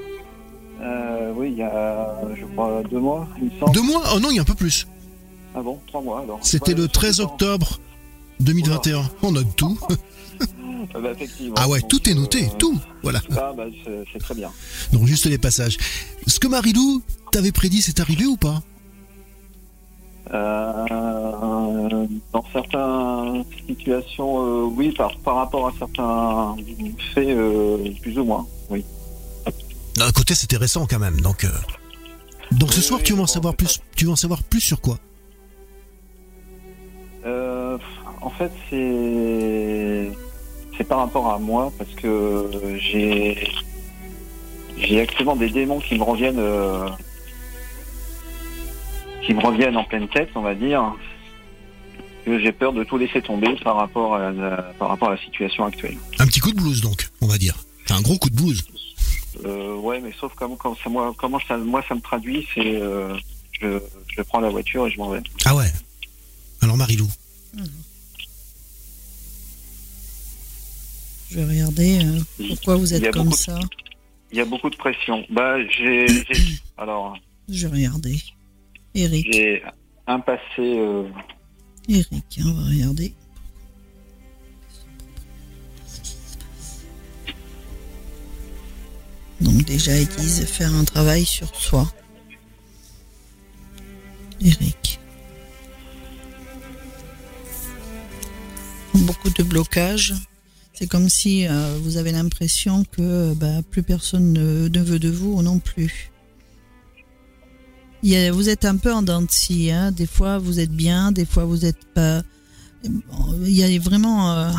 Euh, 0.80 1.32
oui, 1.36 1.50
il 1.52 1.58
y 1.58 1.62
a, 1.62 2.14
je 2.34 2.44
crois, 2.46 2.82
deux 2.90 3.00
mois, 3.00 3.28
il 3.38 3.44
me 3.46 3.50
semble. 3.58 3.72
Deux 3.72 3.82
mois 3.82 4.02
Oh 4.14 4.20
non, 4.20 4.30
il 4.30 4.36
y 4.36 4.38
a 4.38 4.42
un 4.42 4.46
peu 4.46 4.54
plus. 4.54 4.86
Ah 5.54 5.60
bon, 5.62 5.78
trois 5.86 6.00
mois 6.00 6.20
alors. 6.20 6.38
C'était 6.42 6.74
le 6.74 6.88
13 6.88 7.20
octobre 7.20 7.78
2021. 8.40 9.02
On 9.22 9.32
note 9.32 9.54
tout. 9.56 9.78
Ah, 10.94 10.98
bah, 10.98 11.10
effectivement. 11.12 11.54
Ah 11.58 11.68
ouais, 11.68 11.82
tout 11.82 12.08
est 12.08 12.14
noté, 12.14 12.46
euh, 12.46 12.56
tout. 12.58 12.80
Voilà. 13.02 13.20
Ah 13.36 13.52
bah, 13.54 13.64
c'est 14.12 14.18
très 14.18 14.34
bien. 14.34 14.50
Donc 14.92 15.06
juste 15.06 15.26
les 15.26 15.36
passages. 15.36 15.76
Ce 16.26 16.40
que 16.40 16.48
Marilou 16.48 17.02
t'avait 17.30 17.52
prédit, 17.52 17.82
c'est 17.82 18.00
arrivé 18.00 18.24
ou 18.24 18.36
pas? 18.36 18.62
Euh, 20.32 22.06
dans 22.32 22.44
certaines 22.52 23.44
situations, 23.66 24.46
euh, 24.46 24.62
oui, 24.64 24.92
par, 24.92 25.16
par 25.18 25.36
rapport 25.36 25.68
à 25.68 25.72
certains 25.78 26.56
faits, 27.14 27.28
euh, 27.28 27.90
plus 28.00 28.18
ou 28.18 28.24
moins, 28.24 28.46
oui. 28.70 28.84
D'un 29.96 30.12
côté, 30.12 30.34
c'était 30.34 30.56
récent 30.56 30.86
quand 30.88 30.98
même, 30.98 31.20
donc. 31.20 31.46
Donc 32.52 32.72
ce 32.72 32.80
soir, 32.80 33.00
tu 33.02 33.12
veux 33.12 33.20
en 33.20 33.26
savoir 33.26 33.54
plus. 33.54 33.80
Tu 33.96 34.04
veux 34.06 34.10
en 34.10 34.16
savoir 34.16 34.42
plus 34.42 34.60
sur 34.60 34.80
quoi? 34.80 34.98
En 38.22 38.30
fait, 38.30 38.52
c'est 38.68 40.10
c'est 40.76 40.84
par 40.84 40.98
rapport 40.98 41.32
à 41.32 41.38
moi 41.38 41.72
parce 41.78 41.90
que 41.94 42.50
j'ai 42.78 43.50
j'ai 44.78 45.00
actuellement 45.00 45.36
des 45.36 45.50
démons 45.50 45.80
qui 45.80 45.98
me 45.98 46.02
reviennent 46.02 46.42
qui 49.22 49.34
me 49.34 49.40
reviennent 49.40 49.76
en 49.76 49.84
pleine 49.84 50.08
tête, 50.08 50.30
on 50.34 50.42
va 50.42 50.54
dire. 50.54 50.94
J'ai 52.26 52.52
peur 52.52 52.72
de 52.72 52.84
tout 52.84 52.98
laisser 52.98 53.22
tomber 53.22 53.56
par 53.64 53.76
rapport 53.76 54.14
à 54.14 54.30
la, 54.30 54.56
par 54.78 54.88
rapport 54.88 55.08
à 55.08 55.12
la 55.12 55.20
situation 55.20 55.64
actuelle. 55.64 55.96
Un 56.18 56.26
petit 56.26 56.40
coup 56.40 56.52
de 56.52 56.56
blues 56.56 56.80
donc, 56.82 57.08
on 57.20 57.26
va 57.26 57.38
dire. 57.38 57.56
C'est 57.86 57.94
un 57.94 58.02
gros 58.02 58.18
coup 58.18 58.30
de 58.30 58.36
blues. 58.36 58.62
Euh, 59.44 59.76
ouais, 59.76 60.00
mais 60.00 60.12
sauf 60.18 60.32
comment, 60.34 60.56
ça, 60.82 60.90
moi, 60.90 61.14
comment 61.16 61.40
ça, 61.46 61.56
moi 61.56 61.82
ça 61.88 61.94
me 61.94 62.00
traduit, 62.00 62.46
c'est 62.54 62.76
euh, 62.76 63.16
je, 63.60 64.22
prends 64.22 64.40
la 64.40 64.50
voiture 64.50 64.86
et 64.86 64.90
je 64.90 64.98
m'en 64.98 65.10
vais. 65.10 65.22
Ah 65.44 65.54
ouais. 65.54 65.70
Alors 66.62 66.76
Marilou. 66.76 67.08
Je 71.30 71.38
vais 71.38 71.44
regarder 71.44 72.04
euh, 72.04 72.20
pourquoi 72.48 72.76
vous 72.76 72.92
êtes 72.92 73.12
comme 73.12 73.32
ça. 73.32 73.58
il 74.32 74.38
y 74.38 74.40
a 74.40 74.44
beaucoup 74.44 74.68
de 74.68 74.76
pression. 74.76 75.24
Bah 75.30 75.56
j'ai 75.68 76.06
alors. 76.78 77.16
Je 77.48 77.66
vais 77.66 77.76
regarder. 77.76 78.16
Eric. 78.94 79.32
J'ai 79.32 79.62
un 80.06 80.20
passé. 80.20 80.40
Euh... 80.58 81.04
Eric, 81.88 82.24
hein, 82.38 82.44
on 82.46 82.52
va 82.52 82.68
regarder. 82.68 83.14
Donc 89.40 89.64
déjà, 89.64 89.98
ils 89.98 90.08
disent 90.08 90.44
faire 90.44 90.74
un 90.74 90.84
travail 90.84 91.24
sur 91.24 91.54
soi. 91.54 91.92
Eric. 94.40 95.00
Beaucoup 98.94 99.30
de 99.30 99.42
blocages. 99.42 100.14
C'est 100.72 100.86
comme 100.86 101.08
si 101.08 101.46
euh, 101.46 101.78
vous 101.82 101.96
avez 101.96 102.12
l'impression 102.12 102.84
que 102.84 103.34
bah, 103.34 103.62
plus 103.70 103.82
personne 103.82 104.32
ne 104.32 104.80
veut 104.80 104.98
de 104.98 105.10
vous 105.10 105.42
non 105.42 105.58
plus 105.58 106.10
vous 108.32 108.48
êtes 108.48 108.64
un 108.64 108.76
peu 108.76 108.92
en 108.92 109.02
dents. 109.02 109.26
Hein. 109.50 109.92
Des 109.92 110.06
fois, 110.06 110.38
vous 110.38 110.60
êtes 110.60 110.70
bien, 110.70 111.12
des 111.12 111.24
fois, 111.24 111.44
vous 111.44 111.64
êtes 111.64 111.84
pas. 111.94 112.22
Il 112.84 113.50
y 113.50 113.62
a 113.62 113.78
vraiment 113.78 114.32
euh, 114.32 114.52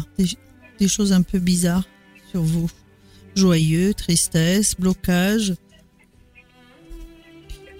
des, 0.79 0.87
choses 0.87 1.11
un 1.11 1.23
peu 1.23 1.39
bizarres 1.39 1.85
sur 2.29 2.43
vous. 2.43 2.69
Joyeux, 3.35 3.93
tristesse, 3.93 4.75
blocage. 4.77 5.55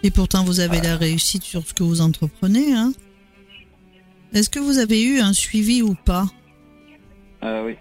Et 0.04 0.12
pourtant, 0.12 0.43
vous 0.43 0.60
avez 0.60 0.82
la 0.82 0.97
réussite 0.97 1.43
sur 1.43 1.66
ce 1.66 1.74
que 1.74 1.84
vous 1.84 2.02
entreprenez. 2.02 2.74
Hein. 2.74 2.93
Est-ce 4.34 4.49
que 4.49 4.60
vous 4.60 4.78
avez 4.78 5.04
eu 5.04 5.20
un 5.20 5.34
suivi 5.34 5.82
ou 5.82 5.93
pas? 5.93 6.28
Euh, 7.43 7.66
Oui. 7.66 7.76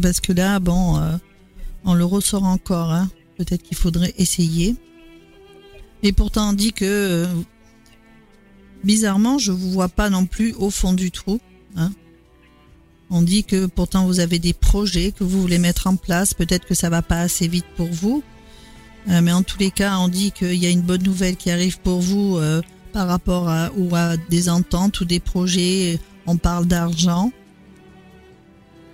Parce 0.00 0.20
que 0.20 0.32
là, 0.32 0.60
bon, 0.60 0.98
euh, 0.98 1.16
on 1.84 1.94
le 1.94 2.04
ressort 2.04 2.44
encore. 2.44 2.92
Hein. 2.92 3.10
Peut-être 3.36 3.62
qu'il 3.62 3.76
faudrait 3.76 4.14
essayer. 4.18 4.76
Et 6.02 6.12
pourtant, 6.12 6.50
on 6.50 6.52
dit 6.52 6.72
que 6.72 6.84
euh, 6.84 7.26
bizarrement, 8.84 9.38
je 9.38 9.52
vous 9.52 9.70
vois 9.70 9.88
pas 9.88 10.10
non 10.10 10.26
plus 10.26 10.52
au 10.54 10.70
fond 10.70 10.92
du 10.92 11.10
trou. 11.10 11.40
Hein. 11.76 11.92
On 13.16 13.22
dit 13.22 13.44
que 13.44 13.66
pourtant 13.66 14.06
vous 14.06 14.18
avez 14.18 14.40
des 14.40 14.52
projets 14.52 15.12
que 15.12 15.22
vous 15.22 15.40
voulez 15.40 15.58
mettre 15.58 15.86
en 15.86 15.94
place. 15.94 16.34
Peut-être 16.34 16.66
que 16.66 16.74
ça 16.74 16.90
va 16.90 17.00
pas 17.00 17.20
assez 17.20 17.46
vite 17.46 17.64
pour 17.76 17.86
vous, 17.86 18.24
euh, 19.08 19.20
mais 19.22 19.30
en 19.30 19.44
tous 19.44 19.56
les 19.60 19.70
cas, 19.70 19.98
on 19.98 20.08
dit 20.08 20.32
qu'il 20.32 20.56
y 20.56 20.66
a 20.66 20.68
une 20.68 20.82
bonne 20.82 21.04
nouvelle 21.04 21.36
qui 21.36 21.52
arrive 21.52 21.78
pour 21.78 22.00
vous 22.00 22.38
euh, 22.38 22.60
par 22.92 23.06
rapport 23.06 23.48
à 23.48 23.70
ou 23.76 23.94
à 23.94 24.16
des 24.16 24.48
ententes 24.48 25.00
ou 25.00 25.04
des 25.04 25.20
projets. 25.20 26.00
On 26.26 26.38
parle 26.38 26.66
d'argent. 26.66 27.30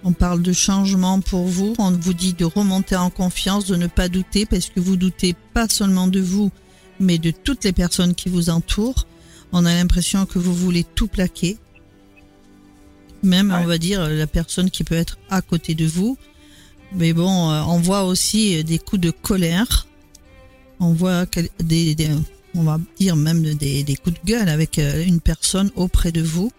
On 0.04 0.12
parle 0.12 0.42
de 0.42 0.52
changement 0.52 1.22
pour 1.22 1.46
vous. 1.46 1.72
On 1.78 1.90
vous 1.90 2.12
dit 2.12 2.34
de 2.34 2.44
remonter 2.44 2.96
en 2.96 3.08
confiance, 3.08 3.64
de 3.64 3.76
ne 3.76 3.86
pas 3.86 4.10
douter, 4.10 4.44
parce 4.44 4.68
que 4.68 4.80
vous 4.80 4.96
doutez 4.96 5.34
pas 5.54 5.66
seulement 5.66 6.08
de 6.08 6.20
vous, 6.20 6.50
mais 6.98 7.16
de 7.16 7.30
toutes 7.30 7.64
les 7.64 7.72
personnes 7.72 8.14
qui 8.14 8.28
vous 8.28 8.50
entourent. 8.50 9.06
On 9.52 9.64
a 9.64 9.72
l'impression 9.72 10.26
que 10.26 10.38
vous 10.38 10.54
voulez 10.54 10.84
tout 10.84 11.08
plaquer. 11.08 11.56
Même, 13.22 13.52
on 13.52 13.66
va 13.66 13.78
dire, 13.78 14.08
la 14.08 14.26
personne 14.26 14.70
qui 14.70 14.84
peut 14.84 14.94
être 14.94 15.18
à 15.28 15.42
côté 15.42 15.74
de 15.74 15.86
vous. 15.86 16.16
Mais 16.92 17.12
bon, 17.12 17.50
euh, 17.50 17.62
on 17.68 17.78
voit 17.78 18.04
aussi 18.04 18.64
des 18.64 18.78
coups 18.78 19.00
de 19.00 19.10
colère. 19.10 19.86
On 20.80 20.92
voit 20.92 21.26
des, 21.60 21.94
on 22.54 22.62
va 22.62 22.78
dire 22.98 23.16
même 23.16 23.42
des, 23.42 23.84
des 23.84 23.96
coups 23.96 24.20
de 24.20 24.26
gueule 24.26 24.48
avec 24.48 24.78
euh, 24.78 25.04
une 25.04 25.20
personne 25.20 25.70
auprès 25.76 26.12
de 26.12 26.22
vous. 26.22 26.50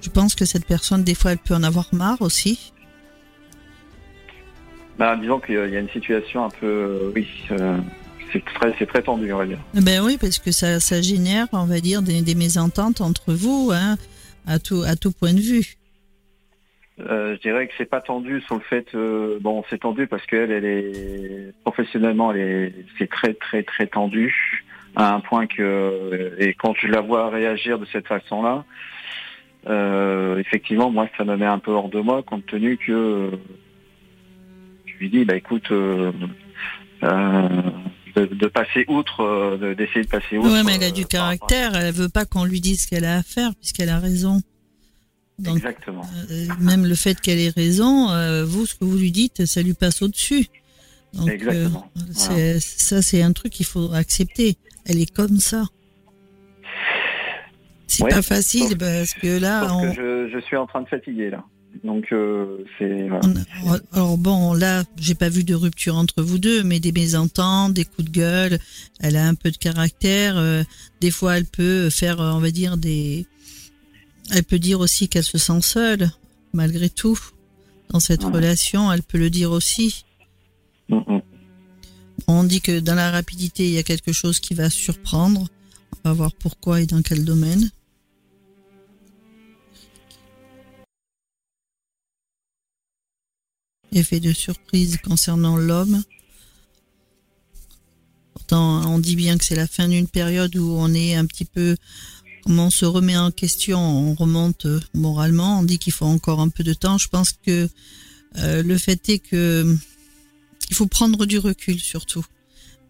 Je 0.00 0.10
pense 0.10 0.34
que 0.34 0.44
cette 0.44 0.66
personne, 0.66 1.02
des 1.02 1.14
fois, 1.14 1.32
elle 1.32 1.38
peut 1.38 1.54
en 1.54 1.62
avoir 1.62 1.88
marre 1.92 2.22
aussi. 2.22 2.72
Ben, 4.98 5.16
disons 5.16 5.40
qu'il 5.40 5.54
y 5.54 5.76
a 5.76 5.80
une 5.80 5.88
situation 5.88 6.44
un 6.44 6.50
peu, 6.50 6.66
euh, 6.66 7.12
oui, 7.14 7.26
c'est 8.32 8.44
très, 8.44 8.74
c'est 8.78 8.86
très 8.86 9.02
tendu, 9.02 9.32
on 9.32 9.38
va 9.38 9.46
dire. 9.46 9.58
Ben 9.74 10.02
oui, 10.02 10.18
parce 10.20 10.38
que 10.38 10.52
ça, 10.52 10.80
ça 10.80 11.02
génère, 11.02 11.46
on 11.52 11.64
va 11.64 11.80
dire, 11.80 12.02
des, 12.02 12.20
des 12.22 12.34
mésententes 12.34 13.00
entre 13.00 13.32
vous, 13.32 13.70
hein, 13.72 13.96
à 14.48 14.58
tout, 14.58 14.82
à 14.82 14.96
tout 14.96 15.12
point 15.12 15.34
de 15.34 15.40
vue. 15.40 15.76
Euh, 17.00 17.36
je 17.36 17.40
dirais 17.42 17.68
que 17.68 17.74
c'est 17.78 17.88
pas 17.88 18.00
tendu 18.00 18.40
sur 18.40 18.56
le 18.56 18.60
fait, 18.62 18.92
euh, 18.94 19.38
bon, 19.40 19.62
c'est 19.70 19.78
tendu 19.78 20.08
parce 20.08 20.26
qu'elle, 20.26 20.50
elle 20.50 20.64
est 20.64 21.52
professionnellement, 21.62 22.32
elle 22.32 22.40
est, 22.40 22.74
c'est 22.98 23.08
très, 23.08 23.34
très, 23.34 23.62
très 23.62 23.86
tendu 23.86 24.64
à 24.96 25.14
un 25.14 25.20
point 25.20 25.46
que, 25.46 26.34
et 26.38 26.54
quand 26.54 26.74
je 26.76 26.88
la 26.88 27.00
vois 27.00 27.30
réagir 27.30 27.78
de 27.78 27.86
cette 27.92 28.08
façon-là, 28.08 28.64
euh, 29.68 30.38
effectivement, 30.38 30.90
moi, 30.90 31.08
ça 31.16 31.24
me 31.24 31.36
met 31.36 31.46
un 31.46 31.60
peu 31.60 31.70
hors 31.70 31.88
de 31.88 32.00
moi, 32.00 32.24
compte 32.24 32.46
tenu 32.46 32.78
que 32.78 33.30
je 34.86 34.94
lui 34.98 35.08
dis, 35.08 35.24
bah 35.24 35.36
écoute, 35.36 35.70
de, 38.14 38.46
passer 38.46 38.84
outre, 38.88 39.20
euh, 39.20 39.74
d'essayer 39.74 40.02
de, 40.02 40.08
passer 40.08 40.38
outre. 40.38 40.50
Oui, 40.50 40.62
mais 40.64 40.76
elle 40.76 40.84
a 40.84 40.90
du 40.90 41.02
euh, 41.02 41.06
caractère. 41.06 41.74
Elle 41.74 41.92
veut 41.92 42.08
pas 42.08 42.24
qu'on 42.24 42.44
lui 42.44 42.60
dise 42.60 42.82
ce 42.82 42.88
qu'elle 42.88 43.04
a 43.04 43.16
à 43.18 43.22
faire, 43.22 43.54
puisqu'elle 43.56 43.88
a 43.88 43.98
raison. 43.98 44.40
Exactement. 45.46 46.02
Euh, 46.30 46.46
même 46.60 46.84
le 46.84 46.94
fait 46.94 47.20
qu'elle 47.20 47.38
ait 47.38 47.50
raison, 47.50 48.08
vous, 48.44 48.66
ce 48.66 48.74
que 48.74 48.84
vous 48.84 48.96
lui 48.96 49.12
dites, 49.12 49.46
ça 49.46 49.62
lui 49.62 49.74
passe 49.74 50.02
au-dessus. 50.02 50.46
Exactement. 51.26 51.90
Ça, 52.10 53.02
c'est 53.02 53.22
un 53.22 53.32
truc 53.32 53.52
qu'il 53.52 53.66
faut 53.66 53.92
accepter. 53.92 54.56
Elle 54.84 55.00
est 55.00 55.12
comme 55.12 55.38
ça. 55.38 55.64
C'est 57.86 58.06
pas 58.08 58.22
facile 58.22 58.76
parce 58.76 59.14
que 59.14 59.40
là. 59.40 59.92
je, 59.92 60.28
je, 60.32 60.38
suis 60.40 60.56
en 60.56 60.66
train 60.66 60.82
de 60.82 60.88
fatiguer 60.88 61.30
là. 61.30 61.44
Donc 61.84 62.06
euh, 62.12 62.64
c'est. 62.78 63.08
Alors 63.92 64.18
bon, 64.18 64.54
là, 64.54 64.84
j'ai 64.96 65.14
pas 65.14 65.28
vu 65.28 65.44
de 65.44 65.54
rupture 65.54 65.96
entre 65.96 66.22
vous 66.22 66.38
deux, 66.38 66.62
mais 66.62 66.80
des 66.80 66.92
mésententes, 66.92 67.74
des 67.74 67.84
coups 67.84 68.08
de 68.08 68.12
gueule. 68.12 68.58
Elle 69.00 69.16
a 69.16 69.26
un 69.26 69.34
peu 69.34 69.50
de 69.50 69.56
caractère. 69.56 70.36
Euh, 70.36 70.62
des 71.00 71.10
fois, 71.10 71.36
elle 71.36 71.46
peut 71.46 71.90
faire, 71.90 72.18
on 72.20 72.38
va 72.38 72.50
dire 72.50 72.76
des. 72.76 73.26
Elle 74.34 74.44
peut 74.44 74.58
dire 74.58 74.80
aussi 74.80 75.08
qu'elle 75.08 75.24
se 75.24 75.38
sent 75.38 75.62
seule, 75.62 76.10
malgré 76.52 76.90
tout, 76.90 77.18
dans 77.90 78.00
cette 78.00 78.24
relation. 78.24 78.92
Elle 78.92 79.02
peut 79.02 79.18
le 79.18 79.30
dire 79.30 79.50
aussi. 79.50 80.04
On 82.26 82.44
dit 82.44 82.60
que 82.60 82.80
dans 82.80 82.94
la 82.94 83.10
rapidité, 83.10 83.66
il 83.66 83.72
y 83.72 83.78
a 83.78 83.82
quelque 83.82 84.12
chose 84.12 84.40
qui 84.40 84.54
va 84.54 84.68
surprendre. 84.68 85.46
On 86.04 86.08
va 86.08 86.12
voir 86.12 86.32
pourquoi 86.34 86.80
et 86.82 86.86
dans 86.86 87.02
quel 87.02 87.24
domaine. 87.24 87.70
Effet 93.92 94.20
de 94.20 94.32
surprise 94.32 94.98
concernant 95.04 95.56
l'homme. 95.56 96.02
Pourtant, 98.34 98.90
on 98.92 98.98
dit 98.98 99.16
bien 99.16 99.36
que 99.38 99.44
c'est 99.44 99.56
la 99.56 99.66
fin 99.66 99.88
d'une 99.88 100.08
période 100.08 100.56
où 100.56 100.76
on 100.78 100.92
est 100.94 101.14
un 101.14 101.26
petit 101.26 101.44
peu, 101.44 101.76
comment 102.44 102.66
on 102.66 102.70
se 102.70 102.84
remet 102.84 103.16
en 103.16 103.30
question, 103.30 103.78
on 103.78 104.14
remonte 104.14 104.66
moralement, 104.94 105.60
on 105.60 105.62
dit 105.62 105.78
qu'il 105.78 105.92
faut 105.92 106.06
encore 106.06 106.40
un 106.40 106.48
peu 106.48 106.64
de 106.64 106.74
temps. 106.74 106.98
Je 106.98 107.08
pense 107.08 107.32
que 107.32 107.68
Euh, 108.36 108.62
le 108.62 108.76
fait 108.76 109.08
est 109.08 109.20
que 109.20 109.76
il 110.68 110.76
faut 110.76 110.86
prendre 110.86 111.24
du 111.24 111.38
recul 111.38 111.80
surtout. 111.80 112.24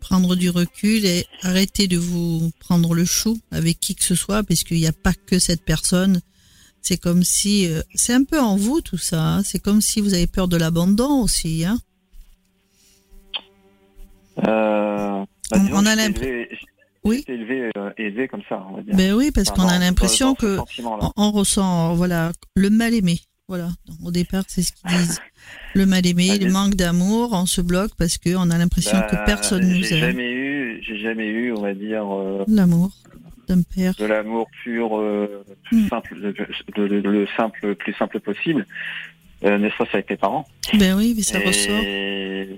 Prendre 0.01 0.37
du 0.37 0.51
recul 0.51 1.05
et 1.05 1.27
arrêter 1.43 1.87
de 1.89 1.97
vous 1.97 2.51
prendre 2.59 2.95
le 2.95 3.05
chou 3.05 3.41
avec 3.51 3.79
qui 3.81 3.95
que 3.95 4.05
ce 4.05 4.15
soit, 4.15 4.43
parce 4.43 4.65
qu'il 4.65 4.79
n'y 4.79 4.87
a 4.87 4.93
pas 4.93 5.15
que 5.15 5.39
cette 5.39 5.65
personne. 5.65 6.21
C'est 6.81 6.97
comme 6.97 7.23
si, 7.23 7.71
euh, 7.71 7.83
c'est 7.95 8.15
un 8.15 8.25
peu 8.25 8.41
en 8.41 8.57
vous 8.57 8.81
tout 8.81 8.97
ça. 8.99 9.21
hein. 9.23 9.43
C'est 9.43 9.59
comme 9.59 9.81
si 9.81 10.01
vous 10.01 10.15
avez 10.15 10.27
peur 10.27 10.49
de 10.49 10.57
l'abandon 10.57 11.23
aussi. 11.23 11.65
Hein. 11.65 11.79
Euh, 14.47 15.25
bah, 15.51 15.59
On- 15.73 15.87
a 15.87 15.91
j'étais 15.97 16.09
l'impr- 16.09 16.23
élevé- 16.23 16.49
Oui. 17.05 17.17
j'étais 17.19 17.35
élevé, 17.35 17.71
euh, 17.77 17.91
élevé 17.99 18.29
comme 18.29 18.43
ça, 18.49 18.65
on 18.71 18.77
va 18.77 18.83
dire. 18.83 18.95
Ben 18.95 19.13
oui, 19.15 19.31
parce 19.35 19.51
Enfin, 19.51 19.63
qu'on 19.65 19.69
a 19.69 19.79
l'impression 19.79 20.35
que 20.35 20.59
on, 20.85 21.13
on 21.17 21.31
ressent, 21.33 21.95
voilà, 21.95 22.33
le 22.55 22.71
mal 22.71 22.95
aimé. 22.95 23.21
Voilà. 23.49 23.71
Au 24.05 24.11
départ, 24.11 24.45
c'est 24.47 24.61
ce 24.63 24.73
qu'ils 24.73 24.91
disent. 24.99 25.21
Le 25.75 25.87
mal 25.87 26.07
aimé, 26.07 26.29
Ah, 26.33 26.37
le 26.37 26.51
manque 26.53 26.75
d'amour, 26.75 27.31
on 27.33 27.47
se 27.47 27.63
bloque 27.63 27.93
parce 27.97 28.19
qu'on 28.19 28.51
a 28.51 28.59
l'impression 28.59 28.99
Bah, 28.99 29.07
que 29.11 29.17
personne 29.25 29.67
nous 29.67 29.93
aime. 29.93 29.99
jamais 30.01 30.31
eu, 30.31 30.83
j'ai 30.87 30.99
jamais 30.99 31.27
eu, 31.27 31.53
on 31.53 31.63
va 31.63 31.73
dire, 31.75 32.05
L'amour 32.47 32.91
d'un 33.49 33.63
père. 33.63 33.95
de 33.99 34.05
l'amour 34.07 34.49
pur, 34.63 34.99
euh, 34.99 35.45
Mm. 35.73 35.89
simple, 35.89 36.15
le, 36.17 36.35
le- 36.77 36.87
le- 37.01 37.01
le 37.13 37.27
simple, 37.37 37.59
le 37.63 37.75
plus 37.75 37.93
simple 37.95 38.21
possible. 38.21 38.67
Euh, 39.45 39.57
n'est-ce 39.57 39.77
pas, 39.77 39.85
avec 39.93 40.11
mes 40.11 40.17
parents. 40.17 40.49
Ben 40.81 40.95
oui, 40.97 41.15
mais 41.17 41.23
ça 41.23 41.39
et, 41.39 41.47
ressort. 41.47 41.81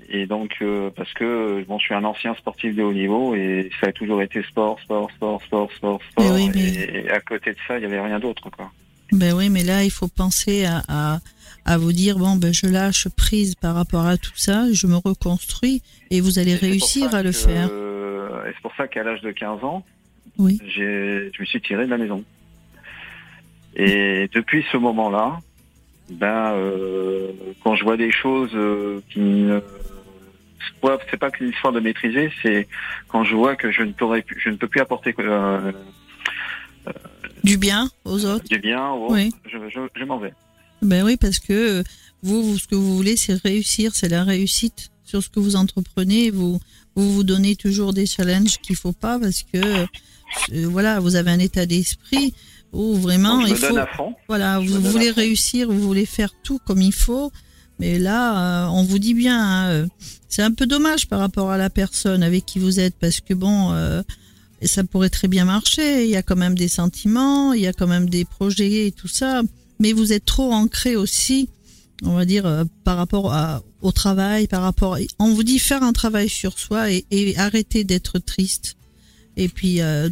et 0.09 0.25
donc, 0.25 0.55
euh, 0.63 0.89
parce 0.95 1.13
que 1.13 1.63
bon, 1.67 1.77
je 1.77 1.85
suis 1.85 1.93
un 1.93 2.03
ancien 2.03 2.33
sportif 2.33 2.75
de 2.75 2.81
haut 2.81 2.91
niveau 2.93 3.35
et 3.35 3.69
ça 3.79 3.87
a 3.89 3.91
toujours 3.91 4.19
été 4.23 4.41
sport, 4.43 4.79
sport, 4.79 5.11
sport, 5.11 5.41
sport, 5.43 5.71
sport, 5.73 5.99
sport. 6.09 6.25
Mais 6.25 6.31
oui, 6.31 6.49
mais- 6.55 6.61
Et, 6.69 7.05
et 7.05 7.11
à 7.11 7.19
côté 7.19 7.51
de 7.51 7.57
ça, 7.67 7.77
il 7.77 7.83
y 7.83 7.85
avait 7.85 8.01
rien 8.01 8.19
d'autre, 8.19 8.49
quoi. 8.49 8.71
Ben 9.11 9.33
oui, 9.33 9.49
mais 9.49 9.63
là, 9.63 9.83
il 9.83 9.91
faut 9.91 10.07
penser 10.07 10.65
à, 10.65 10.81
à, 10.87 11.19
à 11.65 11.77
vous 11.77 11.93
dire, 11.93 12.17
bon, 12.17 12.35
ben 12.37 12.51
je 12.51 12.65
lâche 12.65 13.07
prise 13.09 13.53
par 13.53 13.75
rapport 13.75 14.07
à 14.07 14.17
tout 14.17 14.31
ça, 14.35 14.65
je 14.73 14.87
me 14.87 14.95
reconstruis 14.95 15.83
et 16.09 16.19
vous 16.19 16.39
allez 16.39 16.53
Et 16.53 16.55
réussir 16.55 17.13
à 17.13 17.21
le 17.21 17.31
faire. 17.31 17.67
et 17.67 18.51
c'est 18.55 18.61
pour 18.63 18.73
ça 18.75 18.87
qu'à 18.87 19.03
l'âge 19.03 19.21
de 19.21 19.31
15 19.31 19.63
ans, 19.63 19.83
Oui. 20.37 20.59
je 20.67 21.29
me 21.39 21.45
suis 21.45 21.61
tiré 21.61 21.85
de 21.85 21.89
la 21.91 21.97
maison. 21.97 22.23
Et 23.75 24.29
depuis 24.33 24.65
ce 24.71 24.77
moment-là, 24.77 25.39
ben, 26.09 26.53
euh, 26.53 27.27
quand 27.63 27.75
je 27.75 27.83
vois 27.83 27.95
des 27.97 28.11
choses 28.11 28.51
euh, 28.53 29.01
qui 29.11 29.19
ne, 29.19 29.59
c'est 31.09 31.17
pas- 31.17 31.31
qu'une 31.31 31.49
histoire 31.49 31.71
de 31.73 31.79
maîtriser, 31.79 32.31
c'est 32.41 32.67
quand 33.07 33.23
je 33.23 33.35
vois 33.35 33.55
que 33.55 33.71
je 33.71 33.83
ne 33.83 33.93
pourrais, 33.93 34.25
je 34.37 34.49
ne 34.49 34.55
peux 34.55 34.67
plus 34.67 34.81
apporter 34.81 35.15
euh, 35.19 35.71
Du 37.43 37.57
bien 37.57 37.89
aux 38.05 38.25
autres. 38.25 38.45
du 38.49 38.59
bien, 38.59 38.89
aux 38.91 39.05
autres, 39.05 39.13
Oui. 39.13 39.31
je, 39.49 39.57
je, 39.69 39.79
je 39.95 40.03
m'en 40.05 40.17
vais. 40.17 40.33
Ben 40.81 41.03
oui, 41.05 41.15
parce 41.15 41.39
que 41.39 41.83
vous, 42.23 42.43
vous, 42.43 42.57
ce 42.57 42.67
que 42.67 42.75
vous 42.75 42.95
voulez, 42.97 43.15
c'est 43.15 43.35
réussir, 43.41 43.91
c'est 43.95 44.09
la 44.09 44.23
réussite 44.23 44.89
sur 45.05 45.21
ce 45.23 45.29
que 45.29 45.39
vous 45.39 45.55
entreprenez. 45.55 46.29
Vous 46.31 46.59
vous, 46.95 47.13
vous 47.13 47.23
donnez 47.23 47.55
toujours 47.55 47.93
des 47.93 48.05
challenges 48.05 48.57
qu'il 48.57 48.75
faut 48.75 48.91
pas 48.91 49.17
parce 49.17 49.43
que 49.43 49.59
euh, 50.53 50.67
voilà, 50.67 50.99
vous 50.99 51.15
avez 51.15 51.31
un 51.31 51.39
état 51.39 51.65
d'esprit 51.65 52.33
où 52.73 52.95
vraiment 52.95 53.39
Donc, 53.39 53.49
il 53.49 53.55
faut 53.55 53.75
voilà, 54.27 54.61
je 54.61 54.69
vous 54.69 54.91
voulez 54.91 55.11
réussir, 55.11 55.69
vous 55.69 55.81
voulez 55.81 56.05
faire 56.05 56.33
tout 56.43 56.59
comme 56.65 56.81
il 56.81 56.93
faut. 56.93 57.31
Mais 57.79 57.97
là, 57.97 58.65
euh, 58.65 58.69
on 58.69 58.83
vous 58.83 58.99
dit 58.99 59.15
bien, 59.15 59.39
hein, 59.39 59.69
euh, 59.69 59.87
c'est 60.29 60.43
un 60.43 60.51
peu 60.51 60.67
dommage 60.67 61.07
par 61.07 61.19
rapport 61.19 61.49
à 61.49 61.57
la 61.57 61.69
personne 61.69 62.23
avec 62.23 62.45
qui 62.45 62.59
vous 62.59 62.79
êtes, 62.79 62.95
parce 62.95 63.19
que 63.21 63.33
bon, 63.33 63.73
euh, 63.73 64.03
ça 64.63 64.83
pourrait 64.83 65.09
très 65.09 65.27
bien 65.27 65.45
marcher. 65.45 66.05
Il 66.05 66.09
y 66.09 66.15
a 66.15 66.21
quand 66.21 66.35
même 66.35 66.55
des 66.55 66.67
sentiments, 66.67 67.53
il 67.53 67.61
y 67.61 67.67
a 67.67 67.73
quand 67.73 67.87
même 67.87 68.09
des 68.09 68.25
projets 68.25 68.87
et 68.87 68.91
tout 68.91 69.07
ça. 69.07 69.41
Mais 69.79 69.93
vous 69.93 70.13
êtes 70.13 70.25
trop 70.25 70.53
ancré 70.53 70.95
aussi, 70.95 71.49
on 72.03 72.13
va 72.13 72.25
dire, 72.25 72.45
euh, 72.45 72.63
par 72.83 72.97
rapport 72.97 73.33
à, 73.33 73.63
au 73.81 73.91
travail, 73.91 74.47
par 74.47 74.61
rapport. 74.61 74.97
On 75.17 75.33
vous 75.33 75.43
dit 75.43 75.59
faire 75.59 75.81
un 75.81 75.93
travail 75.93 76.29
sur 76.29 76.59
soi 76.59 76.91
et, 76.91 77.05
et 77.09 77.37
arrêter 77.37 77.83
d'être 77.83 78.19
triste. 78.19 78.75
Et 79.41 79.49
puis, 79.49 79.81
euh, 79.81 80.07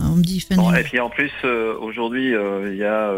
on 0.00 0.16
me 0.16 0.22
dit 0.22 0.40
fin 0.40 0.56
Bon, 0.56 0.74
et 0.74 0.82
puis 0.82 0.98
en 0.98 1.08
plus, 1.08 1.30
euh, 1.44 1.76
aujourd'hui, 1.78 2.34
euh, 2.34 2.72
il 2.72 2.78
y 2.78 2.84
a 2.84 3.12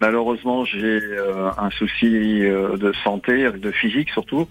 malheureusement 0.00 0.66
j'ai 0.66 1.00
un 1.56 1.70
souci 1.70 2.10
de 2.10 2.92
santé, 3.04 3.50
de 3.50 3.70
physique 3.70 4.10
surtout. 4.10 4.46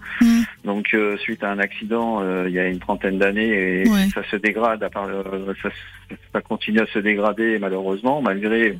Donc 0.64 0.96
suite 1.18 1.44
à 1.44 1.50
un 1.52 1.60
accident 1.60 2.22
il 2.46 2.52
y 2.52 2.58
a 2.58 2.66
une 2.66 2.80
trentaine 2.80 3.18
d'années 3.18 3.82
et 3.82 3.88
Ouais. 3.88 4.08
ça 4.12 4.22
se 4.28 4.36
dégrade, 4.36 4.82
à 4.82 4.90
part, 4.90 5.06
ça, 5.62 5.68
ça 6.32 6.40
continue 6.40 6.80
à 6.80 6.86
se 6.86 6.98
dégrader 6.98 7.58
malheureusement 7.60 8.20
malgré 8.20 8.76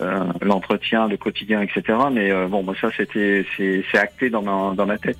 euh, 0.00 0.24
l'entretien, 0.40 1.08
le 1.08 1.18
quotidien, 1.18 1.60
etc. 1.60 1.82
Mais 2.10 2.30
euh, 2.30 2.46
bon, 2.46 2.62
moi 2.62 2.74
ça 2.80 2.88
c'était 2.96 3.44
c'est 3.56 3.84
c'est 3.90 3.98
acté 3.98 4.30
dans 4.30 4.40
ma 4.40 4.74
dans 4.74 4.86
ma 4.86 4.96
tête. 4.96 5.18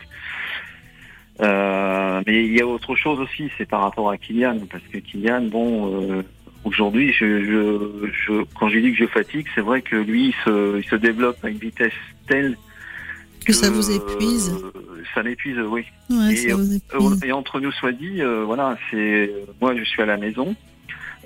Euh, 1.42 2.22
mais 2.26 2.44
il 2.44 2.52
y 2.54 2.60
a 2.60 2.66
autre 2.66 2.94
chose 2.96 3.18
aussi, 3.20 3.50
c'est 3.56 3.66
par 3.68 3.80
rapport 3.82 4.10
à 4.10 4.16
Kylian, 4.18 4.58
parce 4.70 4.82
que 4.92 4.98
Kylian, 4.98 5.42
bon, 5.42 5.90
euh, 6.18 6.22
aujourd'hui, 6.64 7.12
je, 7.12 7.44
je, 7.44 8.10
je, 8.26 8.44
quand 8.58 8.68
je 8.68 8.78
dis 8.78 8.92
que 8.92 8.98
je 8.98 9.06
fatigue, 9.06 9.46
c'est 9.54 9.62
vrai 9.62 9.80
que 9.80 9.96
lui, 9.96 10.26
il 10.28 10.34
se, 10.44 10.78
il 10.78 10.84
se 10.84 10.96
développe 10.96 11.42
à 11.42 11.48
une 11.48 11.56
vitesse 11.58 11.92
telle 12.28 12.56
Que 13.46 13.52
ça 13.54 13.70
vous 13.70 13.90
épuise. 13.90 14.52
euh, 14.62 15.02
ça 15.14 15.22
m'épuise, 15.22 15.58
oui. 15.66 15.84
Ouais, 16.10 16.32
Et, 16.34 16.36
ça 16.50 16.54
vous 16.56 16.72
Euh, 16.72 16.76
épuise. 16.76 17.24
Et 17.24 17.32
entre 17.32 17.58
nous 17.60 17.72
soit 17.72 17.92
dit, 17.92 18.20
euh, 18.20 18.44
voilà, 18.44 18.76
c'est 18.90 19.30
moi, 19.62 19.74
je 19.74 19.82
suis 19.84 20.02
à 20.02 20.06
la 20.06 20.18
maison, 20.18 20.54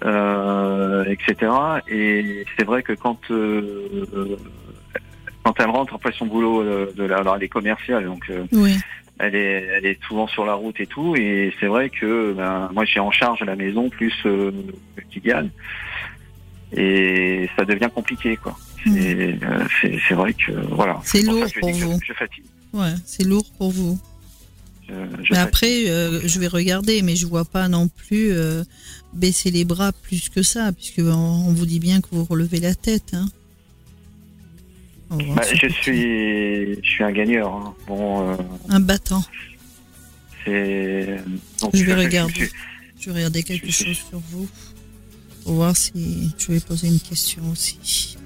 euh, 0.04 1.04
etc. 1.06 1.50
Et 1.88 2.44
c'est 2.56 2.64
vrai 2.64 2.82
que 2.84 2.92
quand 2.92 3.18
quand 5.42 5.54
elle 5.60 5.70
rentre 5.70 5.94
après 5.94 6.12
son 6.12 6.26
boulot 6.26 6.62
de 6.64 7.02
la, 7.04 7.18
alors 7.18 7.36
elle 7.36 7.42
est 7.42 7.48
commerciale, 7.48 8.04
donc. 8.06 8.24
euh, 8.30 8.44
Oui. 8.52 8.76
Elle 9.18 9.34
est, 9.34 9.68
elle 9.76 9.86
est 9.86 9.98
souvent 10.06 10.26
sur 10.26 10.44
la 10.44 10.54
route 10.54 10.78
et 10.80 10.86
tout. 10.86 11.14
Et 11.16 11.52
c'est 11.60 11.66
vrai 11.66 11.90
que 11.90 12.32
ben, 12.32 12.70
moi, 12.74 12.84
j'ai 12.84 13.00
en 13.00 13.10
charge 13.10 13.40
la 13.42 13.56
maison 13.56 13.88
plus 13.90 14.12
euh, 14.26 14.50
Kylian. 15.10 15.48
Et 16.76 17.48
ça 17.56 17.64
devient 17.64 17.88
compliqué, 17.94 18.36
quoi. 18.36 18.56
C'est 18.84 19.38
euh, 19.42 19.64
c'est- 20.08 20.14
vrai 20.14 20.34
que, 20.34 20.52
voilà. 20.74 20.94
Hmm. 20.94 21.00
C'est 21.04 21.22
lourd 21.22 21.46
pour 21.60 21.70
vous. 21.70 21.98
Je, 22.04 22.12
fatigue. 22.12 22.44
Ouais, 22.72 22.92
c'est 23.06 23.24
lourd 23.24 23.46
pour 23.56 23.70
vous. 23.70 23.98
Je- 24.88 24.92
je 25.22 25.32
Mais 25.32 25.38
après, 25.38 25.88
euh, 25.88 26.20
je 26.26 26.38
vais 26.40 26.48
regarder, 26.48 27.00
mais 27.02 27.16
je 27.16 27.26
vois 27.26 27.44
pas 27.46 27.68
non 27.68 27.88
plus 27.88 28.32
euh, 28.32 28.62
baisser 29.14 29.50
les 29.50 29.64
bras 29.64 29.92
plus 29.92 30.28
que 30.28 30.42
ça, 30.42 30.72
puisque 30.72 30.98
on, 30.98 31.12
on 31.48 31.52
vous 31.52 31.64
dit 31.66 31.80
bien 31.80 32.00
que 32.00 32.08
vous 32.10 32.24
relevez 32.24 32.60
la 32.60 32.74
tête. 32.74 33.14
Hein. 33.14 33.26
Bah, 35.10 35.42
je 35.52 35.68
suis, 35.68 36.74
je 36.82 36.88
suis 36.88 37.04
un 37.04 37.12
gagneur. 37.12 37.52
hein. 37.54 37.74
Bon, 37.86 38.32
euh, 38.32 38.36
un 38.68 38.80
battant. 38.80 39.22
c'est. 40.44 41.18
donc, 41.60 41.70
Je 41.76 41.84
vais 41.84 41.94
regarder. 41.94 42.50
Je 42.98 43.10
vais 43.10 43.16
regarder 43.16 43.42
quelque 43.42 43.66
Je 43.66 43.84
chose 43.84 43.96
sur 44.08 44.18
vous 44.30 44.48
pour 45.44 45.54
voir 45.54 45.76
si 45.76 46.32
je 46.38 46.52
vais 46.52 46.60
poser 46.60 46.88
une 46.88 47.00
question 47.00 47.42
aussi. 47.50 48.16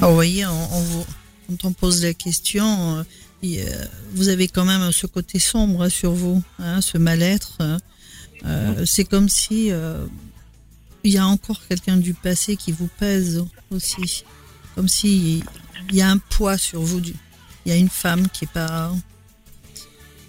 Ah, 0.00 0.08
vous 0.08 0.14
voyez, 0.14 0.44
on, 0.46 0.50
on 0.74 0.80
vous- 0.80 1.06
quand 1.48 1.68
on 1.68 1.72
pose 1.72 2.02
la 2.02 2.14
question, 2.14 2.98
euh, 2.98 3.02
il, 3.42 3.60
vous 4.14 4.28
avez 4.28 4.48
quand 4.48 4.64
même 4.64 4.90
ce 4.90 5.06
côté 5.06 5.38
sombre 5.38 5.82
hein, 5.82 5.88
sur 5.88 6.12
vous, 6.12 6.42
hein, 6.58 6.80
ce 6.80 6.98
mal-être. 6.98 7.52
hein. 7.60 7.78
Euh, 8.44 8.84
C'est 8.86 9.04
comme 9.04 9.28
si 9.28 9.70
euh, 9.70 10.04
il 11.04 11.12
y 11.12 11.18
a 11.18 11.26
encore 11.26 11.60
quelqu'un 11.68 11.96
du 11.96 12.14
passé 12.14 12.56
qui 12.56 12.72
vous 12.72 12.88
pèse 12.98 13.44
aussi, 13.70 14.24
comme 14.74 14.88
si 14.88 15.42
il 15.90 15.96
y 15.96 16.02
a 16.02 16.08
un 16.10 16.18
poids 16.18 16.58
sur 16.58 16.80
vous. 16.82 17.00
du- 17.00 17.14
Il 17.64 17.70
y 17.72 17.74
a 17.74 17.78
une 17.78 17.88
femme 17.88 18.28
qui 18.28 18.44
est 18.44 18.52
pas. 18.52 18.92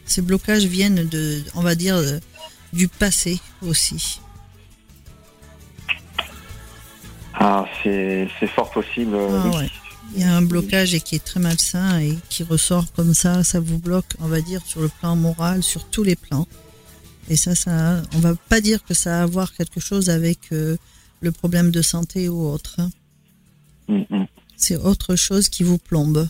Ces 0.06 0.22
blocages 0.22 0.66
viennent 0.66 1.08
de, 1.08 1.42
on 1.56 1.62
va 1.62 1.76
dire, 1.76 1.96
du 2.74 2.88
passé 2.88 3.40
aussi. 3.62 4.20
Ah, 7.34 7.66
c'est 7.84 8.28
fort 8.56 8.70
possible. 8.72 9.16
Ah 9.20 9.44
oui. 9.48 9.58
ouais. 9.58 9.70
Il 10.16 10.22
y 10.22 10.24
a 10.26 10.36
un 10.36 10.44
blocage 10.44 10.94
et 10.94 11.02
qui 11.02 11.16
est 11.16 11.24
très 11.24 11.40
malsain 11.40 12.00
et 12.00 12.16
qui 12.30 12.44
ressort 12.44 12.86
comme 12.94 13.16
ça, 13.16 13.44
ça 13.44 13.60
vous 13.60 13.80
bloque, 13.80 14.14
on 14.20 14.28
va 14.28 14.42
dire, 14.42 14.62
sur 14.66 14.82
le 14.82 14.88
plan 14.90 15.16
moral, 15.16 15.64
sur 15.64 15.86
tous 15.90 16.04
les 16.04 16.16
plans. 16.16 16.48
Et 17.30 17.36
ça, 17.36 17.56
ça, 17.56 18.02
on 18.14 18.20
va 18.20 18.36
pas 18.50 18.62
dire 18.62 18.84
que 18.84 18.94
ça 18.94 19.20
a 19.20 19.24
à 19.24 19.26
voir 19.26 19.54
quelque 19.54 19.80
chose 19.80 20.10
avec 20.10 20.40
euh, 20.52 20.78
le 21.22 21.32
problème 21.32 21.72
de 21.72 21.82
santé 21.82 22.28
ou 22.30 22.46
autre. 22.48 22.76
hein. 22.80 22.90
Mm. 23.88 24.24
C'est 24.58 24.78
autre 24.78 25.16
chose 25.16 25.50
qui 25.50 25.64
vous 25.64 25.78
plombe. 25.78 26.28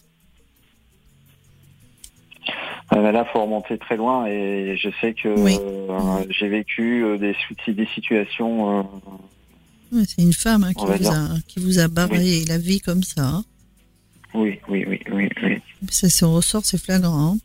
Bah 2.92 3.12
là, 3.12 3.26
faut 3.34 3.42
remonter 3.42 3.78
très 3.80 3.98
loin 3.98 4.28
et 4.28 4.78
je 4.78 4.90
sais 5.02 5.14
que 5.14 5.30
Oui. 5.30 5.58
euh, 5.60 6.26
j'ai 6.30 6.48
vécu 6.48 7.04
euh, 7.04 7.18
des, 7.18 7.36
des 7.74 7.88
situations. 7.96 8.80
euh, 9.92 10.04
c'est 10.08 10.22
une 10.22 10.34
femme 10.34 10.64
hein, 10.64 10.74
qui, 10.74 10.86
vous 10.86 11.12
a, 11.12 11.30
qui 11.48 11.60
vous 11.60 11.80
a 11.80 11.88
barré 11.88 12.44
la 12.46 12.58
vie 12.58 12.80
comme 12.82 13.04
ça. 13.04 13.26
hein. 13.26 13.44
oui, 14.36 14.60
oui, 14.68 14.86
oui, 14.88 15.00
oui, 15.12 15.30
oui. 15.42 15.58
Ça 15.90 16.10
se 16.10 16.24
ressort, 16.26 16.66
c'est 16.66 16.78
flagrant. 16.78 17.34
hein. 17.34 17.38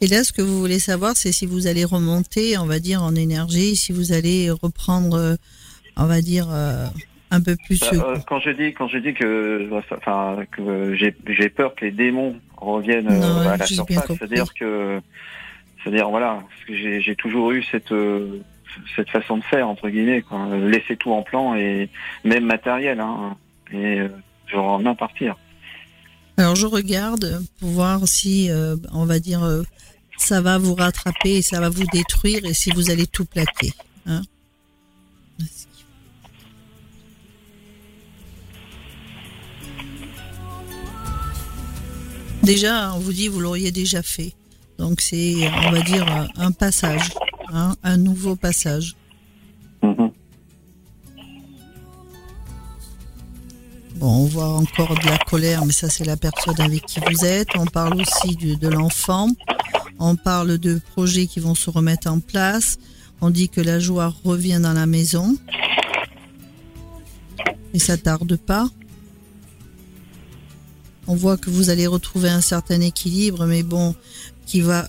Et 0.00 0.06
là, 0.08 0.24
ce 0.24 0.32
que 0.32 0.42
vous 0.42 0.60
voulez 0.60 0.78
savoir, 0.78 1.16
c'est 1.16 1.32
si 1.32 1.46
vous 1.46 1.66
allez 1.66 1.84
remonter, 1.84 2.58
on 2.58 2.66
va 2.66 2.78
dire, 2.80 3.02
en 3.02 3.14
énergie, 3.14 3.76
si 3.76 3.92
vous 3.92 4.12
allez 4.12 4.50
reprendre 4.50 5.16
euh, 5.16 5.36
on 5.96 6.06
va 6.06 6.20
dire, 6.20 6.48
euh, 6.50 6.86
un 7.30 7.40
peu 7.40 7.56
plus. 7.66 7.80
Bah, 7.80 7.88
euh, 7.92 8.16
quand 8.26 8.40
je 8.40 8.50
dis 8.50 8.72
quand 8.72 8.88
je 8.88 8.98
dis 8.98 9.14
que 9.14 9.68
enfin 9.90 10.44
que 10.52 10.94
j'ai 10.94 11.14
j'ai 11.26 11.48
peur 11.48 11.74
que 11.74 11.84
les 11.84 11.90
démons 11.90 12.36
reviennent 12.56 13.10
euh, 13.10 13.48
à 13.48 13.56
la 13.56 13.66
surface, 13.66 14.06
c'est-à-dire 14.06 14.52
que 14.54 15.00
c'est-à-dire 15.82 16.08
voilà, 16.10 16.42
j'ai 16.68 17.16
toujours 17.16 17.52
eu 17.52 17.62
cette 17.62 17.94
cette 18.94 19.08
façon 19.10 19.38
de 19.38 19.44
faire 19.44 19.68
entre 19.68 19.88
guillemets, 19.88 20.22
quoi. 20.22 20.46
laisser 20.56 20.96
tout 20.96 21.12
en 21.12 21.22
plan 21.22 21.54
et 21.54 21.88
même 22.24 22.44
matériel, 22.44 23.00
hein, 23.00 23.36
et 23.72 24.00
euh, 24.00 24.08
genre 24.46 24.80
en 24.84 24.94
partir. 24.94 25.36
Alors 26.36 26.54
je 26.54 26.66
regarde 26.66 27.42
pour 27.60 27.70
voir 27.70 28.06
si 28.06 28.50
on 28.92 29.06
va 29.06 29.18
dire 29.18 29.64
ça 30.18 30.40
va 30.40 30.58
vous 30.58 30.74
rattraper 30.74 31.36
et 31.36 31.42
ça 31.42 31.60
va 31.60 31.68
vous 31.68 31.86
détruire 31.92 32.44
et 32.44 32.54
si 32.54 32.70
vous 32.70 32.90
allez 32.90 33.06
tout 33.06 33.24
plaquer. 33.24 33.72
Hein 34.06 34.22
Déjà, 42.42 42.94
on 42.94 43.00
vous 43.00 43.12
dit, 43.12 43.26
vous 43.26 43.40
l'auriez 43.40 43.72
déjà 43.72 44.02
fait. 44.02 44.32
Donc 44.78 45.00
c'est, 45.00 45.34
on 45.66 45.72
va 45.72 45.80
dire, 45.80 46.06
un 46.36 46.52
passage, 46.52 47.10
hein, 47.52 47.74
un 47.82 47.96
nouveau 47.96 48.36
passage. 48.36 48.94
Mhm. 49.82 50.12
Bon, 53.96 54.08
on 54.08 54.24
voit 54.26 54.48
encore 54.48 54.94
de 54.94 55.06
la 55.06 55.16
colère, 55.16 55.64
mais 55.64 55.72
ça 55.72 55.88
c'est 55.88 56.04
la 56.04 56.18
personne 56.18 56.60
avec 56.60 56.84
qui 56.84 57.00
vous 57.00 57.24
êtes. 57.24 57.48
On 57.56 57.64
parle 57.64 57.98
aussi 57.98 58.36
de, 58.36 58.68
l'enfant. 58.68 59.30
On 59.98 60.16
parle 60.16 60.58
de 60.58 60.78
projets 60.92 61.26
qui 61.26 61.40
vont 61.40 61.54
se 61.54 61.70
remettre 61.70 62.10
en 62.10 62.20
place. 62.20 62.78
On 63.22 63.30
dit 63.30 63.48
que 63.48 63.62
la 63.62 63.80
joie 63.80 64.14
revient 64.22 64.60
dans 64.62 64.74
la 64.74 64.84
maison. 64.84 65.38
Et 67.72 67.78
ça 67.78 67.96
tarde 67.96 68.36
pas. 68.36 68.68
On 71.06 71.14
voit 71.14 71.38
que 71.38 71.48
vous 71.48 71.70
allez 71.70 71.86
retrouver 71.86 72.28
un 72.28 72.42
certain 72.42 72.82
équilibre, 72.82 73.46
mais 73.46 73.62
bon, 73.62 73.94
qui 74.44 74.60
va. 74.60 74.88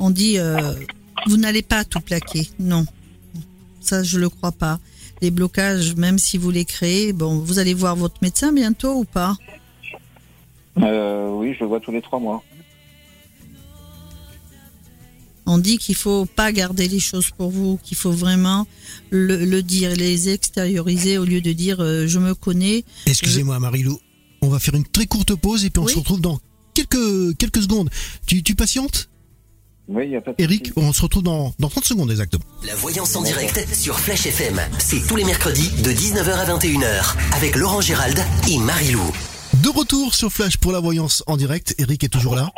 On 0.00 0.10
dit, 0.10 0.38
euh, 0.40 0.74
vous 1.28 1.36
n'allez 1.36 1.62
pas 1.62 1.84
tout 1.84 2.00
plaquer. 2.00 2.48
Non, 2.58 2.86
ça 3.80 4.02
je 4.02 4.18
le 4.18 4.28
crois 4.28 4.52
pas. 4.52 4.80
Les 5.22 5.30
blocages, 5.30 5.94
même 5.96 6.18
si 6.18 6.38
vous 6.38 6.50
les 6.50 6.64
créez, 6.64 7.12
bon, 7.12 7.38
vous 7.38 7.58
allez 7.58 7.74
voir 7.74 7.96
votre 7.96 8.16
médecin 8.22 8.52
bientôt 8.52 8.94
ou 8.94 9.04
pas? 9.04 9.36
Euh, 10.78 11.30
Oui, 11.30 11.54
je 11.54 11.60
le 11.60 11.66
vois 11.66 11.80
tous 11.80 11.92
les 11.92 12.02
trois 12.02 12.18
mois. 12.18 12.42
On 15.46 15.58
dit 15.58 15.76
qu'il 15.76 15.94
faut 15.94 16.24
pas 16.24 16.52
garder 16.52 16.88
les 16.88 17.00
choses 17.00 17.30
pour 17.30 17.50
vous, 17.50 17.78
qu'il 17.82 17.98
faut 17.98 18.12
vraiment 18.12 18.66
le, 19.10 19.60
dire, 19.60 19.94
les 19.94 20.30
extérioriser 20.30 21.18
au 21.18 21.24
lieu 21.24 21.42
de 21.42 21.52
dire 21.52 21.80
euh, 21.80 22.06
je 22.06 22.18
me 22.18 22.34
connais. 22.34 22.84
Excusez-moi, 23.06 23.58
Marilou, 23.58 23.98
on 24.40 24.48
va 24.48 24.58
faire 24.58 24.74
une 24.74 24.86
très 24.86 25.06
courte 25.06 25.34
pause 25.34 25.64
et 25.66 25.70
puis 25.70 25.80
on 25.82 25.86
se 25.86 25.98
retrouve 25.98 26.22
dans 26.22 26.38
quelques, 26.72 27.36
quelques 27.36 27.62
secondes. 27.62 27.90
Tu, 28.26 28.42
tu 28.42 28.54
patientes? 28.54 29.10
Oui, 29.88 30.08
y 30.08 30.16
a 30.16 30.20
pas 30.20 30.32
de 30.32 30.36
Eric, 30.38 30.72
on 30.76 30.92
se 30.92 31.02
retrouve 31.02 31.22
dans, 31.22 31.52
dans 31.58 31.68
30 31.68 31.84
secondes 31.84 32.10
exactement. 32.10 32.44
La 32.66 32.74
voyance 32.74 33.14
en 33.16 33.22
direct 33.22 33.66
sur 33.74 33.98
Flash 33.98 34.26
FM. 34.26 34.60
C'est 34.78 35.06
tous 35.06 35.16
les 35.16 35.24
mercredis 35.24 35.70
de 35.82 35.90
19h 35.90 36.30
à 36.30 36.56
21h 36.56 37.16
avec 37.36 37.54
Laurent 37.56 37.80
Gérald 37.80 38.18
et 38.48 38.58
Marie-Lou. 38.58 39.12
De 39.62 39.68
retour 39.68 40.14
sur 40.14 40.32
Flash 40.32 40.56
pour 40.56 40.72
la 40.72 40.80
voyance 40.80 41.22
en 41.26 41.36
direct. 41.36 41.74
Eric 41.78 42.02
est 42.04 42.08
toujours 42.08 42.34
là. 42.34 42.50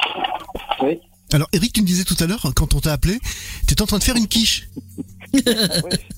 Oui. 0.82 1.00
Alors 1.32 1.48
Eric, 1.52 1.72
tu 1.72 1.82
me 1.82 1.86
disais 1.86 2.04
tout 2.04 2.16
à 2.20 2.26
l'heure, 2.26 2.52
quand 2.54 2.74
on 2.74 2.80
t'a 2.80 2.92
appelé, 2.92 3.18
tu 3.66 3.72
étais 3.72 3.82
en 3.82 3.86
train 3.86 3.98
de 3.98 4.04
faire 4.04 4.16
une 4.16 4.28
quiche. 4.28 4.68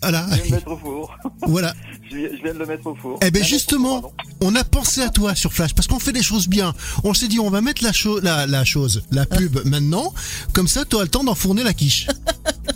Voilà. 0.02 0.26
Je 0.32 0.42
viens 0.42 0.54
de 0.54 0.58
le 0.58 0.66
mettre 0.66 0.70
au 0.70 0.76
four. 0.76 1.18
Voilà. 1.46 1.74
Je 2.10 2.16
viens 2.42 2.54
de 2.54 2.58
le 2.58 2.66
mettre 2.66 2.86
au 2.86 2.94
four. 2.94 3.18
Eh 3.22 3.30
ben 3.30 3.44
justement, 3.44 4.12
on 4.40 4.54
a 4.56 4.64
pensé 4.64 5.02
à 5.02 5.10
toi 5.10 5.34
sur 5.34 5.52
Flash 5.52 5.74
parce 5.74 5.86
qu'on 5.86 5.98
fait 5.98 6.12
des 6.12 6.22
choses 6.22 6.48
bien. 6.48 6.74
On 7.04 7.12
s'est 7.14 7.28
dit 7.28 7.38
on 7.38 7.50
va 7.50 7.60
mettre 7.60 7.84
la, 7.84 7.92
la, 8.22 8.46
la 8.46 8.64
chose, 8.64 9.02
la 9.10 9.26
pub 9.26 9.58
maintenant, 9.66 10.14
comme 10.52 10.68
ça 10.68 10.84
tu 10.84 10.94
auras 10.96 11.04
le 11.04 11.10
temps 11.10 11.24
d'enfourner 11.24 11.64
la 11.64 11.74
quiche. 11.74 12.06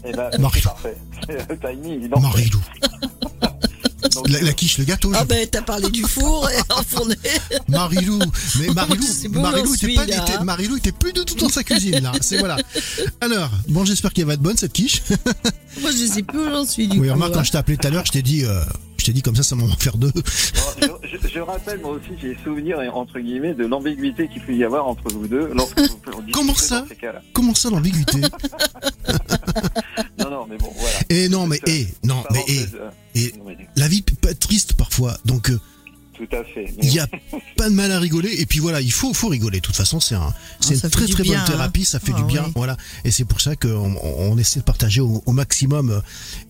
Eh 0.04 0.12
ben, 0.12 0.30
Marilou. 0.38 0.68
Parfait. 0.68 0.96
Marilou. 2.20 2.60
La, 4.26 4.52
quiche, 4.52 4.78
le 4.78 4.84
gâteau. 4.84 5.12
Ah 5.14 5.24
ben 5.24 5.46
t'as 5.50 5.62
parlé 5.62 5.90
du 5.90 6.02
four 6.02 6.48
et 6.50 6.58
enfourné. 6.72 7.16
Marilou, 7.68 8.18
mais 8.58 8.68
Marilou, 8.68 9.04
Marilou 9.30 9.74
était 9.74 9.94
pas, 9.94 10.04
était, 10.04 10.44
Marilou 10.44 10.76
était 10.76 10.92
plus 10.92 11.12
du 11.12 11.24
tout 11.24 11.34
dans 11.36 11.48
sa 11.48 11.62
cuisine 11.62 12.00
là. 12.00 12.12
C'est 12.20 12.38
voilà. 12.38 12.56
Alors, 13.20 13.50
bon, 13.68 13.84
j'espère 13.84 14.12
qu'elle 14.12 14.26
va 14.26 14.34
être 14.34 14.40
bonne 14.40 14.56
cette 14.56 14.72
quiche. 14.72 15.02
Moi 15.80 15.90
je 15.90 16.06
sais 16.06 16.22
plus 16.22 16.38
où 16.38 16.50
j'en 16.50 16.64
suis 16.64 16.88
du 16.88 16.98
Oui, 16.98 17.10
remarque 17.10 17.34
quand 17.34 17.44
je 17.44 17.52
t'ai 17.52 17.58
appelé 17.58 17.76
tout 17.76 17.86
à 17.86 17.90
l'heure, 17.90 18.04
je 18.06 18.12
t'ai 18.12 18.22
dit. 18.22 18.44
Euh, 18.44 18.62
je 19.02 19.06
t'ai 19.06 19.12
dit 19.14 19.22
comme 19.22 19.34
ça, 19.34 19.42
ça 19.42 19.56
m'en 19.56 19.66
va 19.66 19.74
faire 19.74 19.96
deux. 19.96 20.12
je, 20.80 21.40
rappelle, 21.40 21.80
moi 21.80 21.90
aussi, 21.90 22.10
j'ai 22.20 22.36
souvenir, 22.44 22.78
entre 22.94 23.18
guillemets, 23.18 23.52
de 23.52 23.66
l'ambiguïté 23.66 24.28
qu'il 24.28 24.40
peut 24.42 24.54
y 24.54 24.62
avoir 24.62 24.86
entre 24.86 25.12
vous 25.12 25.26
deux. 25.26 25.50
Comment 26.32 26.54
ça 26.54 26.84
Comment 27.32 27.52
ça, 27.52 27.70
l'ambiguïté 27.70 28.20
Non, 30.32 30.46
mais 30.48 30.56
bon, 30.56 30.72
voilà. 30.74 30.96
Et 31.10 31.28
non, 31.28 31.46
mais, 31.46 31.60
et, 31.66 31.86
non, 32.04 32.24
mais, 32.30 32.42
et, 32.48 33.26
et, 33.26 33.34
la 33.76 33.86
vie 33.86 34.00
peut 34.00 34.30
être 34.30 34.40
triste 34.40 34.72
parfois, 34.74 35.16
donc... 35.26 35.50
Euh, 35.50 35.60
tout 36.14 36.36
à 36.36 36.44
fait. 36.44 36.72
Il 36.82 36.88
n'y 36.90 36.98
a 36.98 37.06
pas 37.56 37.68
de 37.68 37.74
mal 37.74 37.90
à 37.90 37.98
rigoler. 37.98 38.30
Et 38.38 38.46
puis 38.46 38.58
voilà, 38.58 38.80
il 38.80 38.92
faut, 38.92 39.12
faut 39.12 39.28
rigoler. 39.28 39.58
De 39.58 39.62
toute 39.62 39.76
façon, 39.76 39.98
c'est 39.98 40.14
un, 40.14 40.32
c'est 40.60 40.74
ah, 40.74 40.84
une 40.86 40.90
très 40.90 41.06
très 41.06 41.24
bonne 41.24 41.36
hein. 41.36 41.44
thérapie. 41.46 41.84
Ça 41.84 42.00
fait 42.00 42.12
du 42.12 42.22
ah, 42.22 42.26
bien. 42.26 42.52
Voilà. 42.54 42.76
Et 43.04 43.10
c'est 43.10 43.24
pour 43.24 43.40
ça 43.40 43.56
qu'on 43.56 43.96
on 44.02 44.38
essaie 44.38 44.60
de 44.60 44.64
partager 44.64 45.00
au, 45.00 45.22
maximum, 45.32 45.90
euh, 45.90 46.00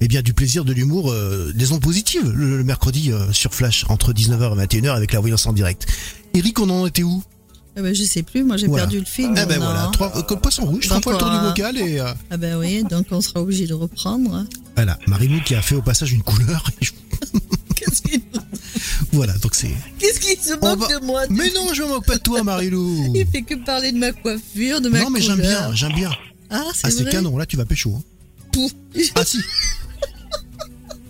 eh 0.00 0.08
bien, 0.08 0.22
du 0.22 0.34
plaisir, 0.34 0.64
de 0.64 0.72
l'humour, 0.72 1.10
euh, 1.10 1.52
des 1.54 1.72
ondes 1.72 1.80
positives 1.80 2.30
le, 2.30 2.62
mercredi 2.64 3.12
euh, 3.12 3.32
sur 3.32 3.54
Flash 3.54 3.84
entre 3.88 4.12
19h 4.12 4.52
et 4.60 4.66
21h 4.66 4.94
avec 4.94 5.12
la 5.12 5.20
voyance 5.20 5.46
en 5.46 5.52
direct. 5.52 5.86
Eric, 6.34 6.60
on 6.60 6.70
en 6.70 6.86
était 6.86 7.02
où? 7.02 7.22
Eh 7.76 7.80
ben, 7.80 7.94
je 7.94 8.02
sais 8.04 8.22
plus, 8.22 8.44
moi 8.44 8.56
j'ai 8.56 8.68
perdu 8.68 8.98
le 8.98 9.04
film. 9.04 9.34
Eh 9.36 9.46
ben 9.46 9.58
voilà, 9.58 9.88
trois, 9.92 10.22
comme 10.24 10.40
poisson 10.40 10.64
rouge, 10.66 10.86
trois 10.86 11.00
fois 11.00 11.12
le 11.14 11.18
tour 11.18 11.30
du 11.30 11.38
vocal 11.38 11.78
et. 11.78 12.00
Ah 12.30 12.36
ben 12.36 12.56
oui, 12.58 12.84
donc 12.84 13.06
on 13.10 13.20
sera 13.20 13.40
obligé 13.40 13.66
de 13.66 13.74
reprendre. 13.74 14.34
Hein. 14.34 14.46
Voilà, 14.76 14.98
Marilou 15.06 15.40
qui 15.42 15.54
a 15.54 15.62
fait 15.62 15.74
au 15.74 15.82
passage 15.82 16.12
une 16.12 16.22
couleur. 16.22 16.64
Qu'est-ce 17.74 18.02
qu'il 18.02 18.20
voilà, 19.12 19.34
donc 19.38 19.54
c'est. 19.54 19.70
Qu'est-ce 19.98 20.20
qu'il 20.20 20.38
se 20.38 20.54
moque 20.54 20.88
de 20.90 21.04
moi 21.04 21.22
Mais 21.28 21.50
non, 21.54 21.74
je 21.74 21.82
me 21.82 21.88
moque 21.88 22.06
pas 22.06 22.16
de 22.16 22.22
toi, 22.22 22.42
Marilou. 22.42 23.12
Il 23.14 23.26
fait 23.26 23.42
que 23.42 23.54
parler 23.54 23.92
de 23.92 23.98
ma 23.98 24.12
coiffure, 24.12 24.80
de 24.80 24.88
ma 24.88 25.00
Non, 25.00 25.10
mais 25.10 25.20
j'aime 25.20 25.40
bien, 25.40 25.74
j'aime 25.74 25.92
bien. 25.92 26.10
Ah, 26.50 26.64
c'est 26.74 27.06
ah, 27.06 27.10
canon, 27.10 27.36
là 27.36 27.46
tu 27.46 27.56
vas 27.56 27.64
pécho. 27.64 27.94
Hein. 28.56 28.68
Ah 29.14 29.24
si. 29.24 29.38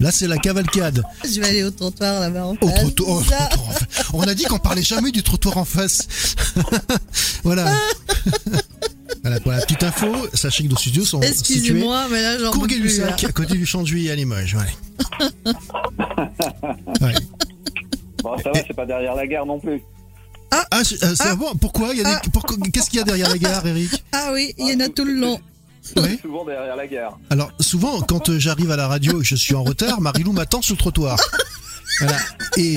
Là, 0.03 0.11
c'est 0.11 0.27
la 0.27 0.37
cavalcade. 0.37 1.05
Je 1.25 1.41
vais 1.41 1.47
aller 1.47 1.63
au 1.63 1.71
trottoir 1.71 2.19
là-bas 2.19 2.47
en 2.47 2.57
face. 2.57 2.85
Au 2.85 2.91
trottoir. 2.91 3.23
On 4.13 4.23
a 4.23 4.35
dit 4.35 4.43
qu'on 4.43 4.59
parlait 4.59 4.83
jamais 4.83 5.13
du 5.13 5.23
trottoir 5.23 5.59
en 5.59 5.65
face. 5.65 6.09
voilà. 7.45 7.73
voilà, 9.23 9.39
pour 9.39 9.53
la 9.53 9.61
petite 9.61 9.85
info, 9.85 10.09
sachez 10.35 10.65
que 10.65 10.71
nos 10.71 10.77
studios 10.77 11.05
sont 11.05 11.21
Excusez-moi, 11.21 12.09
mais 12.11 12.21
là, 12.21 12.37
j'en 12.37 12.51
plus. 12.51 13.01
à 13.01 13.33
côté 13.33 13.55
du 13.55 13.65
champ 13.65 13.83
de 13.83 13.87
juillet 13.87 14.11
à 14.11 14.17
Limoges. 14.17 14.57
Ouais. 14.57 15.53
ouais. 17.01 17.15
Bon, 18.25 18.37
ça 18.39 18.51
va, 18.51 18.61
c'est 18.67 18.75
pas 18.75 18.87
derrière 18.87 19.15
la 19.15 19.27
gare 19.29 19.47
non 19.47 19.61
plus. 19.61 19.81
Ah, 20.51 20.67
ah, 20.73 20.83
c'est 20.83 21.01
euh, 21.05 21.15
ah, 21.21 21.37
bon. 21.37 21.55
Pourquoi, 21.55 21.93
ah. 22.05 22.21
Qu'est-ce 22.73 22.91
qu'il 22.91 22.99
y 22.99 23.03
a 23.03 23.05
derrière 23.05 23.31
la 23.31 23.39
gare, 23.39 23.65
Eric? 23.65 24.03
Ah 24.11 24.31
oui, 24.33 24.53
il 24.59 24.69
y 24.69 24.75
en 24.75 24.81
a 24.81 24.89
tout 24.89 25.05
le 25.05 25.15
long. 25.15 25.39
Oui. 25.97 26.18
Souvent 26.22 26.45
derrière 26.45 26.76
la 26.76 26.87
gare. 26.87 27.18
Alors, 27.30 27.51
souvent, 27.61 28.01
quand 28.03 28.28
euh, 28.28 28.39
j'arrive 28.39 28.70
à 28.70 28.76
la 28.76 28.89
radio 28.89 29.20
et 29.20 29.24
je 29.24 29.35
suis 29.35 29.55
en 29.55 29.64
retard, 29.64 30.01
Marilou 30.01 30.33
m'attend 30.33 30.62
sur 30.62 30.74
le 30.74 30.78
trottoir. 30.78 31.18
Voilà. 32.01 32.18
Et, 32.57 32.76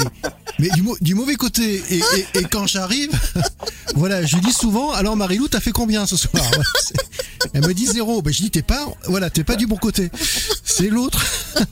mais 0.60 0.70
du, 0.70 0.84
du 1.02 1.16
mauvais 1.16 1.36
côté. 1.36 1.82
Et, 1.90 2.02
et, 2.34 2.44
quand 2.44 2.68
j'arrive, 2.68 3.12
voilà, 3.96 4.26
je 4.26 4.38
dis 4.38 4.52
souvent, 4.52 4.92
alors 4.92 5.16
Marilou, 5.16 5.48
t'as 5.48 5.60
fait 5.60 5.72
combien 5.72 6.06
ce 6.06 6.18
soir? 6.18 6.44
Elle 7.54 7.66
me 7.66 7.74
dit 7.74 7.86
zéro. 7.86 8.22
Ben, 8.22 8.34
je 8.34 8.42
dis, 8.42 8.52
t'es 8.52 8.62
pas, 8.62 8.86
voilà, 9.06 9.30
t'es 9.30 9.44
pas 9.44 9.56
du 9.56 9.68
bon 9.68 9.78
côté. 9.78 10.10
C'est 10.64 10.90
l'autre. 10.90 11.24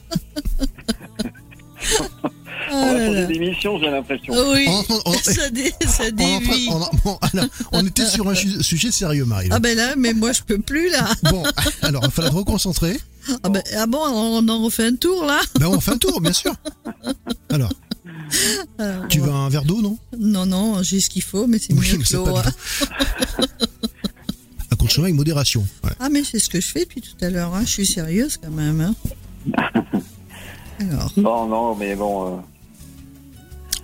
on 2.72 3.12
va 3.12 3.24
des 3.24 3.34
émissions, 3.34 3.78
j'ai 3.78 3.90
l'impression. 3.90 4.34
Oui, 4.52 4.68
ça, 5.22 5.50
dé, 5.50 5.72
ça 5.86 6.10
dévie. 6.10 6.68
On, 7.72 7.86
était 7.86 8.06
sur 8.06 8.28
un 8.28 8.34
sujet 8.34 8.90
sérieux, 8.90 9.24
Marie. 9.24 9.48
Ah 9.50 9.58
ben 9.58 9.76
là, 9.76 9.94
mais 9.96 10.12
moi 10.12 10.32
je 10.32 10.42
peux 10.42 10.58
plus 10.58 10.90
là. 10.90 11.08
Bon, 11.24 11.42
alors 11.82 12.02
il 12.04 12.10
fallait 12.10 12.30
te 12.30 12.34
reconcentrer. 12.34 12.96
Ah, 13.42 13.48
ben, 13.48 13.62
ah 13.76 13.86
bon, 13.86 13.98
on 14.02 14.46
en 14.48 14.64
refait 14.64 14.86
un 14.86 14.96
tour 14.96 15.24
là 15.24 15.40
Ben 15.58 15.66
on 15.66 15.80
fait 15.80 15.92
un 15.92 15.98
tour, 15.98 16.20
bien 16.20 16.32
sûr. 16.32 16.54
Alors. 17.50 17.72
tu 19.08 19.20
veux 19.20 19.30
un 19.30 19.48
verre 19.48 19.64
d'eau, 19.64 19.80
non? 19.80 19.98
Non, 20.18 20.46
non, 20.46 20.82
j'ai 20.82 21.00
ce 21.00 21.08
qu'il 21.08 21.22
faut, 21.22 21.46
mais 21.46 21.58
c'est 21.58 21.72
mieux 21.72 21.80
que 21.98 22.16
l'eau. 22.16 22.36
à 24.70 24.76
consommer 24.76 25.06
avec 25.06 25.16
modération. 25.16 25.66
Ah, 26.00 26.08
mais 26.10 26.24
c'est 26.24 26.38
ce 26.38 26.48
que 26.48 26.60
je 26.60 26.68
fais 26.68 26.80
depuis 26.80 27.00
tout 27.00 27.16
à 27.24 27.30
l'heure. 27.30 27.54
Hein. 27.54 27.62
Je 27.64 27.70
suis 27.70 27.86
sérieuse 27.86 28.38
quand 28.42 28.50
même. 28.50 28.80
Hein. 28.80 28.94
Alors. 30.80 31.12
Non, 31.16 31.46
non, 31.46 31.74
mais 31.74 31.94
bon. 31.94 32.26
Euh, 32.26 32.40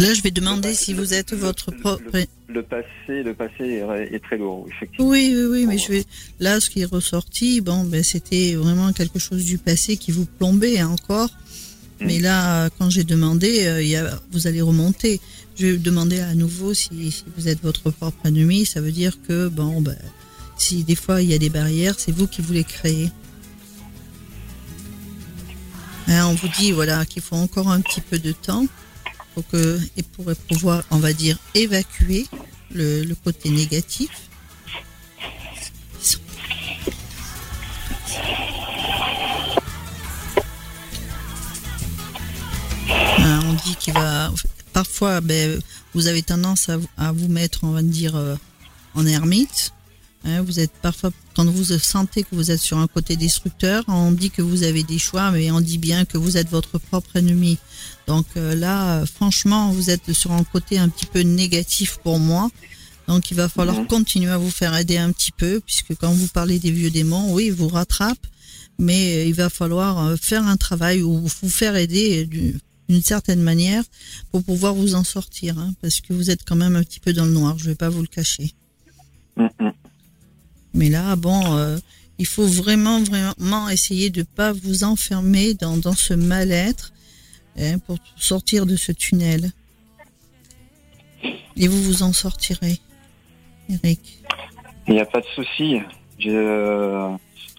Là, 0.00 0.14
je 0.14 0.22
vais 0.22 0.30
demander 0.30 0.74
si 0.74 0.94
vous 0.94 1.12
êtes 1.12 1.34
votre 1.34 1.72
propre. 1.72 2.04
Le, 2.48 2.62
passé, 2.62 3.22
le 3.22 3.34
passé 3.34 3.84
est, 4.10 4.18
très 4.20 4.38
lourd, 4.38 4.66
effectivement. 4.66 5.08
Oui, 5.10 5.34
oui, 5.36 5.44
oui, 5.44 5.66
mais 5.66 5.76
je 5.76 5.92
vais. 5.92 6.04
Là, 6.38 6.58
ce 6.58 6.70
qui 6.70 6.80
est 6.80 6.86
ressorti, 6.86 7.60
bon, 7.60 7.84
ben, 7.84 8.02
c'était 8.02 8.54
vraiment 8.54 8.94
quelque 8.94 9.18
chose 9.18 9.44
du 9.44 9.58
passé 9.58 9.98
qui 9.98 10.10
vous 10.10 10.24
plombait 10.24 10.82
encore. 10.82 11.28
Mais 12.00 12.18
là, 12.18 12.70
quand 12.78 12.88
j'ai 12.88 13.04
demandé, 13.04 13.66
euh, 13.66 13.82
y 13.82 13.94
a, 13.94 14.18
vous 14.32 14.46
allez 14.46 14.62
remonter. 14.62 15.20
Je 15.58 15.66
vais 15.66 15.76
demander 15.76 16.20
à 16.20 16.34
nouveau 16.34 16.72
si, 16.72 17.10
si, 17.10 17.24
vous 17.36 17.48
êtes 17.48 17.60
votre 17.62 17.90
propre 17.90 18.24
ennemi. 18.24 18.64
Ça 18.64 18.80
veut 18.80 18.92
dire 18.92 19.18
que, 19.28 19.48
bon, 19.48 19.82
ben, 19.82 19.98
si 20.56 20.82
des 20.82 20.94
fois 20.94 21.20
il 21.20 21.30
y 21.30 21.34
a 21.34 21.38
des 21.38 21.50
barrières, 21.50 21.96
c'est 21.98 22.12
vous 22.12 22.26
qui 22.26 22.40
vous 22.40 22.54
les 22.54 22.64
créez. 22.64 23.10
Hein, 26.08 26.26
on 26.26 26.34
vous 26.34 26.48
dit 26.58 26.72
voilà 26.72 27.04
qu'il 27.04 27.20
faut 27.20 27.36
encore 27.36 27.70
un 27.70 27.82
petit 27.82 28.00
peu 28.00 28.18
de 28.18 28.32
temps 28.32 28.66
pour 29.34 29.46
que 29.48 29.80
et 29.96 30.02
pour 30.02 30.26
pouvoir, 30.48 30.82
on 30.90 30.98
va 30.98 31.12
dire, 31.12 31.38
évacuer 31.54 32.26
le, 32.72 33.04
le 33.04 33.14
côté 33.14 33.50
négatif. 33.50 34.10
Hein, 43.18 43.40
on 43.46 43.52
dit 43.52 43.76
qu'il 43.76 43.92
va. 43.94 44.30
Parfois, 44.72 45.20
ben, 45.20 45.60
vous 45.94 46.06
avez 46.06 46.22
tendance 46.22 46.68
à, 46.96 47.12
vous 47.12 47.28
mettre, 47.28 47.64
on 47.64 47.72
va 47.72 47.82
dire, 47.82 48.16
euh, 48.16 48.36
en 48.94 49.04
ermite. 49.06 49.72
Hein, 50.24 50.42
vous 50.42 50.60
êtes 50.60 50.72
parfois, 50.82 51.10
quand 51.34 51.44
vous 51.46 51.64
sentez 51.78 52.22
que 52.22 52.34
vous 52.34 52.50
êtes 52.50 52.60
sur 52.60 52.78
un 52.78 52.86
côté 52.86 53.16
destructeur, 53.16 53.84
on 53.88 54.12
dit 54.12 54.30
que 54.30 54.42
vous 54.42 54.62
avez 54.62 54.82
des 54.82 54.98
choix, 54.98 55.30
mais 55.30 55.50
on 55.50 55.60
dit 55.60 55.78
bien 55.78 56.04
que 56.04 56.18
vous 56.18 56.36
êtes 56.36 56.48
votre 56.48 56.78
propre 56.78 57.16
ennemi. 57.16 57.58
Donc 58.10 58.26
euh, 58.36 58.56
là, 58.56 59.06
franchement, 59.06 59.70
vous 59.70 59.88
êtes 59.88 60.12
sur 60.12 60.32
un 60.32 60.42
côté 60.42 60.80
un 60.80 60.88
petit 60.88 61.06
peu 61.06 61.20
négatif 61.20 61.98
pour 62.02 62.18
moi. 62.18 62.50
Donc 63.06 63.30
il 63.30 63.36
va 63.36 63.48
falloir 63.48 63.82
mmh. 63.82 63.86
continuer 63.86 64.32
à 64.32 64.36
vous 64.36 64.50
faire 64.50 64.74
aider 64.74 64.96
un 64.98 65.12
petit 65.12 65.30
peu, 65.30 65.60
puisque 65.64 65.94
quand 65.94 66.10
vous 66.10 66.26
parlez 66.26 66.58
des 66.58 66.72
vieux 66.72 66.90
démons, 66.90 67.32
oui, 67.32 67.46
ils 67.46 67.52
vous 67.52 67.68
rattrapent, 67.68 68.26
mais 68.80 69.28
il 69.28 69.34
va 69.34 69.48
falloir 69.48 70.04
euh, 70.04 70.16
faire 70.20 70.44
un 70.44 70.56
travail 70.56 71.02
ou 71.02 71.20
vous 71.20 71.48
faire 71.48 71.76
aider 71.76 72.26
d'une 72.88 73.02
certaine 73.02 73.42
manière 73.42 73.84
pour 74.32 74.42
pouvoir 74.42 74.74
vous 74.74 74.96
en 74.96 75.04
sortir, 75.04 75.56
hein, 75.60 75.72
parce 75.80 76.00
que 76.00 76.12
vous 76.12 76.30
êtes 76.30 76.42
quand 76.44 76.56
même 76.56 76.74
un 76.74 76.82
petit 76.82 76.98
peu 76.98 77.12
dans 77.12 77.26
le 77.26 77.30
noir, 77.30 77.56
je 77.58 77.66
vais 77.66 77.76
pas 77.76 77.90
vous 77.90 78.00
le 78.00 78.08
cacher. 78.08 78.54
Mmh. 79.36 79.46
Mais 80.74 80.88
là, 80.88 81.14
bon, 81.14 81.56
euh, 81.56 81.78
il 82.18 82.26
faut 82.26 82.48
vraiment, 82.48 83.00
vraiment 83.04 83.68
essayer 83.68 84.10
de 84.10 84.24
pas 84.24 84.52
vous 84.52 84.82
enfermer 84.82 85.54
dans, 85.54 85.76
dans 85.76 85.94
ce 85.94 86.14
mal-être 86.14 86.92
hein, 87.60 87.78
pour 87.78 87.96
sortir 88.16 88.66
de 88.66 88.76
ce 88.76 88.92
tunnel. 88.92 89.50
Et 91.56 91.68
vous 91.68 91.82
vous 91.82 92.02
en 92.02 92.12
sortirez, 92.12 92.78
Eric. 93.68 94.20
Il 94.86 94.94
n'y 94.94 95.00
a 95.00 95.04
pas 95.04 95.20
de 95.20 95.26
souci. 95.34 95.80
Euh, 96.26 97.10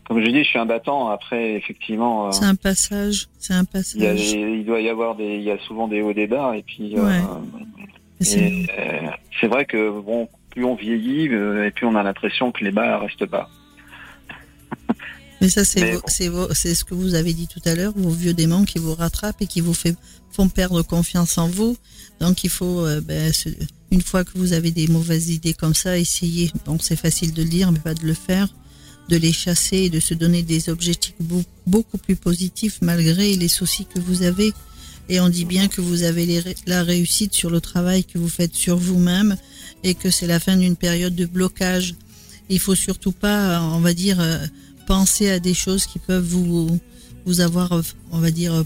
comme 0.06 0.24
je 0.24 0.30
dis, 0.30 0.44
je 0.44 0.50
suis 0.50 0.60
un 0.60 0.66
battant. 0.66 1.10
Après, 1.10 1.54
effectivement. 1.54 2.28
Euh, 2.28 2.32
c'est 2.32 2.46
un 2.46 2.56
passage. 2.56 3.28
C'est 3.38 3.54
un 3.54 3.66
passage. 3.66 4.32
Il, 4.32 4.66
doit 4.66 4.82
y 4.82 4.90
avoir 4.90 5.16
des. 5.16 5.36
Il 5.36 5.44
y 5.44 5.52
a 5.52 5.60
souvent 5.60 5.88
des 5.88 6.02
hauts, 6.02 6.14
des 6.14 6.28
bas, 6.28 6.54
et 6.56 6.64
puis. 6.64 7.00
Ouais. 7.00 7.22
c'est 8.20 9.48
vrai 9.48 9.66
que 9.66 9.90
bon, 10.00 10.28
plus 10.52 10.66
on 10.66 10.76
vieillit 10.76 11.30
euh, 11.30 11.66
et 11.66 11.72
plus 11.72 11.86
on 11.86 11.96
a 11.96 12.04
l'impression 12.04 12.52
que 12.52 12.64
les 12.64 12.72
bas 12.72 13.00
restent 13.00 13.26
bas. 13.26 13.50
Mais 15.42 15.50
ça, 15.50 15.66
c'est 15.66 15.98
c'est 16.08 16.76
ce 16.76 16.84
que 16.86 16.94
vous 16.94 17.16
avez 17.16 17.34
dit 17.34 17.48
tout 17.48 17.62
à 17.66 17.74
l'heure, 17.74 17.94
vos 17.96 18.12
vieux 18.12 18.34
démons 18.34 18.64
qui 18.64 18.78
vous 18.78 18.94
rattrapent 18.94 19.42
et 19.42 19.48
qui 19.48 19.60
vous 19.60 19.74
fait, 19.74 19.96
font 20.32 20.48
perdre 20.48 20.84
confiance 20.84 21.40
en 21.40 21.50
vous. 21.50 21.76
Donc, 22.20 22.44
il 22.44 22.50
faut, 22.52 22.86
euh, 22.86 23.02
ben, 23.02 23.34
une 23.90 24.02
fois 24.02 24.24
que 24.24 24.38
vous 24.38 24.54
avez 24.54 24.70
des 24.70 24.88
mauvaises 24.88 25.30
idées 25.30 25.56
comme 25.56 25.74
ça, 25.74 25.98
essayer. 25.98 26.52
Donc, 26.66 26.82
c'est 26.84 26.96
facile 26.96 27.34
de 27.34 27.42
le 27.42 27.50
dire, 27.50 27.72
mais 27.72 27.80
pas 27.80 27.96
de 27.96 28.06
le 28.06 28.14
faire, 28.14 28.50
de 29.10 29.18
les 29.18 29.34
chasser 29.34 29.78
et 29.78 29.90
de 29.90 30.00
se 30.00 30.14
donner 30.14 30.44
des 30.44 30.70
objectifs 30.70 31.16
beaucoup 31.66 31.98
plus 31.98 32.16
positifs 32.16 32.78
malgré 32.82 33.36
les 33.36 33.48
soucis 33.48 33.86
que 33.86 34.00
vous 34.00 34.22
avez. 34.22 34.54
Et 35.10 35.20
on 35.20 35.28
dit 35.28 35.46
bien 35.46 35.68
que 35.68 35.82
vous 35.82 36.04
avez 36.04 36.44
la 36.68 36.84
réussite 36.84 37.34
sur 37.34 37.50
le 37.50 37.60
travail 37.60 38.04
que 38.04 38.20
vous 38.20 38.30
faites 38.30 38.54
sur 38.54 38.78
vous-même 38.78 39.36
et 39.84 39.96
que 39.96 40.12
c'est 40.12 40.28
la 40.28 40.40
fin 40.40 40.56
d'une 40.56 40.76
période 40.76 41.16
de 41.16 41.26
blocage. 41.26 41.96
Il 42.50 42.60
faut 42.60 42.76
surtout 42.76 43.12
pas, 43.12 43.62
on 43.62 43.80
va 43.80 43.94
dire, 43.94 44.20
euh, 44.20 44.46
penser 44.86 45.30
à 45.30 45.40
des 45.40 45.54
choses 45.54 45.86
qui 45.86 46.00
peuvent 46.00 46.26
vous, 46.26 46.80
vous 47.26 47.42
avoir, 47.42 47.82
on 48.12 48.20
va 48.20 48.32
dire, 48.32 48.64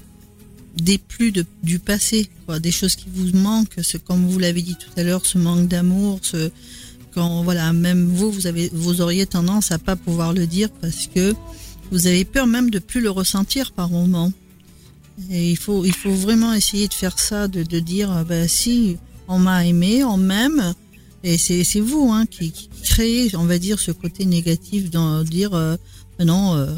des 0.76 0.97
plus 0.97 1.32
de, 1.32 1.45
du 1.63 1.80
passé, 1.80 2.30
quoi, 2.45 2.59
des 2.59 2.72
choses 2.72 2.95
qui 2.95 3.07
vous 3.13 3.38
manquent, 3.38 3.80
ce, 3.82 3.97
comme 3.97 4.28
vous 4.28 4.39
l'avez 4.39 4.61
dit 4.61 4.76
tout 4.76 4.89
à 4.97 5.03
l'heure, 5.03 5.26
ce 5.26 5.38
manque 5.38 5.68
d'amour, 5.68 6.20
ce, 6.22 6.51
quand, 7.13 7.43
voilà, 7.43 7.72
même 7.74 8.05
vous, 8.07 8.32
vous 8.32 8.47
avez, 8.47 8.70
vous 8.74 9.01
auriez 9.01 9.26
tendance 9.26 9.72
à 9.72 9.80
pas 9.80 9.95
pouvoir 9.95 10.34
le 10.34 10.47
dire 10.47 10.70
parce 10.82 11.07
que 11.07 11.34
vous 11.91 12.07
avez 12.07 12.26
peur 12.26 12.47
même 12.47 12.70
de 12.70 12.80
plus 12.80 13.01
le 13.01 13.09
ressentir 13.09 13.72
par 13.72 13.89
moment. 13.89 14.32
Et 15.30 15.51
il 15.51 15.57
faut, 15.57 15.86
il 15.86 15.93
faut 15.93 16.13
vraiment 16.13 16.53
essayer 16.53 16.89
de 16.89 16.93
faire 16.93 17.18
ça, 17.20 17.47
de, 17.47 17.63
de 17.63 17.80
dire, 17.80 18.26
ben 18.28 18.49
si, 18.49 18.97
on 19.30 19.39
m'a 19.39 19.66
aimé, 19.66 20.03
on 20.03 20.18
m'aime, 20.18 20.74
et 21.24 21.39
c'est 21.39 21.80
vous 21.80 22.11
hein, 22.11 22.28
qui, 22.28 22.51
qui, 22.51 22.70
créez, 22.84 23.36
on 23.36 23.45
va 23.45 23.57
dire, 23.57 23.80
ce 23.80 23.91
côté 23.91 24.26
négatif 24.26 24.91
dans 24.91 25.24
dire 25.24 25.55
euh, 25.55 25.76
non, 26.24 26.55
euh, 26.55 26.76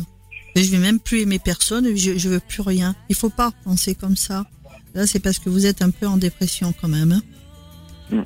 je 0.56 0.64
vais 0.72 0.80
même 0.80 1.00
plus 1.00 1.22
aimer 1.22 1.40
personne, 1.40 1.96
je, 1.96 2.18
je 2.18 2.30
veux 2.30 2.40
plus 2.40 2.62
rien. 2.62 2.96
Il 3.10 3.16
faut 3.16 3.30
pas 3.30 3.52
penser 3.64 3.94
comme 3.96 4.16
ça. 4.16 4.46
Là, 4.94 5.06
c'est 5.06 5.20
parce 5.20 5.38
que 5.38 5.50
vous 5.50 5.66
êtes 5.66 5.82
un 5.82 5.92
peu 5.92 6.08
en 6.08 6.18
dépression 6.18 6.74
quand 6.82 6.88
même. 6.88 7.12
Hein. 7.12 8.24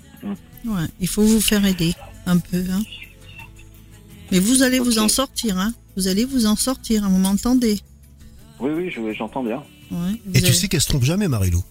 Ouais, 0.65 0.85
il 0.99 1.07
faut 1.07 1.23
vous 1.23 1.41
faire 1.41 1.65
aider 1.65 1.93
un 2.25 2.37
peu. 2.37 2.63
Hein. 2.71 2.83
Mais 4.31 4.39
vous 4.39 4.61
allez 4.63 4.79
vous 4.79 4.99
en 4.99 5.07
sortir. 5.09 5.57
Hein. 5.57 5.73
Vous 5.97 6.07
allez 6.07 6.23
vous 6.23 6.45
en 6.45 6.55
sortir. 6.55 7.03
Hein, 7.03 7.09
vous 7.09 7.17
m'entendez? 7.17 7.79
Oui, 8.59 8.91
oui, 8.97 9.15
j'entends 9.17 9.43
bien. 9.43 9.63
Ouais, 9.89 10.21
Et 10.33 10.41
tu 10.41 10.53
sais 10.53 10.67
qu'elle 10.67 10.81
se 10.81 10.87
trompe 10.87 11.03
jamais, 11.03 11.27
Marilou. 11.27 11.63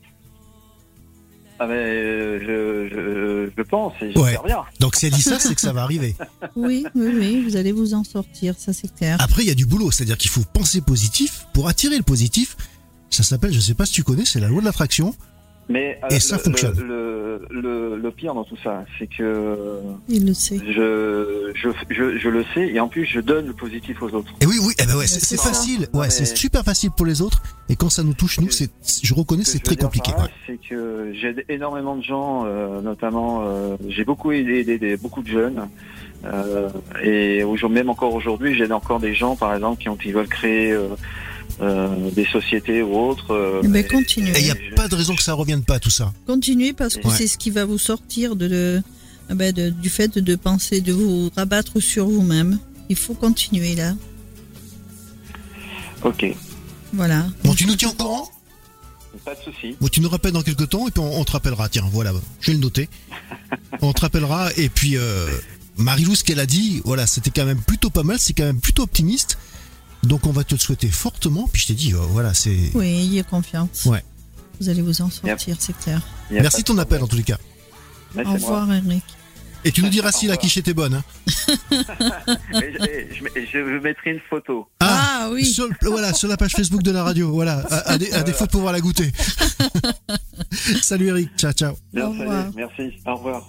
Ah 1.62 1.66
mais 1.66 1.74
euh, 1.74 2.38
je, 2.40 3.52
je, 3.54 3.62
pense 3.62 3.92
et 4.00 4.18
ouais. 4.18 4.38
bien. 4.46 4.62
Donc 4.80 4.96
si 4.96 5.04
elle 5.06 5.12
dit 5.12 5.20
ça, 5.20 5.38
c'est 5.38 5.54
que 5.54 5.60
ça 5.60 5.74
va 5.74 5.82
arriver. 5.82 6.16
Oui, 6.56 6.86
oui, 6.94 7.12
oui, 7.14 7.44
vous 7.44 7.56
allez 7.56 7.70
vous 7.70 7.92
en 7.92 8.02
sortir, 8.02 8.54
ça 8.56 8.72
c'est 8.72 8.92
clair. 8.94 9.18
Après, 9.20 9.42
il 9.42 9.48
y 9.48 9.50
a 9.50 9.54
du 9.54 9.66
boulot, 9.66 9.90
c'est-à-dire 9.90 10.16
qu'il 10.16 10.30
faut 10.30 10.42
penser 10.54 10.80
positif 10.80 11.46
pour 11.52 11.68
attirer 11.68 11.98
le 11.98 12.02
positif. 12.02 12.56
Ça 13.10 13.22
s'appelle, 13.22 13.52
je 13.52 13.60
sais 13.60 13.74
pas 13.74 13.84
si 13.84 13.92
tu 13.92 14.04
connais, 14.04 14.24
c'est 14.24 14.40
la 14.40 14.48
loi 14.48 14.60
de 14.60 14.64
l'attraction. 14.64 15.14
Mais 15.68 16.00
et 16.10 16.18
ça 16.18 16.38
fonctionne. 16.38 16.74
Le, 16.80 17.46
le, 17.48 17.96
le, 17.96 18.10
pire 18.10 18.34
dans 18.34 18.42
tout 18.42 18.56
ça, 18.62 18.84
c'est 18.98 19.06
que 19.06 19.80
il 20.08 20.26
le 20.26 20.34
sait. 20.34 20.58
Je, 20.58 21.52
je, 21.54 21.68
je, 21.88 22.18
je, 22.18 22.28
le 22.28 22.44
sais 22.54 22.68
et 22.68 22.80
en 22.80 22.88
plus 22.88 23.04
je 23.04 23.20
donne 23.20 23.46
le 23.46 23.52
positif 23.52 24.02
aux 24.02 24.10
autres. 24.12 24.32
Et 24.40 24.46
oui, 24.46 24.56
oui, 24.60 24.72
eh 24.80 24.86
ben 24.86 24.96
ouais, 24.96 25.06
c'est 25.06 25.40
facile. 25.40 25.86
Ouais, 25.94 26.10
c'est 26.10 26.24
super 26.24 26.64
facile 26.64 26.90
pour 26.90 27.06
les 27.06 27.22
autres. 27.22 27.40
Et 27.68 27.76
quand 27.76 27.88
ça 27.88 28.02
nous 28.02 28.14
touche, 28.14 28.40
nous, 28.40 28.50
c'est, 28.50 28.68
je 29.04 29.14
reconnais, 29.14 29.44
c'est 29.44 29.60
très 29.60 29.76
compliqué. 29.76 30.10
Ouais. 30.10 30.28
C'est 30.44 30.58
que 30.68 31.12
j'aide 31.14 31.44
énormément 31.48 31.94
de 31.94 32.02
gens, 32.02 32.42
euh, 32.44 32.80
notamment, 32.80 33.42
euh, 33.44 33.76
j'ai 33.88 34.04
beaucoup 34.04 34.32
aidé, 34.32 34.68
aidé, 34.68 34.96
beaucoup 34.96 35.22
de 35.22 35.28
jeunes. 35.28 35.68
Euh, 36.24 36.68
et 37.02 37.44
même 37.68 37.90
encore 37.90 38.12
aujourd'hui, 38.12 38.56
j'aide 38.56 38.72
encore 38.72 38.98
des 38.98 39.14
gens, 39.14 39.36
par 39.36 39.54
exemple, 39.54 39.80
qui, 39.80 39.88
ont, 39.88 39.94
qui 39.96 40.10
veulent 40.10 40.26
créer 40.26 40.76
euh, 41.62 42.10
des 42.10 42.26
sociétés 42.26 42.82
ou 42.82 42.96
autres. 42.98 43.32
Euh, 43.32 43.60
Mais 43.64 43.84
continuez. 43.84 44.30
Et 44.36 44.40
il 44.40 44.44
n'y 44.44 44.50
a 44.50 44.56
pas 44.76 44.88
de 44.88 44.94
raison 44.94 45.14
que 45.14 45.22
ça 45.22 45.34
revienne 45.34 45.62
pas 45.62 45.78
tout 45.78 45.90
ça. 45.90 46.12
Continuez 46.26 46.72
parce 46.72 46.96
que 46.96 47.08
c'est 47.10 47.26
ce 47.26 47.38
qui 47.38 47.50
va 47.50 47.64
vous 47.64 47.78
sortir 47.78 48.36
de, 48.36 48.82
ah 49.28 49.34
ben, 49.34 49.52
de, 49.52 49.70
du 49.70 49.90
fait 49.90 50.18
de 50.18 50.36
penser, 50.36 50.80
de 50.80 50.92
vous 50.92 51.30
rabattre 51.36 51.80
sur 51.80 52.06
vous-même. 52.06 52.58
Il 52.88 52.96
faut 52.96 53.14
continuer 53.14 53.74
là. 53.74 53.94
Ok. 56.02 56.34
Voilà. 56.92 57.26
Bon, 57.44 57.54
tu 57.54 57.66
nous 57.66 57.76
tiens 57.76 57.90
au 57.90 57.92
courant? 57.92 58.30
Pas 59.24 59.34
de 59.34 59.40
souci. 59.42 59.76
Bon, 59.80 59.88
tu 59.88 60.00
nous 60.00 60.08
rappelles 60.08 60.32
dans 60.32 60.42
quelques 60.42 60.68
temps 60.68 60.88
et 60.88 60.90
puis 60.90 61.02
on, 61.02 61.24
te 61.24 61.32
rappellera. 61.32 61.68
Tiens, 61.68 61.84
voilà, 61.92 62.12
je 62.40 62.50
vais 62.50 62.54
le 62.54 62.62
noter. 62.62 62.88
on 63.82 63.92
te 63.92 64.00
rappellera 64.00 64.50
et 64.56 64.68
puis 64.68 64.96
euh, 64.96 65.28
Marilou, 65.76 66.14
ce 66.14 66.24
qu'elle 66.24 66.40
a 66.40 66.46
dit, 66.46 66.80
voilà, 66.84 67.06
c'était 67.06 67.30
quand 67.30 67.44
même 67.44 67.60
plutôt 67.60 67.90
pas 67.90 68.02
mal, 68.02 68.18
c'est 68.18 68.32
quand 68.32 68.44
même 68.44 68.60
plutôt 68.60 68.82
optimiste. 68.84 69.38
Donc 70.02 70.26
on 70.26 70.30
va 70.30 70.44
te 70.44 70.54
le 70.54 70.60
souhaiter 70.60 70.88
fortement. 70.88 71.48
Puis 71.52 71.62
je 71.62 71.66
t'ai 71.68 71.74
dit, 71.74 71.94
euh, 71.94 71.98
voilà, 71.98 72.34
c'est. 72.34 72.70
Oui, 72.74 72.86
ayez 72.86 73.22
confiance. 73.22 73.84
Ouais. 73.84 74.02
Vous 74.60 74.68
allez 74.68 74.82
vous 74.82 75.00
en 75.00 75.10
sortir, 75.10 75.56
c'est 75.58 75.76
clair. 75.78 76.02
Merci 76.30 76.62
de 76.62 76.66
ton 76.66 76.78
appel 76.78 77.02
en 77.02 77.06
tous 77.06 77.16
les 77.16 77.22
cas. 77.22 77.38
Au 78.16 78.32
revoir, 78.32 78.70
Eric. 78.72 79.04
Et 79.64 79.72
tu 79.72 79.82
nous 79.82 79.90
diras 79.90 80.10
si 80.10 80.26
la 80.26 80.36
quiche 80.38 80.56
était 80.56 80.72
bonne. 80.72 80.94
Hein. 80.94 81.04
je, 82.50 83.30
je, 83.52 83.78
mettrai 83.82 84.12
une 84.12 84.20
photo. 84.30 84.66
Ah, 84.80 85.24
ah 85.24 85.28
oui. 85.30 85.44
Sur, 85.44 85.68
voilà, 85.82 86.14
sur 86.14 86.28
la 86.28 86.38
page 86.38 86.52
Facebook 86.52 86.82
de 86.82 86.90
la 86.90 87.02
radio. 87.02 87.30
Voilà, 87.30 87.58
à, 87.70 87.90
à, 87.90 87.98
des, 87.98 88.10
à 88.12 88.22
défaut 88.22 88.46
de 88.46 88.50
pouvoir 88.50 88.72
la 88.72 88.80
goûter. 88.80 89.12
Salut 90.82 91.08
Eric. 91.08 91.30
Ciao, 91.36 91.52
ciao. 91.52 91.74
Merci. 91.92 92.92
Au 93.06 93.16
revoir. 93.16 93.46